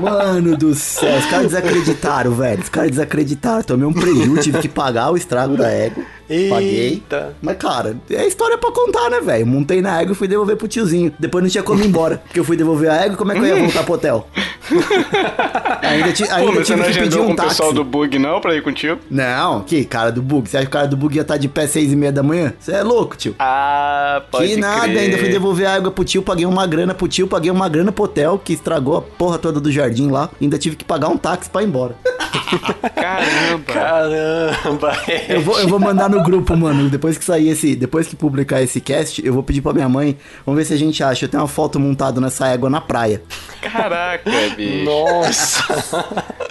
Mano 0.00 0.56
do 0.56 0.74
céu, 0.74 1.16
os 1.16 1.26
caras 1.26 1.46
desacreditaram, 1.46 2.32
velho. 2.32 2.60
Os 2.60 2.68
caras 2.68 2.90
desacreditaram. 2.90 3.62
Tomei 3.62 3.86
um 3.86 3.92
prejuízo, 3.92 4.42
tive 4.42 4.58
que 4.58 4.68
pagar 4.68 5.12
o 5.12 5.16
estrago 5.16 5.56
da 5.56 5.70
égua. 5.70 6.02
Paguei. 6.28 6.80
Eita. 6.80 7.34
Mas, 7.42 7.56
cara, 7.56 7.96
é 8.10 8.26
história 8.26 8.56
pra 8.58 8.70
contar, 8.72 9.10
né, 9.10 9.20
velho? 9.20 9.46
Montei 9.46 9.80
na 9.82 10.00
égua 10.00 10.12
e 10.12 10.14
fui 10.16 10.26
devolver 10.28 10.56
pro 10.56 10.66
tiozinho. 10.68 11.12
Depois 11.18 11.42
não 11.44 11.50
tinha 11.50 11.62
como 11.62 11.82
ir 11.82 11.86
embora. 11.86 12.18
Porque 12.24 12.40
eu 12.40 12.44
fui 12.44 12.56
devolver 12.56 12.90
a 12.90 12.96
égua, 13.04 13.16
como 13.16 13.32
é 13.32 13.34
que 13.34 13.40
eu 13.40 13.46
ia 13.46 13.62
voltar 13.62 13.82
pro 13.84 13.94
hotel? 13.94 14.26
ainda 15.82 16.12
ti- 16.12 16.26
Pô, 16.26 16.32
ainda 16.34 16.52
você 16.52 16.64
tive 16.64 16.76
não 16.78 16.86
que 16.92 16.98
pedir 17.00 17.18
um 17.20 17.26
com 17.26 17.32
o 17.32 17.36
táxi. 17.36 17.48
pessoal 17.50 17.72
do 17.72 17.84
Bug 17.84 18.18
não 18.18 18.40
pra 18.40 18.54
ir 18.54 18.62
contigo? 18.62 18.98
Não, 19.10 19.60
que 19.62 19.84
cara 19.84 20.10
do 20.10 20.22
bug? 20.22 20.48
Você 20.48 20.56
acha 20.56 20.66
que 20.66 20.70
o 20.70 20.72
cara 20.72 20.86
do 20.88 20.96
bug 20.96 21.14
ia 21.16 21.22
estar 21.22 21.36
de 21.36 21.48
pé 21.48 21.66
seis 21.66 21.92
e 21.92 21.96
meia 21.96 22.12
da 22.12 22.22
manhã? 22.22 22.52
Você 22.58 22.72
é 22.72 22.82
louco, 22.82 23.16
tio. 23.16 23.34
Ah, 23.38 24.22
pode 24.30 24.48
que 24.48 24.56
nada, 24.56 24.84
crer. 24.88 24.98
ainda 24.98 25.18
fui 25.18 25.28
devolver 25.28 25.66
a 25.66 25.74
água 25.74 25.90
pro 25.90 26.04
tio, 26.04 26.22
paguei 26.22 26.46
uma 26.46 26.66
grana 26.66 26.94
pro 26.94 27.06
tio, 27.08 27.26
paguei 27.26 27.50
uma 27.50 27.68
grana 27.68 27.92
pro 27.92 28.04
hotel, 28.04 28.40
que 28.42 28.52
estragou 28.54 28.96
a 28.96 29.02
porra 29.02 29.38
toda 29.38 29.60
do 29.60 29.70
jardim 29.70 30.10
lá. 30.10 30.30
Ainda 30.40 30.56
tive 30.58 30.76
que 30.76 30.84
pagar 30.84 31.08
um 31.08 31.16
táxi 31.18 31.50
pra 31.50 31.62
ir 31.62 31.66
embora. 31.66 31.94
Caramba. 32.94 33.72
Caramba. 33.72 34.92
Eu 35.28 35.40
vou, 35.40 35.58
eu 35.58 35.68
vou 35.68 35.78
mandar 35.78 36.08
no 36.08 36.13
grupo, 36.22 36.56
mano. 36.56 36.88
Depois 36.88 37.16
que 37.18 37.24
sair 37.24 37.48
esse. 37.48 37.74
Depois 37.74 38.06
que 38.06 38.16
publicar 38.16 38.62
esse 38.62 38.80
cast, 38.80 39.24
eu 39.24 39.32
vou 39.32 39.42
pedir 39.42 39.60
pra 39.60 39.72
minha 39.72 39.88
mãe. 39.88 40.16
Vamos 40.44 40.58
ver 40.58 40.64
se 40.64 40.72
a 40.74 40.76
gente 40.76 41.02
acha. 41.02 41.24
Eu 41.24 41.28
tenho 41.28 41.42
uma 41.42 41.48
foto 41.48 41.78
montada 41.80 42.20
nessa 42.20 42.48
égua 42.48 42.68
na 42.70 42.80
praia. 42.80 43.22
Caraca, 43.60 44.30
bicho. 44.56 44.84
Nossa. 44.84 45.64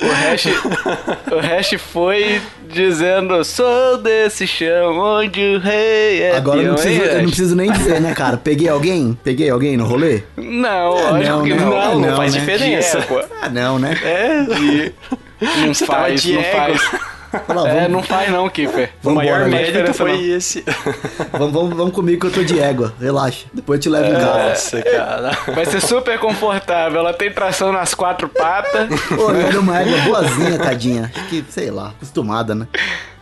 O 0.01 0.07
hash, 0.11 0.45
o 1.32 1.39
hash 1.39 1.76
foi 1.80 2.41
dizendo: 2.70 3.43
Sou 3.43 3.97
desse 3.99 4.45
chão 4.47 4.97
onde 4.97 5.39
o 5.55 5.59
rei 5.59 6.22
é 6.22 6.36
Agora 6.36 6.61
eu 6.61 6.68
não, 6.70 6.74
preciso, 6.76 7.01
eu 7.01 7.18
não 7.22 7.28
preciso 7.28 7.55
nem 7.55 7.72
dizer, 7.72 8.01
né, 8.01 8.14
cara? 8.14 8.38
Peguei 8.38 8.68
alguém? 8.70 9.18
Peguei 9.24 9.49
alguém 9.49 9.78
no 9.78 9.86
rolê? 9.86 10.24
Não, 10.36 10.97
Ah, 10.97 11.11
lógico 11.11 11.30
não, 11.38 11.43
que 11.43 11.49
né? 11.53 11.55
não. 11.55 11.70
Não, 11.70 11.99
não 11.99 12.09
não, 12.09 12.18
faz 12.18 12.34
né? 12.34 12.39
diferença. 12.39 12.97
É, 12.97 13.01
pô. 13.01 13.22
Ah, 13.41 13.49
não, 13.49 13.80
né? 13.80 13.97
É. 14.03 14.91
Não 15.66 15.74
Você 15.74 15.86
tava 15.86 16.01
faz, 16.03 16.26
não 16.26 16.43
faz. 16.43 16.82
Fala, 17.48 17.70
É, 17.70 17.88
não 17.88 18.04
faz 18.04 18.32
não, 18.32 18.50
Kiffer. 18.50 18.92
O 19.04 19.12
maior 19.12 19.42
faz 19.42 19.52
mérito 19.52 19.94
foi 19.94 20.12
não. 20.12 20.36
esse. 20.36 20.64
vamos, 21.32 21.54
vamos, 21.54 21.76
vamos 21.76 21.94
comigo 21.94 22.22
que 22.22 22.28
eu 22.28 22.32
tô 22.32 22.44
de 22.44 22.60
égua. 22.60 22.94
Relaxa. 23.00 23.46
Depois 23.54 23.78
eu 23.80 23.82
te 23.84 23.90
levo 23.90 24.10
em 24.10 24.14
casa. 24.14 24.50
Nossa, 24.50 24.82
cara. 24.82 25.32
Vai 25.54 25.66
ser 25.66 25.82
super 25.82 26.20
confortável. 26.20 27.00
Ela 27.00 27.14
tem 27.14 27.32
tração 27.32 27.72
nas 27.72 27.94
quatro 27.94 28.30
patas. 28.30 28.88
Pô, 29.10 29.32
era 29.32 29.60
uma 29.60 29.80
égua 29.82 29.98
boazinha, 30.02 30.58
tadinha. 30.60 31.12
Acho 31.16 31.28
que, 31.28 31.44
sei 31.50 31.72
lá, 31.72 31.90
acostumada, 31.90 32.54
né? 32.54 32.68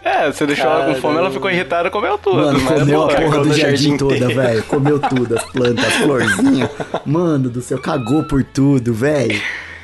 É, 0.04 0.32
você 0.32 0.48
deixou 0.48 0.66
ela 0.66 0.86
com 0.86 0.96
fome, 1.00 1.18
ela 1.20 1.30
ficou 1.30 1.50
irritada, 1.52 1.92
comeu 1.92 2.18
tudo. 2.18 2.38
Mano, 2.38 2.60
mas 2.60 2.72
é 2.72 2.80
comeu 2.80 3.04
a 3.04 3.06
boa. 3.06 3.22
porra 3.22 3.38
do 3.44 3.54
jardim 3.54 3.62
jardim 3.62 3.98
toda, 3.98 4.28
velho. 4.30 4.64
Comeu 4.64 5.00
tudo, 5.00 5.38
as 5.38 5.46
plantas, 5.46 5.86
as 5.86 5.94
florzinhas. 5.94 6.70
Mano 7.06 7.50
do 7.50 7.62
céu, 7.62 7.78
cagou 7.80 8.24
por 8.24 8.44
tudo, 8.44 8.94
velho. 8.96 9.40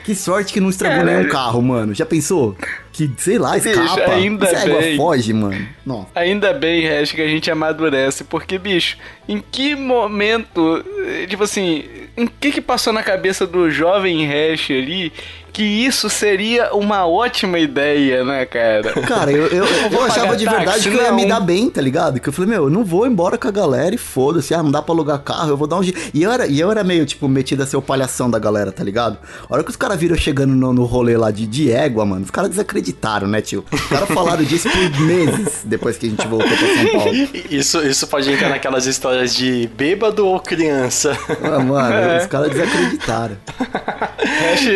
Que 0.07 0.15
sorte 0.15 0.53
que 0.53 0.61
não 0.61 0.69
estragou 0.69 0.99
Caralho. 0.99 1.17
nenhum 1.17 1.29
carro, 1.29 1.61
mano. 1.61 1.93
Já 1.93 2.05
pensou? 2.05 2.55
Que, 2.93 3.11
sei 3.17 3.37
lá, 3.37 3.55
Bicho, 3.55 3.67
escapa. 3.71 4.13
ainda 4.13 4.45
Essa 4.47 4.65
égua 4.69 4.79
bem. 4.79 4.95
foge, 4.95 5.33
mano. 5.33 5.67
Nossa. 5.85 6.07
Ainda 6.15 6.53
bem, 6.53 6.87
Hash, 6.87 7.11
que 7.11 7.21
a 7.21 7.27
gente 7.27 7.51
amadurece, 7.51 8.23
porque, 8.23 8.57
bicho, 8.57 8.97
em 9.27 9.43
que 9.51 9.75
momento, 9.75 10.81
eh, 11.05 11.25
tipo 11.27 11.43
assim, 11.43 11.83
em 12.15 12.25
que 12.25 12.53
que 12.53 12.61
passou 12.61 12.93
na 12.93 13.03
cabeça 13.03 13.45
do 13.45 13.69
jovem 13.69 14.25
Hash 14.25 14.71
ali 14.71 15.11
que 15.57 15.63
isso 15.63 16.07
seria 16.07 16.71
uma 16.71 17.07
ótima 17.07 17.57
ideia, 17.57 18.23
né, 18.23 18.45
cara? 18.45 18.93
Cara, 19.01 19.31
eu, 19.31 19.47
eu, 19.47 19.65
eu 19.85 19.89
vou 19.89 20.03
achava 20.03 20.37
de 20.37 20.45
verdade 20.45 20.65
táxi, 20.65 20.91
que 20.91 20.95
eu 20.95 21.01
ia 21.01 21.11
me 21.11 21.25
dar 21.25 21.39
bem, 21.39 21.67
tá 21.67 21.81
ligado? 21.81 22.19
Que 22.19 22.29
eu 22.29 22.33
falei, 22.33 22.51
meu, 22.51 22.65
eu 22.65 22.69
não 22.69 22.85
vou 22.85 23.07
embora 23.07 23.39
com 23.39 23.47
a 23.47 23.51
galera 23.51 23.95
e 23.95 23.97
foda-se. 23.97 24.53
Ah, 24.53 24.61
não 24.61 24.69
dá 24.69 24.83
pra 24.83 24.93
alugar 24.93 25.17
carro, 25.23 25.49
eu 25.49 25.57
vou 25.57 25.65
dar 25.65 25.77
um 25.77 25.81
jeito. 25.81 25.99
E 26.13 26.21
eu 26.21 26.31
era, 26.31 26.45
e 26.45 26.59
eu 26.59 26.69
era 26.69 26.83
meio, 26.83 27.07
tipo, 27.07 27.27
metido 27.27 27.63
a 27.63 27.65
ser 27.65 27.75
o 27.75 27.81
palhação 27.81 28.29
da 28.29 28.37
galera, 28.37 28.71
tá 28.71 28.83
ligado? 28.83 29.17
A 29.49 29.51
hora 29.51 29.63
que 29.63 29.71
os 29.71 29.75
caras 29.75 29.99
viram 29.99 30.13
eu 30.13 30.21
chegando 30.21 30.53
no, 30.53 30.71
no 30.71 30.83
rolê 30.83 31.17
lá 31.17 31.31
de, 31.31 31.47
de 31.47 31.71
égua, 31.71 32.05
mano, 32.05 32.23
os 32.23 32.29
caras 32.29 32.51
desacreditaram, 32.51 33.27
né, 33.27 33.41
tio? 33.41 33.65
Os 33.71 33.81
caras 33.87 34.09
falaram 34.09 34.43
disso 34.43 34.69
por 34.69 35.01
meses 35.01 35.63
depois 35.65 35.97
que 35.97 36.05
a 36.05 36.09
gente 36.11 36.27
voltou 36.27 36.47
pra 36.47 36.57
São 36.57 36.99
Paulo. 36.99 37.13
Isso, 37.49 37.81
isso 37.81 38.05
pode 38.05 38.31
entrar 38.31 38.49
naquelas 38.49 38.85
histórias 38.85 39.33
de 39.33 39.67
bêbado 39.75 40.27
ou 40.27 40.39
criança. 40.39 41.17
Ah, 41.41 41.57
mano, 41.57 41.95
É. 41.97 42.19
os 42.19 42.27
caras 42.27 42.51
desacreditaram. 42.51 43.37
Hash, 43.57 44.67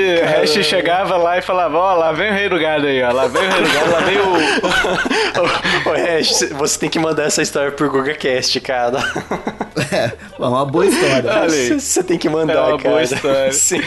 Hash 0.55 0.70
chegava 0.71 1.17
lá 1.17 1.37
e 1.37 1.41
falava, 1.41 1.77
ó, 1.77 1.93
lá 1.95 2.11
vem 2.11 2.31
o 2.31 2.33
rei 2.33 2.49
do 2.49 2.59
gado 2.59 2.87
aí, 2.87 3.03
ó, 3.03 3.11
lá 3.11 3.27
vem 3.27 3.41
o 3.41 3.51
rei 3.51 3.61
do 3.63 3.73
gado, 3.73 3.91
lá 3.91 3.99
vem 3.99 4.17
o... 4.19 4.31
Ô, 5.89 5.93
Hash, 5.93 6.49
você 6.51 6.79
tem 6.79 6.89
que 6.89 6.99
mandar 6.99 7.23
essa 7.23 7.41
história 7.41 7.71
pro 7.71 7.89
GugaCast, 7.89 8.59
cara. 8.61 8.99
É, 9.91 10.11
é 10.39 10.47
uma 10.47 10.65
boa 10.65 10.85
história. 10.85 11.49
Você 11.79 12.03
tem 12.03 12.17
que 12.17 12.29
mandar, 12.29 12.53
É 12.53 12.59
uma 12.59 12.77
cara. 12.77 12.89
boa 12.89 13.03
história. 13.03 13.51
Sim. 13.53 13.81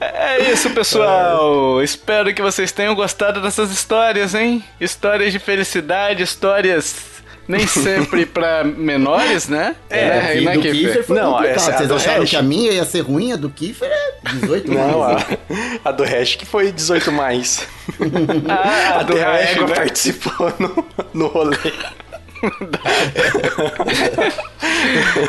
É 0.00 0.50
isso, 0.50 0.70
pessoal. 0.70 1.82
Espero 1.82 2.32
que 2.34 2.40
vocês 2.42 2.72
tenham 2.72 2.94
gostado 2.94 3.40
dessas 3.40 3.70
histórias, 3.70 4.34
hein? 4.34 4.64
Histórias 4.80 5.32
de 5.32 5.38
felicidade, 5.38 6.22
histórias 6.22 6.96
nem 7.48 7.66
sempre 7.66 8.26
pra 8.26 8.64
menores, 8.64 9.48
né? 9.48 9.76
É, 9.88 10.38
e 10.38 10.44
né, 10.44 10.54
do 10.54 10.60
Kiffer? 10.62 10.78
Kiefer 10.80 11.04
foi 11.04 11.16
Não, 11.16 11.32
complicado. 11.32 11.56
essa 11.56 11.70
é 11.70 11.76
Vocês 11.76 11.92
acharam 11.92 12.24
que 12.24 12.36
a 12.36 12.42
minha 12.42 12.72
ia 12.72 12.84
ser 12.84 13.00
ruim? 13.00 13.32
A 13.32 13.36
do 13.36 13.48
Kiefer 13.50 13.88
é 13.88 14.05
18 14.34 14.70
Não, 14.72 14.98
mais. 15.00 15.22
a, 15.84 15.88
a 15.88 15.92
do 15.92 16.04
Hash 16.04 16.36
que 16.36 16.46
foi 16.46 16.72
18 16.72 17.12
mais. 17.12 17.66
Ah, 18.48 19.00
a 19.00 19.02
do 19.02 19.12
Até 19.14 19.24
a 19.24 19.32
Hash, 19.32 19.50
égua 19.52 19.66
né? 19.68 19.74
participou 19.74 20.52
no, 20.58 20.84
no 21.14 21.26
rolê. 21.28 21.56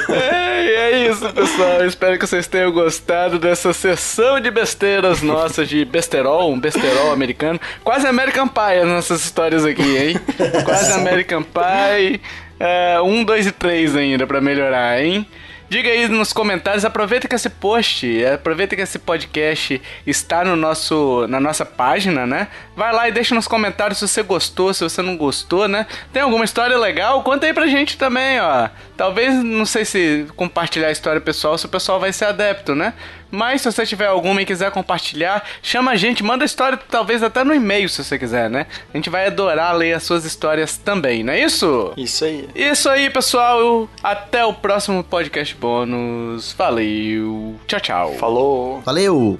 É, 0.09 0.65
é 0.91 1.07
isso, 1.09 1.27
pessoal. 1.33 1.85
Espero 1.85 2.17
que 2.19 2.27
vocês 2.27 2.47
tenham 2.47 2.71
gostado 2.71 3.39
dessa 3.39 3.73
sessão 3.73 4.39
de 4.39 4.51
besteiras 4.51 5.21
nossas, 5.21 5.67
de 5.69 5.83
besterol, 5.85 6.51
um 6.51 6.59
besterol 6.59 7.11
americano. 7.11 7.59
Quase 7.83 8.07
American 8.07 8.47
Pie 8.47 8.79
as 8.81 8.87
nossas 8.87 9.23
histórias 9.23 9.65
aqui, 9.65 9.97
hein? 9.97 10.19
Quase 10.65 10.93
American 10.93 11.43
Pie. 11.43 12.21
É, 12.59 12.99
um, 13.01 13.23
dois 13.23 13.45
e 13.45 13.51
três 13.51 13.95
ainda 13.95 14.25
pra 14.25 14.41
melhorar, 14.41 15.01
hein? 15.01 15.25
Diga 15.69 15.89
aí 15.89 16.07
nos 16.07 16.31
comentários, 16.31 16.85
aproveita 16.85 17.27
que 17.27 17.35
esse 17.35 17.49
post, 17.49 18.25
aproveita 18.25 18.73
que 18.73 18.81
esse 18.81 18.97
podcast 18.97 19.81
está 20.05 20.45
no 20.45 20.55
nosso, 20.55 21.27
na 21.27 21.41
nossa 21.41 21.65
página, 21.65 22.25
né? 22.25 22.47
Vai 22.77 22.93
lá 22.93 23.09
e 23.09 23.11
deixa 23.11 23.33
nos 23.33 23.47
comentários 23.47 23.97
se 23.97 24.07
você 24.07 24.21
gostou, 24.21 24.71
se 24.71 24.83
você 24.83 25.01
não 25.01 25.17
gostou, 25.17 25.67
né? 25.67 25.87
Tem 26.13 26.21
alguma 26.21 26.45
história 26.45 26.77
legal? 26.77 27.23
Conta 27.23 27.47
aí 27.47 27.53
pra 27.53 27.65
gente 27.65 27.97
também, 27.97 28.39
ó. 28.39 28.69
Talvez, 28.95 29.33
não 29.43 29.65
sei 29.65 29.83
se 29.83 30.27
compartilhar 30.35 30.89
a 30.89 30.91
história 30.91 31.19
pessoal, 31.19 31.57
se 31.57 31.65
o 31.65 31.69
pessoal 31.69 31.99
vai 31.99 32.13
ser 32.13 32.25
adepto, 32.25 32.75
né? 32.75 32.93
Mas 33.31 33.63
se 33.63 33.71
você 33.71 33.83
tiver 33.83 34.05
alguma 34.05 34.43
e 34.43 34.45
quiser 34.45 34.69
compartilhar, 34.69 35.43
chama 35.63 35.89
a 35.89 35.95
gente, 35.95 36.23
manda 36.23 36.43
a 36.43 36.45
história, 36.45 36.77
talvez 36.77 37.23
até 37.23 37.43
no 37.43 37.51
e-mail, 37.51 37.89
se 37.89 38.03
você 38.03 38.19
quiser, 38.19 38.47
né? 38.47 38.67
A 38.93 38.95
gente 38.95 39.09
vai 39.09 39.25
adorar 39.25 39.75
ler 39.75 39.93
as 39.93 40.03
suas 40.03 40.23
histórias 40.23 40.77
também, 40.77 41.23
não 41.23 41.33
é 41.33 41.39
isso? 41.39 41.93
Isso 41.97 42.25
aí. 42.25 42.47
Isso 42.53 42.87
aí, 42.87 43.09
pessoal. 43.09 43.89
Até 44.03 44.45
o 44.45 44.53
próximo 44.53 45.03
podcast 45.03 45.55
bônus. 45.55 46.53
Valeu. 46.53 47.55
Tchau, 47.65 47.79
tchau. 47.79 48.13
Falou. 48.19 48.81
Valeu! 48.81 49.39